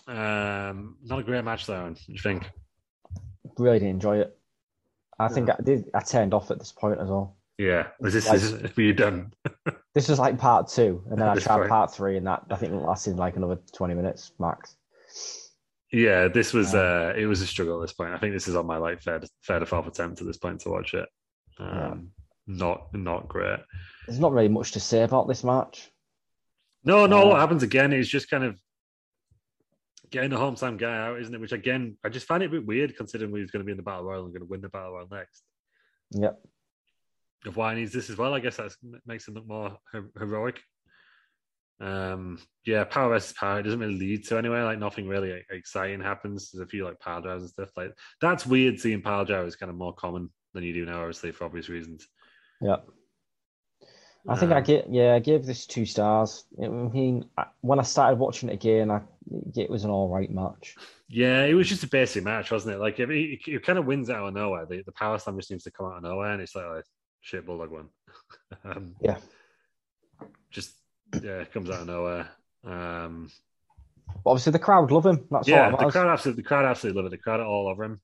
[0.07, 1.83] Um, not a great match though.
[1.83, 2.49] What do you think?
[3.57, 4.37] Really didn't enjoy it.
[5.19, 5.89] I think I did.
[5.93, 7.35] I turned off at this point as well.
[7.57, 9.33] Yeah, is this Like- is this, were you done?
[9.95, 11.69] This was like part two, and then I tried point.
[11.69, 14.75] part three, and that I think lasted like another twenty minutes max.
[15.91, 18.13] Yeah, this was uh it was a struggle at this point.
[18.13, 20.59] I think this is on my like third third or fourth attempt at this point
[20.61, 21.07] to watch it.
[21.59, 22.09] Um
[22.45, 23.59] not not great.
[24.05, 25.89] There's not really much to say about this match.
[26.85, 28.59] No, no, Uh, what happens again is just kind of
[30.11, 31.41] getting the hometown guy out, isn't it?
[31.41, 33.71] Which again, I just find it a bit weird considering we was going to be
[33.71, 35.43] in the battle royal and going to win the battle royal next.
[36.11, 36.39] Yep.
[37.45, 38.75] If why needs this as well, I guess that
[39.05, 40.61] makes him look more her- heroic.
[41.79, 43.59] Um, yeah, power versus power.
[43.59, 44.63] It doesn't really lead to anywhere.
[44.63, 46.51] Like nothing really exciting happens.
[46.51, 47.69] There's a few like power drives and stuff.
[47.75, 48.79] Like that's weird.
[48.79, 51.67] Seeing power drive is kind of more common than you do now, obviously for obvious
[51.67, 52.07] reasons.
[52.61, 52.87] Yep.
[54.27, 56.45] I think I Um, get yeah, I gave this two stars.
[56.61, 59.01] I mean, I- when I started watching it again, I
[59.55, 60.75] it was an all right match.
[61.09, 62.79] Yeah, it was just a basic match, wasn't it?
[62.79, 64.65] Like it, it, it kind of wins out of nowhere.
[64.65, 66.81] The, the power slam just seems to come out of nowhere, and it's like, oh,
[67.21, 67.89] shit, bulldog one.
[68.63, 69.17] um, Yeah.
[70.49, 70.73] just
[71.21, 72.27] yeah, it comes out of nowhere.
[72.63, 73.29] Um,
[74.23, 75.27] But obviously, the crowd love him.
[75.29, 77.15] That's yeah, the crowd absolutely, the crowd absolutely love it.
[77.15, 78.01] The crowd are all over him.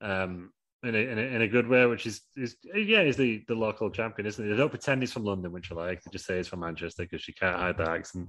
[0.00, 0.52] Um,
[0.84, 3.54] in a, in a in a good way, which is is yeah, he's the the
[3.54, 4.50] local champion, isn't he?
[4.50, 6.02] They don't pretend he's from London, which I like.
[6.02, 8.28] They just say he's from Manchester because you can't hide the accent.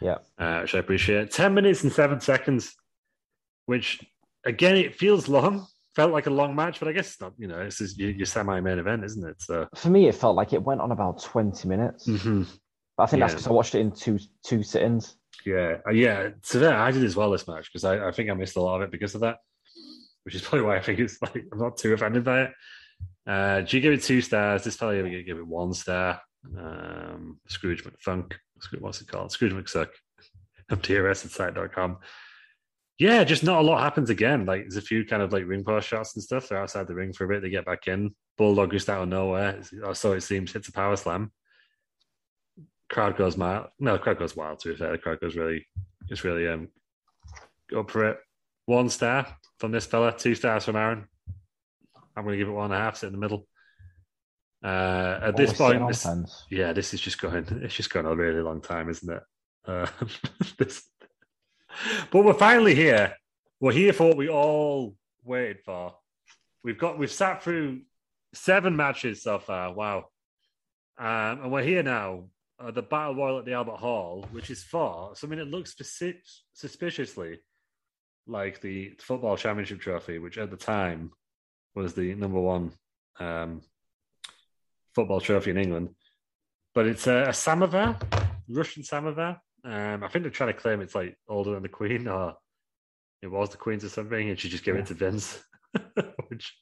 [0.00, 0.18] Yeah.
[0.38, 1.30] uh, which I appreciate.
[1.30, 2.74] Ten minutes and seven seconds,
[3.66, 4.04] which
[4.44, 5.66] again it feels long.
[5.94, 7.34] Felt like a long match, but I guess it's not.
[7.36, 9.42] You know, this is your, your semi-main event, isn't it?
[9.42, 12.08] So For me, it felt like it went on about twenty minutes.
[12.08, 12.46] mhm.
[12.96, 15.16] But I think that's because I watched it in two two sittings.
[15.44, 16.30] yeah, Uh, yeah.
[16.42, 18.60] So that I did as well this match because I, I think I missed a
[18.62, 19.38] lot of it because of that,
[20.24, 22.52] which is probably why I think it's like I'm not too offended by it.
[23.26, 24.64] Uh, do you give it two stars?
[24.64, 26.20] This fella gonna give it one star.
[26.58, 28.32] Um, Scrooge McFunk,
[28.80, 29.30] what's it called?
[29.30, 29.88] Scrooge McSuck
[30.70, 31.98] of DRS at site.com.
[32.98, 34.44] Yeah, just not a lot happens again.
[34.44, 36.48] Like there's a few kind of like ring post shots and stuff.
[36.48, 37.42] They're outside the ring for a bit.
[37.42, 38.14] They get back in.
[38.38, 41.32] Bulldog just out of nowhere, or so it seems, hits a power slam.
[42.90, 43.68] Crowd goes wild.
[43.78, 44.58] No, crowd goes wild.
[44.60, 45.66] To be fair, the crowd goes really,
[46.08, 46.68] it's really um
[47.76, 48.18] up for it.
[48.66, 49.26] One star
[49.62, 51.06] from this fella, two stars from Aaron.
[52.16, 52.96] I'm going to give it one and a half.
[52.96, 53.46] Sit in the middle.
[54.60, 56.04] Uh, at this point, this,
[56.50, 57.46] yeah, this is just going.
[57.62, 59.22] It's just going a really long time, isn't it?
[59.64, 59.86] Uh,
[60.58, 60.82] this,
[62.10, 63.14] but we're finally here.
[63.60, 65.94] We're here for what we all waited for.
[66.64, 66.98] We've got.
[66.98, 67.82] We've sat through
[68.34, 69.72] seven matches so far.
[69.72, 70.06] Wow,
[70.98, 72.24] um, and we're here now.
[72.58, 75.76] Uh, the battle royal at the Albert Hall, which is for something that looks
[76.52, 77.38] suspiciously
[78.26, 81.12] like the football championship trophy, which at the time
[81.74, 82.72] was the number one
[83.18, 83.62] um,
[84.94, 85.90] football trophy in England.
[86.74, 87.98] But it's a, a samovar,
[88.48, 89.40] Russian samovar.
[89.64, 92.34] Um, I think they're trying to claim it's like older than the Queen, or
[93.20, 95.42] it was the Queen's or something, and she just gave it to Vince.
[96.28, 96.56] Which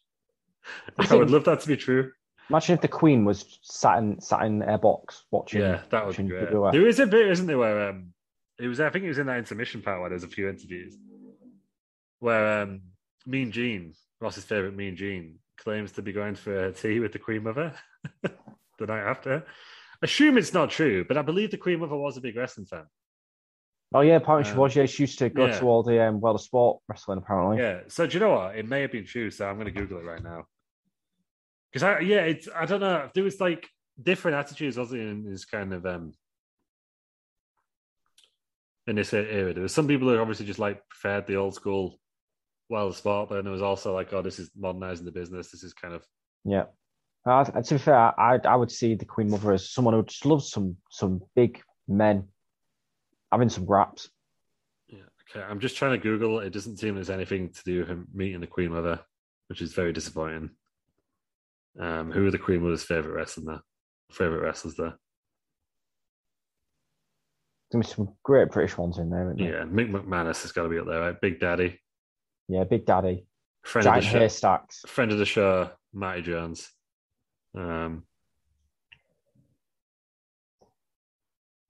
[0.98, 2.10] I I, would love that to be true.
[2.48, 5.60] Imagine if the Queen was sat in sat in a box watching.
[5.60, 6.50] Yeah, that would be great.
[6.50, 8.12] There is a bit, isn't there, where um,
[8.58, 8.80] it was.
[8.80, 10.96] I think it was in that intermission part where there's a few interviews
[12.20, 12.82] where um,
[13.26, 17.18] Mean Gene, Ross's favorite Mean Gene, claims to be going for a tea with the
[17.18, 17.74] Queen Mother
[18.22, 19.44] the night after.
[20.02, 22.66] I assume it's not true, but I believe the Queen Mother was a big wrestling
[22.66, 22.84] fan.
[23.92, 24.76] Oh yeah, apparently she Um, was.
[24.76, 25.58] Yeah, she used to go yeah.
[25.58, 27.18] to all the um, World of Sport wrestling.
[27.18, 27.80] Apparently, Yeah.
[27.88, 28.56] So do you know what?
[28.56, 29.30] It may have been true.
[29.30, 30.44] So I'm going to Google it right now.
[31.72, 33.10] Because I, yeah, it's I don't know.
[33.14, 33.68] There was like
[34.00, 36.12] different attitudes, wasn't it, in this kind of um
[38.86, 39.52] in this era.
[39.52, 41.98] There was some people who obviously just like preferred the old school
[42.70, 45.50] well sport, but then there was also like, oh, this is modernizing the business.
[45.50, 46.06] This is kind of
[46.44, 46.64] yeah.
[47.26, 50.24] Uh, to be fair, I I would see the Queen Mother as someone who just
[50.24, 52.28] loves some some big men
[53.30, 54.08] having some raps.
[54.88, 55.00] yeah.
[55.30, 56.40] Okay, I'm just trying to Google.
[56.40, 59.00] It doesn't seem there's anything to do with him meeting the Queen Mother,
[59.48, 60.50] which is very disappointing.
[61.78, 63.60] Um, who are the Queen Mother's favorite wrestlers there?
[64.10, 64.94] Favorite wrestlers there?
[67.70, 69.32] There's some great British ones in there?
[69.36, 71.20] Yeah, Mick McManus has got to be up there, right?
[71.20, 71.78] Big Daddy,
[72.50, 73.26] Yeah, Big Daddy,
[73.64, 74.80] friend giant of the show, haystacks.
[74.88, 76.68] friend of the show, Marty Jones.
[77.56, 78.02] Um,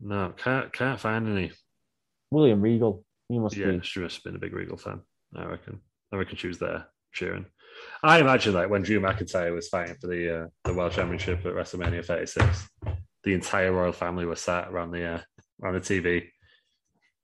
[0.00, 1.52] no, can't can't find any.
[2.30, 3.04] William Regal.
[3.28, 3.80] He must Yeah, be.
[3.82, 5.00] she must have been a big Regal fan.
[5.36, 5.80] I reckon.
[6.12, 7.44] I reckon she was there cheering.
[8.02, 11.52] I imagine like when Drew McIntyre was fighting for the uh, the World Championship at
[11.52, 12.68] WrestleMania 36,
[13.24, 15.20] the entire royal family was sat around the uh,
[15.62, 16.28] around the TV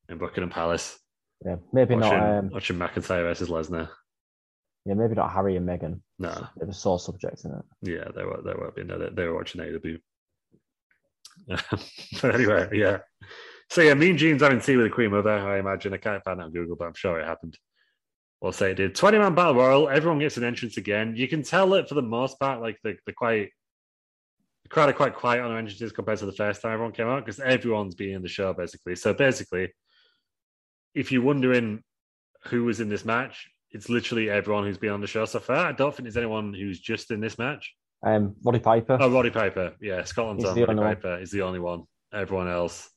[0.09, 0.99] in Buckingham Palace
[1.45, 2.39] Yeah, maybe watching, not.
[2.39, 3.89] Um, watching McIntyre versus Lesnar.
[4.85, 6.01] yeah, maybe not Harry and Meghan.
[6.19, 7.65] No, They're the sore subjects in it.
[7.83, 9.99] Yeah, they were they were being they, they were watching AW.
[12.23, 12.99] but anyway, yeah.
[13.69, 15.31] So yeah, Mean Gene's having tea with the Queen Mother.
[15.31, 17.59] I imagine I can't find that on Google, but I'm sure it happened.
[18.41, 18.95] We'll say it did.
[18.95, 19.89] Twenty man battle royal.
[19.89, 21.15] Everyone gets an entrance again.
[21.17, 23.51] You can tell it for the most part, like the the quite
[24.63, 27.07] the crowd are quite quiet on their entrances compared to the first time everyone came
[27.07, 28.97] out because everyone's been in the show basically.
[28.97, 29.73] So basically,
[30.97, 31.83] if you're wondering
[32.47, 35.67] who was in this match, it's literally everyone who's been on the show so far.
[35.67, 37.73] I don't think there's anyone who's just in this match.
[38.05, 38.97] Um, Roddy Piper.
[38.99, 39.75] Oh, Roddy Piper.
[39.81, 40.59] Yeah, Scotland's He's on.
[40.59, 40.95] Roddy only one.
[40.95, 41.83] Piper is the only one.
[42.15, 42.89] Everyone else.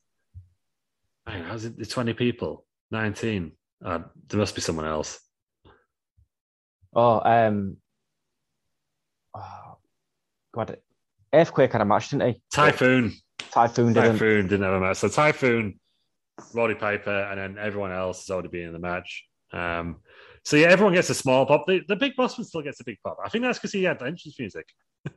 [1.26, 1.78] Man, how's it?
[1.78, 2.64] The 20 people?
[2.90, 3.52] 19.
[3.84, 3.98] Uh,
[4.28, 5.20] there must be someone else.
[6.94, 7.76] Oh, um,
[9.34, 9.76] oh,
[10.54, 10.78] God,
[11.32, 12.42] Earthquake had a match, didn't he?
[12.52, 13.12] Typhoon.
[13.50, 14.12] Typhoon didn't.
[14.12, 14.98] Typhoon didn't have a match.
[14.98, 15.79] So Typhoon,
[16.54, 19.24] Roddy Piper, and then everyone else has already been in the match.
[19.52, 19.96] Um,
[20.44, 21.66] so yeah, everyone gets a small pop.
[21.66, 23.18] The, the big boss one still gets a big pop.
[23.24, 24.66] I think that's because he had the entrance music.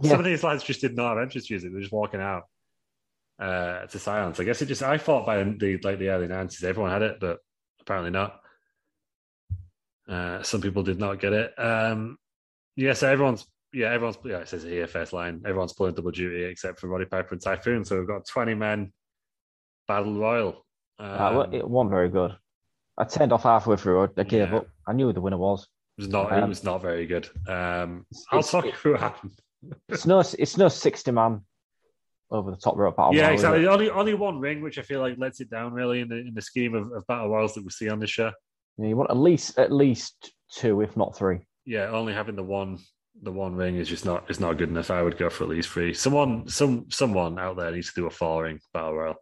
[0.00, 0.12] Yeah.
[0.12, 1.70] Some of these lads just did not have entrance music.
[1.70, 2.44] They're just walking out
[3.38, 4.40] uh, to silence.
[4.40, 7.18] I guess it just I thought by the like the early nineties everyone had it,
[7.20, 7.40] but
[7.80, 8.40] apparently not.
[10.08, 11.52] Uh, some people did not get it.
[11.58, 12.16] Um,
[12.74, 15.42] yeah, so everyone's yeah everyone's yeah it says here first line.
[15.44, 17.84] Everyone's pulling double duty except for Roddy Piper and Typhoon.
[17.84, 18.92] So we've got twenty men
[19.88, 20.64] battle royal.
[20.98, 22.36] Uh, Um, it wasn't very good.
[22.98, 24.08] I turned off halfway through.
[24.16, 24.56] I gave Yeah.
[24.58, 24.66] up.
[24.86, 25.66] I knew who the winner was.
[25.98, 27.26] it was not it um, was not very good.
[27.46, 29.38] Um, It's- I'll it's- talk through what happened.
[29.88, 31.42] It's no, it's no sixty man
[32.30, 33.14] over the top rope battle.
[33.14, 33.66] yeah, royal, exactly.
[33.66, 36.34] Only only one ring, which I feel like lets it down really in the in
[36.34, 38.32] the scheme of, of battle royals that we see on this show.
[38.78, 41.40] Yeah, you want at least at least two, if not three.
[41.66, 42.78] Yeah, only having the one
[43.22, 44.90] the one ring is just not is not good enough.
[44.90, 45.92] I would go for at least three.
[45.94, 49.16] Someone some someone out there needs to do a four ring battle royal.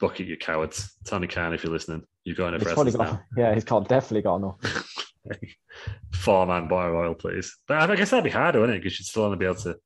[0.00, 0.96] Bucket, you cowards.
[1.04, 3.22] Tony Khan, if you're listening, you've got enough He's probably got, now.
[3.36, 5.04] yeah, he's got definitely got enough.
[6.14, 7.54] Four man battle royal, please.
[7.68, 8.82] But I guess that'd be harder, wouldn't it?
[8.82, 9.76] Because you'd still only be able to.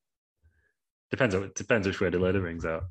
[1.10, 1.34] Depends.
[1.34, 2.84] on- Depends which way the the rings out.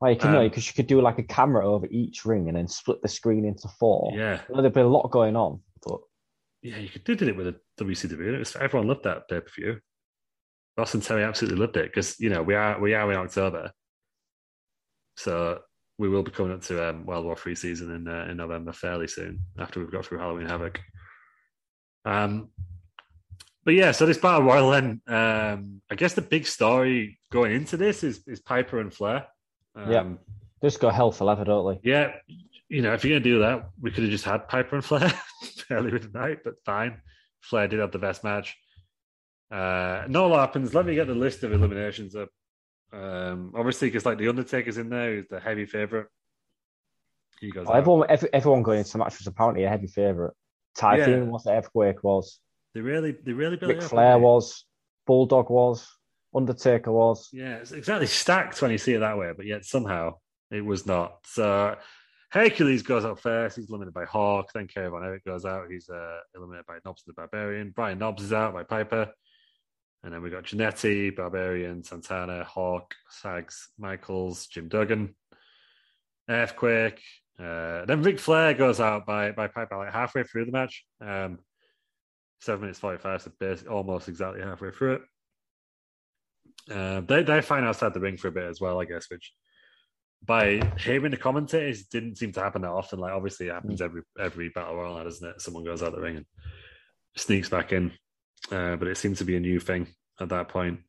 [0.00, 2.48] Like you can know Um, because you could do like a camera over each ring
[2.48, 4.12] and then split the screen into four.
[4.14, 6.00] Yeah, there'd be a lot going on, but
[6.62, 6.78] yeah.
[6.78, 8.34] You could do did it with a WCW.
[8.34, 9.80] It was, everyone loved that pay per view.
[10.76, 13.72] Boston Terry absolutely loved it because you know we are we are in October,
[15.16, 15.58] so
[15.98, 18.72] we will be coming up to um, World War Three season in uh, in November
[18.72, 20.80] fairly soon after we've got through Halloween Havoc.
[22.04, 22.48] Um,
[23.64, 27.76] but yeah, so this battle royal then, um, I guess the big story going into
[27.76, 29.26] this is is Piper and Flair.
[29.74, 30.04] Um, Yeah.
[30.62, 31.90] just got hell for leather, don't they?
[31.90, 32.12] yeah,
[32.68, 35.12] you know, if you're gonna do that, we could have just had Piper and Flair
[35.70, 37.00] earlier in the night, but fine.
[37.40, 38.56] Flair did have the best match.
[39.50, 40.74] Uh, no happens.
[40.74, 42.28] Let me get the list of eliminations up.
[42.92, 46.08] Um, obviously, because like the Undertaker's in there, he's the heavy favorite.
[47.40, 47.66] He goes.
[47.66, 47.78] Well, out.
[47.78, 50.34] everyone, every, everyone going into the match was apparently a heavy favorite.
[50.76, 52.38] Typhoon was, Earthquake was,
[52.74, 54.64] They really, they really built Ric it up, Flair was,
[55.06, 55.86] Bulldog was,
[56.34, 57.28] Undertaker was.
[57.32, 60.14] Yeah, it's exactly stacked when you see it that way, but yet somehow
[60.50, 61.18] it was not.
[61.24, 61.76] So
[62.30, 63.56] Hercules goes out first.
[63.56, 64.52] He's eliminated by Hawk.
[64.52, 65.70] Then Kerry Von Erich goes out.
[65.70, 67.72] He's uh, eliminated by Knobbs the Barbarian.
[67.74, 69.10] Brian Knobbs is out by Piper.
[70.08, 75.14] And then we got Jannetty, Barbarian, Santana, Hawk, Sags, Michaels, Jim Duggan,
[76.30, 77.02] Earthquake.
[77.38, 80.86] Uh, then Ric Flair goes out by, by Piper like halfway through the match.
[81.02, 81.40] Um,
[82.40, 85.02] seven minutes 45, so basically almost exactly halfway through it.
[86.74, 89.34] Uh, they they find outside the ring for a bit as well, I guess, which
[90.24, 92.98] by hearing the commentators didn't seem to happen that often.
[92.98, 95.42] Like obviously it happens every every battle royal doesn't it?
[95.42, 96.26] Someone goes out the ring and
[97.14, 97.92] sneaks back in.
[98.50, 99.88] Uh, but it seems to be a new thing
[100.20, 100.80] at that point.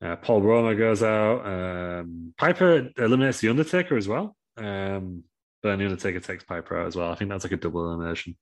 [0.00, 1.44] Uh, Paul Roma goes out.
[1.44, 4.36] Um, Piper eliminates the Undertaker as well.
[4.56, 5.24] Um,
[5.62, 7.10] but then the Undertaker takes Piper out as well.
[7.10, 8.36] I think that's like a double elimination.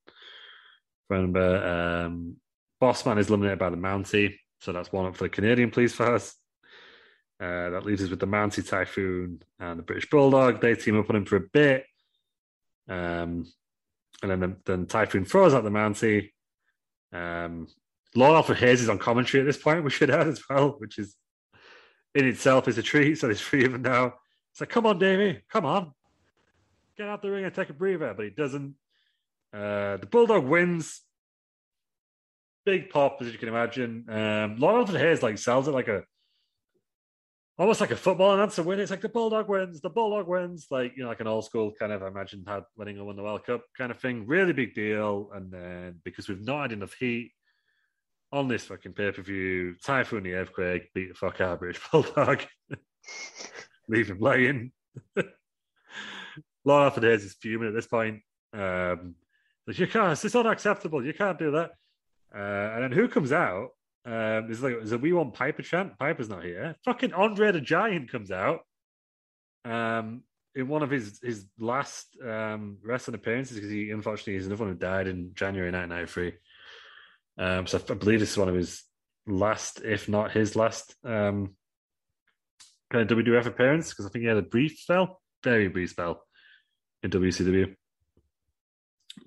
[1.09, 2.36] Remember, um,
[2.82, 4.36] Bossman is eliminated by the Mountie.
[4.60, 6.34] So that's one up for the Canadian police force.
[7.38, 10.60] Uh, that leaves us with the Mountie Typhoon and the British Bulldog.
[10.60, 11.84] They team up on him for a bit.
[12.88, 13.44] Um,
[14.22, 16.30] and then, the, then Typhoon throws out the Mountie.
[17.12, 17.68] Um,
[18.14, 20.98] Lord Alfred Hayes is on commentary at this point, we should add as well, which
[20.98, 21.16] is
[22.14, 23.18] in itself is a treat.
[23.18, 24.14] So three of them now.
[24.52, 25.92] It's like, come on, Davey, come on.
[26.96, 28.14] Get out the ring and take a breather.
[28.14, 28.74] But he doesn't.
[29.52, 31.02] Uh, the Bulldog wins.
[32.64, 34.06] Big pop, as you can imagine.
[34.08, 36.04] Um, Lord Alfred Hayes like sells it like a
[37.58, 38.80] almost like a football announcer win.
[38.80, 41.72] It's like the Bulldog wins, the Bulldog wins, like you know, like an old school
[41.78, 44.26] kind of I imagine had when England won the World Cup kind of thing.
[44.26, 45.30] Really big deal.
[45.34, 47.32] And then because we've not had enough heat
[48.36, 51.80] on this fucking pay per view, Typhoon the Earthquake beat the fuck out of British
[51.90, 52.42] Bulldog,
[53.88, 54.72] leave him laying.
[56.64, 58.20] Lord Alfred Hayes is fuming at this point.
[58.52, 59.14] Um,
[59.66, 61.04] like you can't, it's unacceptable.
[61.04, 61.70] You can't do that.
[62.34, 63.70] Uh, and then who comes out?
[64.04, 65.98] Um, like there's a we want Piper chant.
[65.98, 66.76] Piper's not here.
[66.84, 68.60] Fucking Andre the Giant comes out.
[69.64, 70.22] Um,
[70.54, 74.72] in one of his his last um wrestling appearances because he unfortunately is another one
[74.72, 76.32] who died in January 1993.
[77.38, 78.82] Um, so I believe this is one of his
[79.26, 81.54] last, if not his last, um,
[82.90, 86.22] kind of WWF appearance because I think he had a brief spell, very brief spell
[87.02, 87.74] in WCW.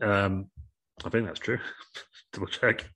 [0.02, 0.50] Um,
[1.04, 1.60] I think that's true.
[2.34, 2.90] Double check.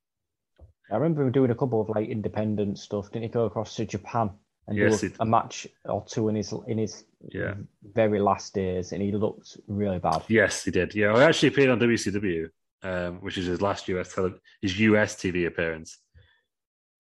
[0.92, 3.08] I remember him doing a couple of like independent stuff.
[3.12, 4.32] Didn't he go across to Japan
[4.68, 7.56] and Yes, do a, a match or two in his in his Yeah.
[7.94, 10.24] very last days, and he looked really bad.
[10.28, 10.94] Yes, he did.
[10.94, 12.48] Yeah, I actually appeared on WCW,
[12.84, 15.98] um, which is his last US tele- his US TV appearance.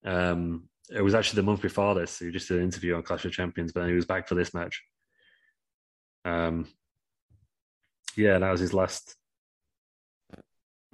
[0.05, 2.19] Um, it was actually the month before this.
[2.19, 4.35] He just did an interview on Clash of Champions, but then he was back for
[4.35, 4.81] this match.
[6.25, 6.67] Um,
[8.15, 9.15] yeah, that was his last.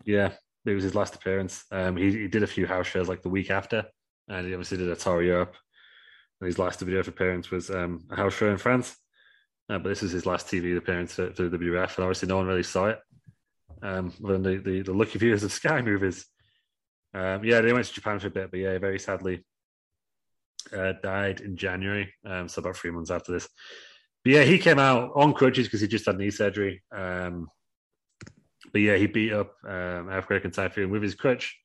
[0.05, 0.33] Yeah,
[0.65, 1.65] it was his last appearance.
[1.71, 3.85] Um, he, he did a few house shows like the week after
[4.29, 5.55] and he obviously did a tour Europe.
[6.39, 8.95] And his last WWF appearance was um, a house show in France.
[9.69, 12.37] Uh, but this was his last TV appearance for, for the WWF, and obviously no
[12.37, 12.99] one really saw it.
[13.81, 16.25] Um, than the, the, the lucky viewers of Sky Movies.
[17.13, 19.43] Um, yeah, they went to Japan for a bit, but yeah, very sadly
[20.75, 23.47] uh, died in January, um, so about three months after this.
[24.23, 26.83] But yeah, he came out on crutches because he just had knee surgery.
[26.91, 27.47] Um,
[28.71, 31.57] but yeah, he beat up um, Earthquake and Typhoon with his crutch.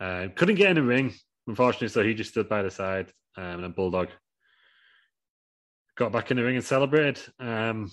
[0.00, 1.14] Uh, couldn't get in the ring,
[1.46, 3.12] unfortunately, so he just stood by the side.
[3.36, 4.08] Um, and Bulldog
[5.96, 7.20] got back in the ring and celebrated.
[7.38, 7.90] Um,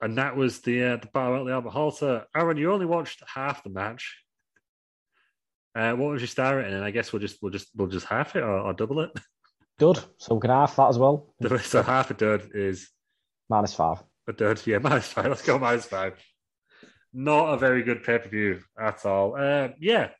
[0.00, 1.90] and that was the uh, the battle at the Albert Hall.
[1.90, 4.16] So, Aaron, you only watched half the match.
[5.74, 6.74] Uh, what was your star rating?
[6.74, 9.10] And I guess we'll just we'll just we'll just half it or, or double it.
[9.78, 10.02] Dud.
[10.18, 11.34] So we can half that as well.
[11.62, 12.88] so half a dud is
[13.48, 14.02] minus five.
[14.28, 15.26] A dud, yeah, minus five.
[15.26, 16.14] Let's go minus five.
[17.12, 19.36] Not a very good pay per view at all.
[19.36, 20.10] Uh, yeah,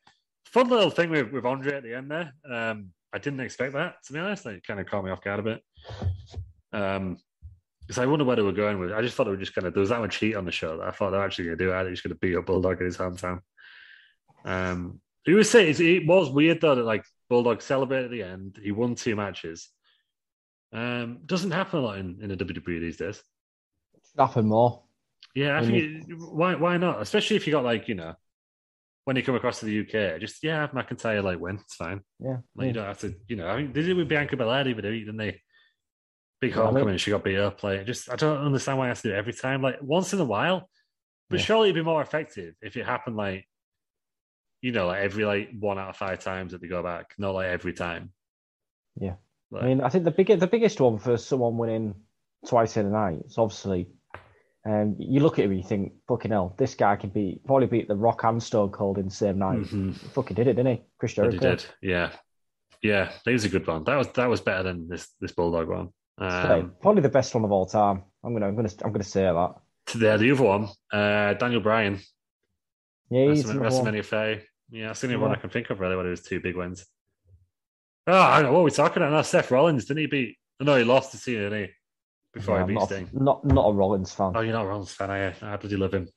[0.46, 2.32] fun little thing with, with Andre at the end there.
[2.50, 4.46] Um, I didn't expect that to be honest.
[4.46, 5.62] It kind of caught me off guard a bit.
[6.72, 7.18] Um,
[7.86, 8.90] because I wonder where they were going with.
[8.90, 8.96] It.
[8.96, 9.70] I just thought they were just gonna.
[9.70, 11.56] There was that much heat on the show that I thought they were actually gonna
[11.56, 11.82] do it.
[11.82, 13.40] They're just gonna beat up Bulldog in his hometown.
[14.44, 18.58] Um, he was saying it was weird though that like Bulldog celebrated at the end.
[18.62, 19.68] He won two matches.
[20.72, 23.22] Um, doesn't happen a lot in, in the WWE these days.
[24.10, 24.82] Should happen more.
[25.34, 27.02] Yeah, I think it, why why not?
[27.02, 28.14] Especially if you got like you know
[29.04, 32.00] when you come across to the UK, just yeah, McIntyre like win, it's fine.
[32.18, 32.66] Yeah, like yeah.
[32.66, 33.14] you don't have to.
[33.28, 35.40] You know, I mean, they did it with Bianca Belair, but didn't they?
[36.40, 37.62] Big homecoming, mean, she got beat up.
[37.62, 39.62] Like, just I don't understand why I have to do it every time.
[39.62, 40.68] Like once in a while,
[41.30, 41.44] but yeah.
[41.46, 43.46] surely it'd be more effective if it happened like
[44.62, 47.34] you know, like every like one out of five times that they go back, not
[47.34, 48.12] like every time.
[49.00, 49.14] Yeah.
[49.50, 51.94] Like, I mean, I think the biggest the biggest one for someone winning
[52.46, 53.88] twice in a night is obviously
[54.64, 57.68] um, you look at him and you think, fucking hell, this guy can beat probably
[57.68, 59.60] beat the Rock and Stone Cold in the same night.
[59.60, 59.92] Mm-hmm.
[59.92, 60.82] He fucking did it, didn't he?
[60.98, 61.34] Chris Jericho.
[61.34, 62.10] He did, yeah,
[62.82, 63.12] yeah.
[63.24, 63.84] That was a good one.
[63.84, 65.90] That was that was better than this this Bulldog one.
[66.18, 68.02] Um, probably the best one of all time.
[68.24, 69.55] I'm gonna I'm gonna I'm gonna say that.
[69.93, 72.01] The the other one, uh, Daniel Bryan.
[73.10, 74.43] Yeah, he's WrestleMania Faye.
[74.70, 75.22] Yeah, that's the only yeah.
[75.22, 75.97] one I can think of really.
[75.97, 76.86] What it was two big wins.
[78.06, 79.12] Oh, I know what we're talking about.
[79.12, 80.36] Now, Seth Rollins didn't he beat?
[80.60, 81.70] No, he lost to Cena, didn't he?
[82.34, 83.10] Before yeah, he beat not, Sting.
[83.12, 84.32] Not not a Rollins fan.
[84.34, 85.32] Oh, you're not a Rollins fan, are you?
[85.43, 86.09] I bloody love him.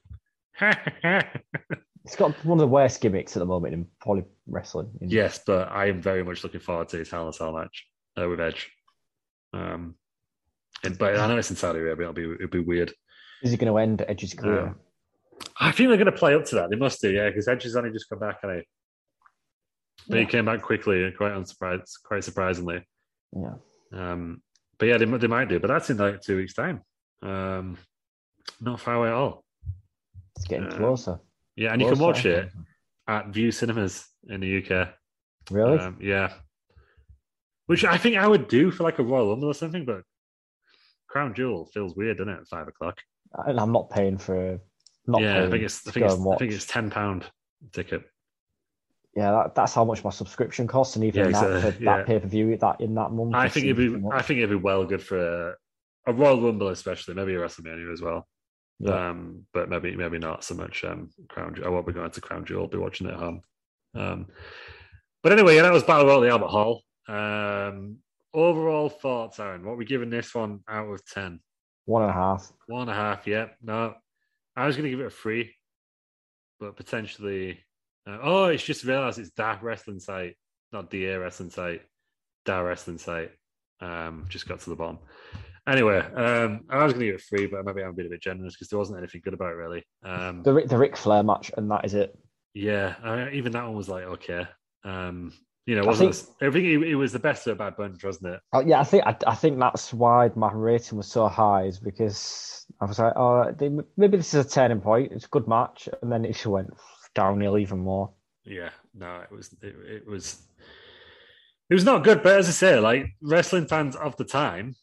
[2.03, 4.89] He's got one of the worst gimmicks at the moment in poly wrestling.
[5.01, 7.85] Yes, but I am very much looking forward to his Hell in a Cell match
[8.19, 8.71] uh, with Edge.
[9.53, 9.95] Um,
[10.83, 12.09] and, but I know it's in Saudi Arabia.
[12.09, 12.93] It'll be it'll be weird.
[13.41, 14.67] Is he going to end Edge's career?
[14.67, 14.75] Um,
[15.59, 16.69] I think they're going to play up to that.
[16.69, 18.63] They must do, yeah, because Edge has only just come back, and
[20.07, 20.21] but yeah.
[20.21, 22.85] he came back quickly and quite unsurprised, quite surprisingly.
[23.35, 23.53] Yeah.
[23.93, 24.41] Um,
[24.77, 26.81] but yeah, they, they might do, but that's in like two weeks' time.
[27.21, 27.77] Um,
[28.61, 29.43] not far away at all.
[30.35, 31.19] It's getting uh, closer.
[31.55, 31.91] Yeah, and closer.
[31.91, 32.49] you can watch it
[33.07, 34.89] at Vue Cinemas in the UK.
[35.51, 35.79] Really?
[35.79, 36.31] Um, yeah.
[37.69, 40.01] Which I think I would do for like a Royal Rumble or something, but
[41.07, 42.39] Crown Jewel feels weird, doesn't it?
[42.39, 42.97] At five o'clock.
[43.45, 44.59] And I'm not paying for
[45.05, 47.25] not yeah, I think it's I think it's, I think it's ten pound
[47.71, 48.01] ticket.
[49.15, 51.97] Yeah, that, that's how much my subscription costs, and even yeah, that, for yeah.
[51.97, 53.35] that pay per view that in that month.
[53.35, 55.55] I think it'd be I think it'd be well good for a,
[56.07, 58.27] a Royal Rumble, especially maybe a WrestleMania as well.
[58.79, 59.09] Yeah.
[59.09, 61.53] Um, but maybe maybe not so much um, Crown.
[61.53, 61.67] Jewel.
[61.67, 62.63] I won't be going to Crown Jewel.
[62.63, 63.41] I'll be watching it at home.
[63.93, 64.25] Um,
[65.21, 66.81] but anyway, yeah, that was Battle Royal the Albert Hall.
[67.09, 67.97] Um,
[68.33, 69.65] overall thoughts, Aaron?
[69.65, 71.39] What are we giving this one out of ten?
[71.85, 72.51] One and a half.
[72.67, 73.25] One and a half.
[73.25, 73.47] Yeah.
[73.61, 73.95] No,
[74.55, 75.53] I was going to give it a three,
[76.59, 77.59] but potentially.
[78.07, 80.35] Uh, oh, it's just realised it's that wrestling site,
[80.71, 81.81] not DA wrestling site,
[82.45, 83.31] Da wrestling site.
[83.81, 84.99] Um, just got to the bottom.
[85.67, 88.09] Anyway, um, I was going to give it a three, but maybe I'm being a
[88.09, 89.83] bit generous because there wasn't anything good about it really.
[90.03, 92.17] Um, the the Ric Flair match, and that is it.
[92.53, 94.47] Yeah, I, even that one was like okay.
[94.83, 95.33] Um,
[95.69, 97.77] you know, wasn't I think, it, think it, it, was the best of a bad
[97.77, 98.41] bunch, wasn't it?
[98.51, 101.77] Uh, yeah, I think I, I, think that's why my rating was so high, is
[101.77, 105.11] because I was like, oh, they, maybe this is a turning point.
[105.11, 106.71] It's a good match, and then it just went
[107.13, 108.11] downhill even more.
[108.45, 110.41] Yeah, no, it was it, it was
[111.69, 114.75] it was not good, but as I say, like wrestling fans of the time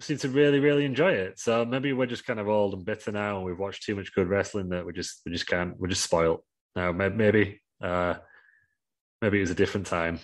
[0.00, 1.38] seem to really, really enjoy it.
[1.38, 4.14] So maybe we're just kind of old and bitter now, and we've watched too much
[4.14, 6.40] good wrestling that we just we just can't we're just spoiled
[6.74, 6.92] now.
[6.92, 7.60] Maybe.
[7.78, 8.14] Uh,
[9.22, 10.18] Maybe it was a different time,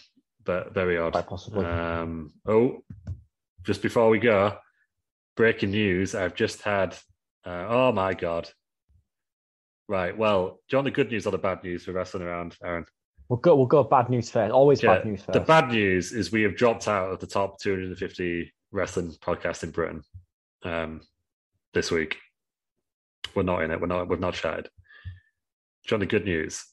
[0.45, 1.13] but very odd.
[1.13, 1.65] Quite possibly.
[1.65, 2.83] Um, oh,
[3.65, 4.57] just before we go,
[5.37, 6.15] breaking news.
[6.15, 6.97] I've just had.
[7.45, 8.51] Uh, oh my god!
[9.89, 10.17] Right.
[10.17, 12.87] Well, do you want the good news or the bad news for wrestling around, Aaron?
[13.29, 13.55] We'll go.
[13.55, 14.53] We'll go bad news first.
[14.53, 15.33] Always yeah, bad news first.
[15.33, 19.71] The bad news is we have dropped out of the top 250 wrestling podcasts in
[19.71, 20.03] Britain
[20.63, 21.01] um,
[21.75, 22.17] this week.
[23.35, 23.81] We're not in it.
[23.81, 24.09] We're not.
[24.09, 24.65] We've not tried.
[24.65, 26.65] Do you want the good news?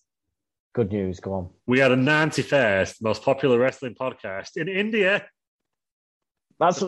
[0.74, 1.20] Good news.
[1.20, 1.50] Go on.
[1.68, 5.26] We are the 91st most popular wrestling podcast in India.
[6.60, 6.84] That's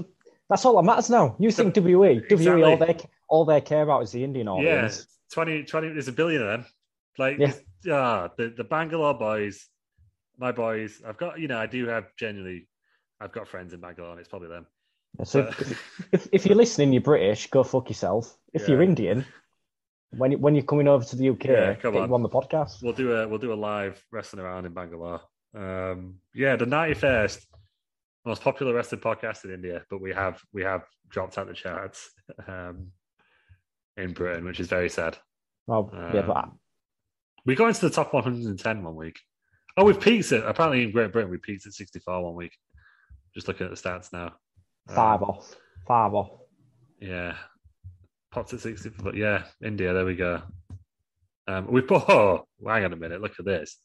[0.50, 1.36] that's all that matters now.
[1.40, 2.46] You think WWE, Exactly.
[2.48, 2.98] WWE, all they
[3.30, 4.98] all they care about is the Indian audience.
[5.00, 6.66] Yeah, 20, 20, there's a billion of them.
[7.18, 7.54] Like, Yeah.
[7.92, 9.68] ah, the, the Bangalore boys,
[10.38, 11.02] my boys.
[11.06, 12.68] I've got, you know, I do have genuinely,
[13.20, 14.68] I've got friends in Bangalore, and it's probably them.
[15.24, 18.38] So if, if, if you're listening, you're British, go fuck yourself.
[18.54, 18.70] If Yeah.
[18.76, 19.26] you're Indian,
[20.18, 22.12] when you, when you're coming over to the UK, Yeah, come on.
[22.12, 22.82] on the podcast.
[22.84, 25.22] we'll do a we'll do a live wrestling around in Bangalore.
[25.56, 27.46] Um, yeah, the ninety first
[28.26, 32.10] most popular wrestling podcast in India, but we have we have dropped out the charts
[32.48, 32.88] um,
[33.98, 35.18] in Britain, which is very sad.
[35.68, 36.60] Oh, yeah, but Um,
[37.46, 39.20] We got into the top 110 one week.
[39.78, 40.44] Oh, we've peaked it.
[40.46, 42.52] Apparently in Great Britain, we peaked at 64 one week.
[43.34, 44.34] Just looking at the stats now.
[44.94, 45.56] five Um, off,
[45.88, 46.30] five off.
[47.00, 47.36] Yeah.
[48.36, 48.92] Popped at 60.
[49.02, 50.42] But yeah, India, there we go.
[51.48, 53.22] Um, we put, oh, hang on a minute.
[53.22, 53.78] Look at this.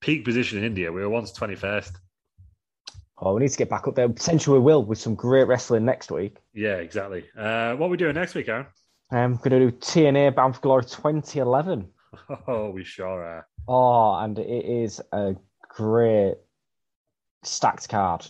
[0.00, 0.92] Peak position in India.
[0.92, 1.90] We were once 21st.
[3.20, 4.08] Oh, we need to get back up there.
[4.08, 6.36] Potentially we will with some great wrestling next week.
[6.54, 7.24] Yeah, exactly.
[7.36, 8.66] Uh, what are we doing next week, Aaron?
[9.10, 11.88] I'm going to do TNA Bound for Glory 2011.
[12.46, 13.46] Oh, we sure are.
[13.66, 15.34] Oh, and it is a
[15.68, 16.36] great
[17.42, 18.26] stacked card.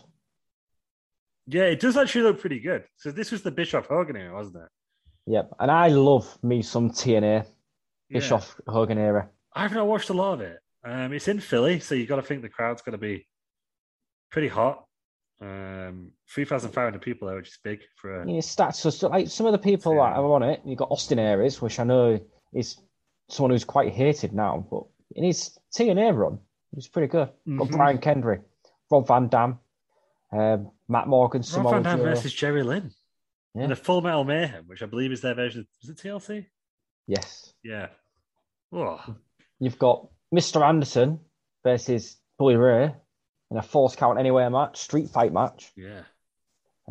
[1.46, 2.84] Yeah, it does actually look pretty good.
[2.96, 4.68] So this was the Bischoff Hogan era, wasn't it?
[5.28, 7.44] Yep, and I love me some TNA
[8.08, 8.18] Yeah.
[8.18, 9.28] Bischoff Hogan era.
[9.52, 10.58] I've not watched a lot of it.
[10.84, 13.26] Um, it's in Philly, so you've got to think the crowd's going to be
[14.30, 14.84] pretty hot.
[15.40, 18.26] Um, 3,500 people there, which is big for a.
[18.30, 18.76] Yeah, stats.
[18.76, 20.10] So, so, like some of the people Yeah.
[20.10, 22.18] that are on it, you've got Austin Aries, which I know
[22.54, 22.78] is
[23.28, 24.84] someone who's quite hated now, but
[25.14, 26.38] in his TNA run,
[26.70, 27.28] he was pretty good.
[27.28, 27.70] Got Mhm.
[27.72, 28.40] Brian Kendrick,
[28.90, 29.58] Rob Van Dam,
[30.32, 32.90] um, Matt Morgan, Rob Samoa Van Dam versus Jerry Lynn
[33.58, 33.64] Yeah.
[33.64, 35.60] in a Full Metal Mayhem, which I believe is their version.
[35.62, 36.46] Of, was it TLC?
[37.06, 37.52] Yes.
[37.62, 37.88] Yeah.
[38.72, 39.00] Oh,
[39.60, 40.66] You've got Mr.
[40.66, 41.20] Anderson
[41.64, 42.94] versus Bully Ray
[43.50, 45.72] in a falls count anywhere match, street fight match.
[45.76, 46.02] yeah.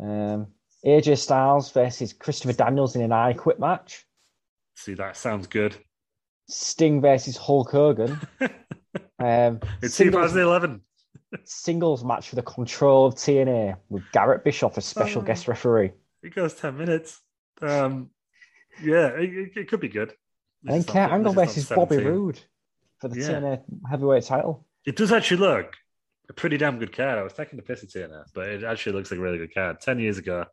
[0.00, 0.48] Um,
[0.86, 4.04] AJ Styles versus Christopher Daniels in an I Quit match.
[4.76, 5.76] See, that sounds good.
[6.48, 8.20] Sting versus Hulk Hogan.
[9.20, 10.80] Um, It's singles, 2011.
[11.44, 15.24] singles match for the control of TNA with Garrett Bischoff as special Oh.
[15.24, 15.90] guest referee.
[16.22, 17.20] It goes 10 minutes.
[17.62, 18.10] Um,
[18.82, 20.14] yeah, it, it- could be good.
[20.62, 22.06] This is Kurt Angle versus Bobby 17.
[22.12, 22.40] Roode
[23.00, 23.28] for the Yeah.
[23.28, 24.66] TNA heavyweight title.
[24.84, 25.74] It does actually look
[26.28, 27.18] a pretty damn good card.
[27.18, 29.54] I was taking the piss at TNA, but it actually looks like a really good
[29.54, 29.80] card.
[29.80, 30.44] 10 years ago.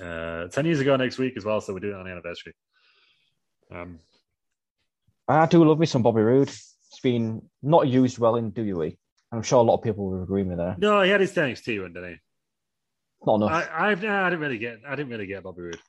[0.00, 2.54] Uh, 10 years ago next week as well, so we're doing it on the anniversary.
[3.72, 3.98] Um,
[5.26, 6.48] I do love me some Bobby Roode.
[6.48, 8.96] It's been not used well in WWE.
[9.32, 10.76] I'm sure a lot of people will agree with me there.
[10.78, 12.16] no, he had his NXT run, didn't he?
[13.26, 13.50] Not enough.
[13.50, 15.80] I, I've, I didn't really get, I didn't really get Bobby Roode.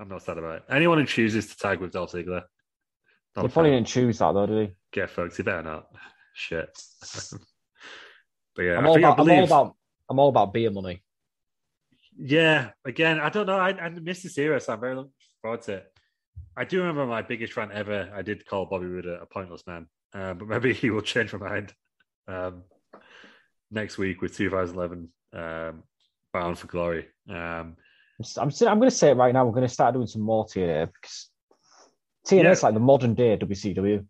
[0.00, 0.62] I'm not sad about it.
[0.70, 2.42] Anyone who chooses to tag with Dolph Ziggler,
[3.36, 3.78] not he probably fan.
[3.78, 4.74] didn't choose that though, did he?
[4.92, 5.36] get fucked.
[5.36, 5.86] He better not.
[6.34, 6.70] Shit.
[8.56, 9.76] but yeah, I'm I all, about, I'm all about
[10.10, 11.02] I'm all about beer money.
[12.16, 13.58] Yeah, again, I don't know.
[13.58, 15.92] I, I missed this era, so I'm very looking forward to it.
[16.56, 18.10] I do remember my biggest rant ever.
[18.12, 21.32] I did call Bobby Roode a, a pointless man, uh, but maybe he will change
[21.32, 21.74] my mind
[22.26, 22.62] um,
[23.70, 25.82] next week with 2011 um,
[26.32, 27.06] Bound for Glory.
[27.28, 27.76] Um,
[28.38, 29.44] I'm, I'm, going to say it right now.
[29.44, 31.28] We're going to start doing some more TNA because
[32.26, 32.50] TNA Yeah.
[32.50, 34.04] is like the modern day WCW.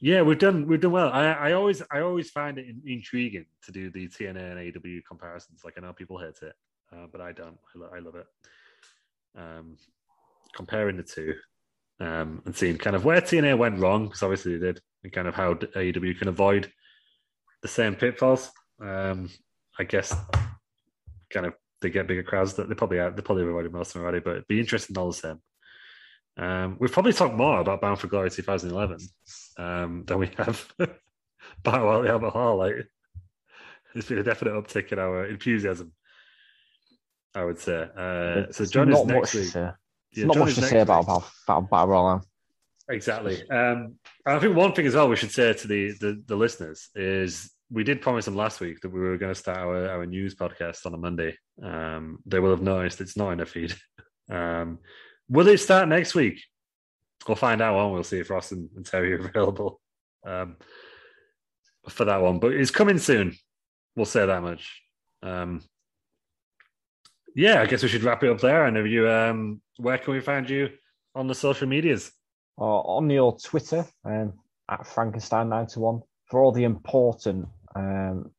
[0.00, 1.10] yeah, we've done we've done well.
[1.12, 5.00] I, I always I always find it in, intriguing to do the TNA and AW
[5.06, 5.62] comparisons.
[5.64, 6.54] Like I know people hate it,
[6.92, 7.56] uh, but I don't.
[7.74, 8.26] I, lo- I love it.
[9.36, 9.76] Um,
[10.54, 11.34] comparing the two
[12.00, 15.28] um, and seeing kind of where TNA went wrong, because obviously they did, and kind
[15.28, 16.70] of how AEW can avoid
[17.62, 18.50] the same pitfalls.
[18.80, 19.30] Um,
[19.78, 20.14] I guess
[21.34, 23.94] kind of they get bigger crowds that they probably are, they probably avoided most of
[23.94, 25.40] them already, but it'd be interesting all the same.
[26.36, 28.98] Um, we've probably talked more about Bound for Glory 2011
[29.58, 30.72] um, than we have
[31.62, 32.56] Battle at the Albert Hall.
[32.56, 32.88] Like,
[33.92, 35.92] there's been a definite uptick in our enthusiasm.
[37.34, 37.88] I would say.
[37.96, 39.48] Uh, so John join us not much next to week.
[39.48, 39.70] say.
[40.12, 42.26] Yeah, not join much to say about, about, about Battle Royale.
[42.88, 43.48] Exactly.
[43.50, 43.96] Um,
[44.26, 47.50] I think one thing as well we should say to the, the, the listeners is
[47.70, 50.34] we did promise them last week that we were going to start our, our news
[50.34, 51.36] podcast on a Monday.
[51.62, 53.74] Um, they will have noticed it's not in the feed.
[54.30, 54.78] Um,
[55.28, 56.42] will it start next week?
[57.28, 59.82] We'll find out, and we'll see if Ross and, and Terry are available
[60.26, 60.56] um,
[61.90, 62.38] for that one.
[62.38, 63.34] But it's coming soon.
[63.94, 64.80] We'll say that much.
[65.22, 65.60] Um,
[67.34, 68.64] yeah, I guess we should wrap it up there.
[68.64, 70.70] And if you, um, where can we find you
[71.14, 72.10] on the social medias?
[72.56, 74.32] Or on your Twitter um,
[74.70, 78.30] at Frankenstein91 for all the important um,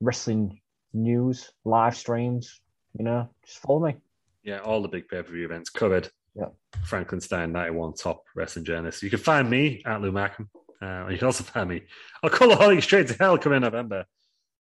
[0.00, 0.60] wrestling
[0.92, 2.60] news, live streams.
[2.98, 3.96] You know, just follow me.
[4.42, 6.10] Yeah, all the big pay per view events covered.
[6.34, 6.46] Yeah.
[6.84, 9.02] Frankenstein 91 top wrestling journalist.
[9.02, 10.48] You can find me at Lou Mackham.
[10.80, 11.82] Uh, you can also find me.
[12.22, 14.04] I'll call Holly straight to hell coming in November.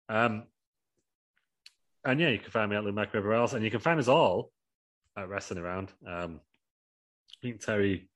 [0.09, 0.45] Um,
[2.05, 3.99] and yeah, you can find me at Lou Mac everywhere else, and you can find
[3.99, 4.51] us all
[5.17, 5.93] at Wrestling Around.
[6.07, 6.41] Um,
[7.31, 8.09] I think Terry.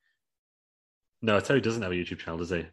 [1.22, 2.66] No, Terry doesn't have a YouTube channel, does he?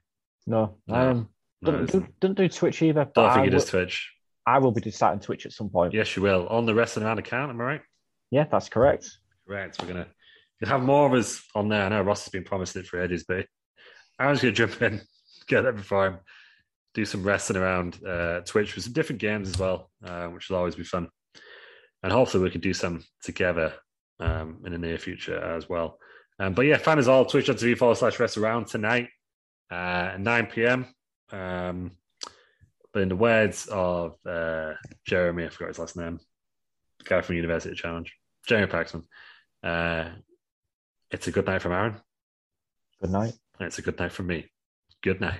[0.46, 1.30] No, No, um,
[1.62, 3.10] no, don't, don't do Twitch either.
[3.14, 4.12] Don't I think he does will- Twitch.
[4.46, 5.94] I will be starting Twitch at some point.
[5.94, 7.50] Yes, you will on the Wrestling Around account.
[7.50, 7.82] Am I right?
[8.30, 9.10] Yeah, that's correct.
[9.48, 9.82] Correct.
[9.82, 10.08] We're gonna
[10.60, 11.86] you'll have more of us on there.
[11.86, 13.46] I know Ross has been promising it for ages, but
[14.20, 15.02] I'm just gonna jump in,
[15.48, 16.18] get there before him,
[16.94, 20.58] do some wrestling around uh, Twitch with some different games as well, uh, which will
[20.58, 21.08] always be fun.
[22.02, 23.74] And hopefully we can do some together
[24.20, 26.00] um, in the near future as well.
[26.38, 29.08] Um, but yeah, find us all twitch.tv forward slash wrestle around tonight
[29.74, 30.86] uh, 9 p.m.
[31.32, 31.92] Um,
[32.92, 34.74] but in the words of uh,
[35.06, 36.20] Jeremy, I forgot his last name,
[37.00, 38.14] the guy from University Challenge,
[38.46, 39.04] Jeremy Paxman,
[39.64, 40.10] uh,
[41.10, 41.96] it's a good night from Aaron,
[43.02, 43.34] Good night.
[43.60, 44.50] and it's a good night from me.
[45.02, 45.40] Good night.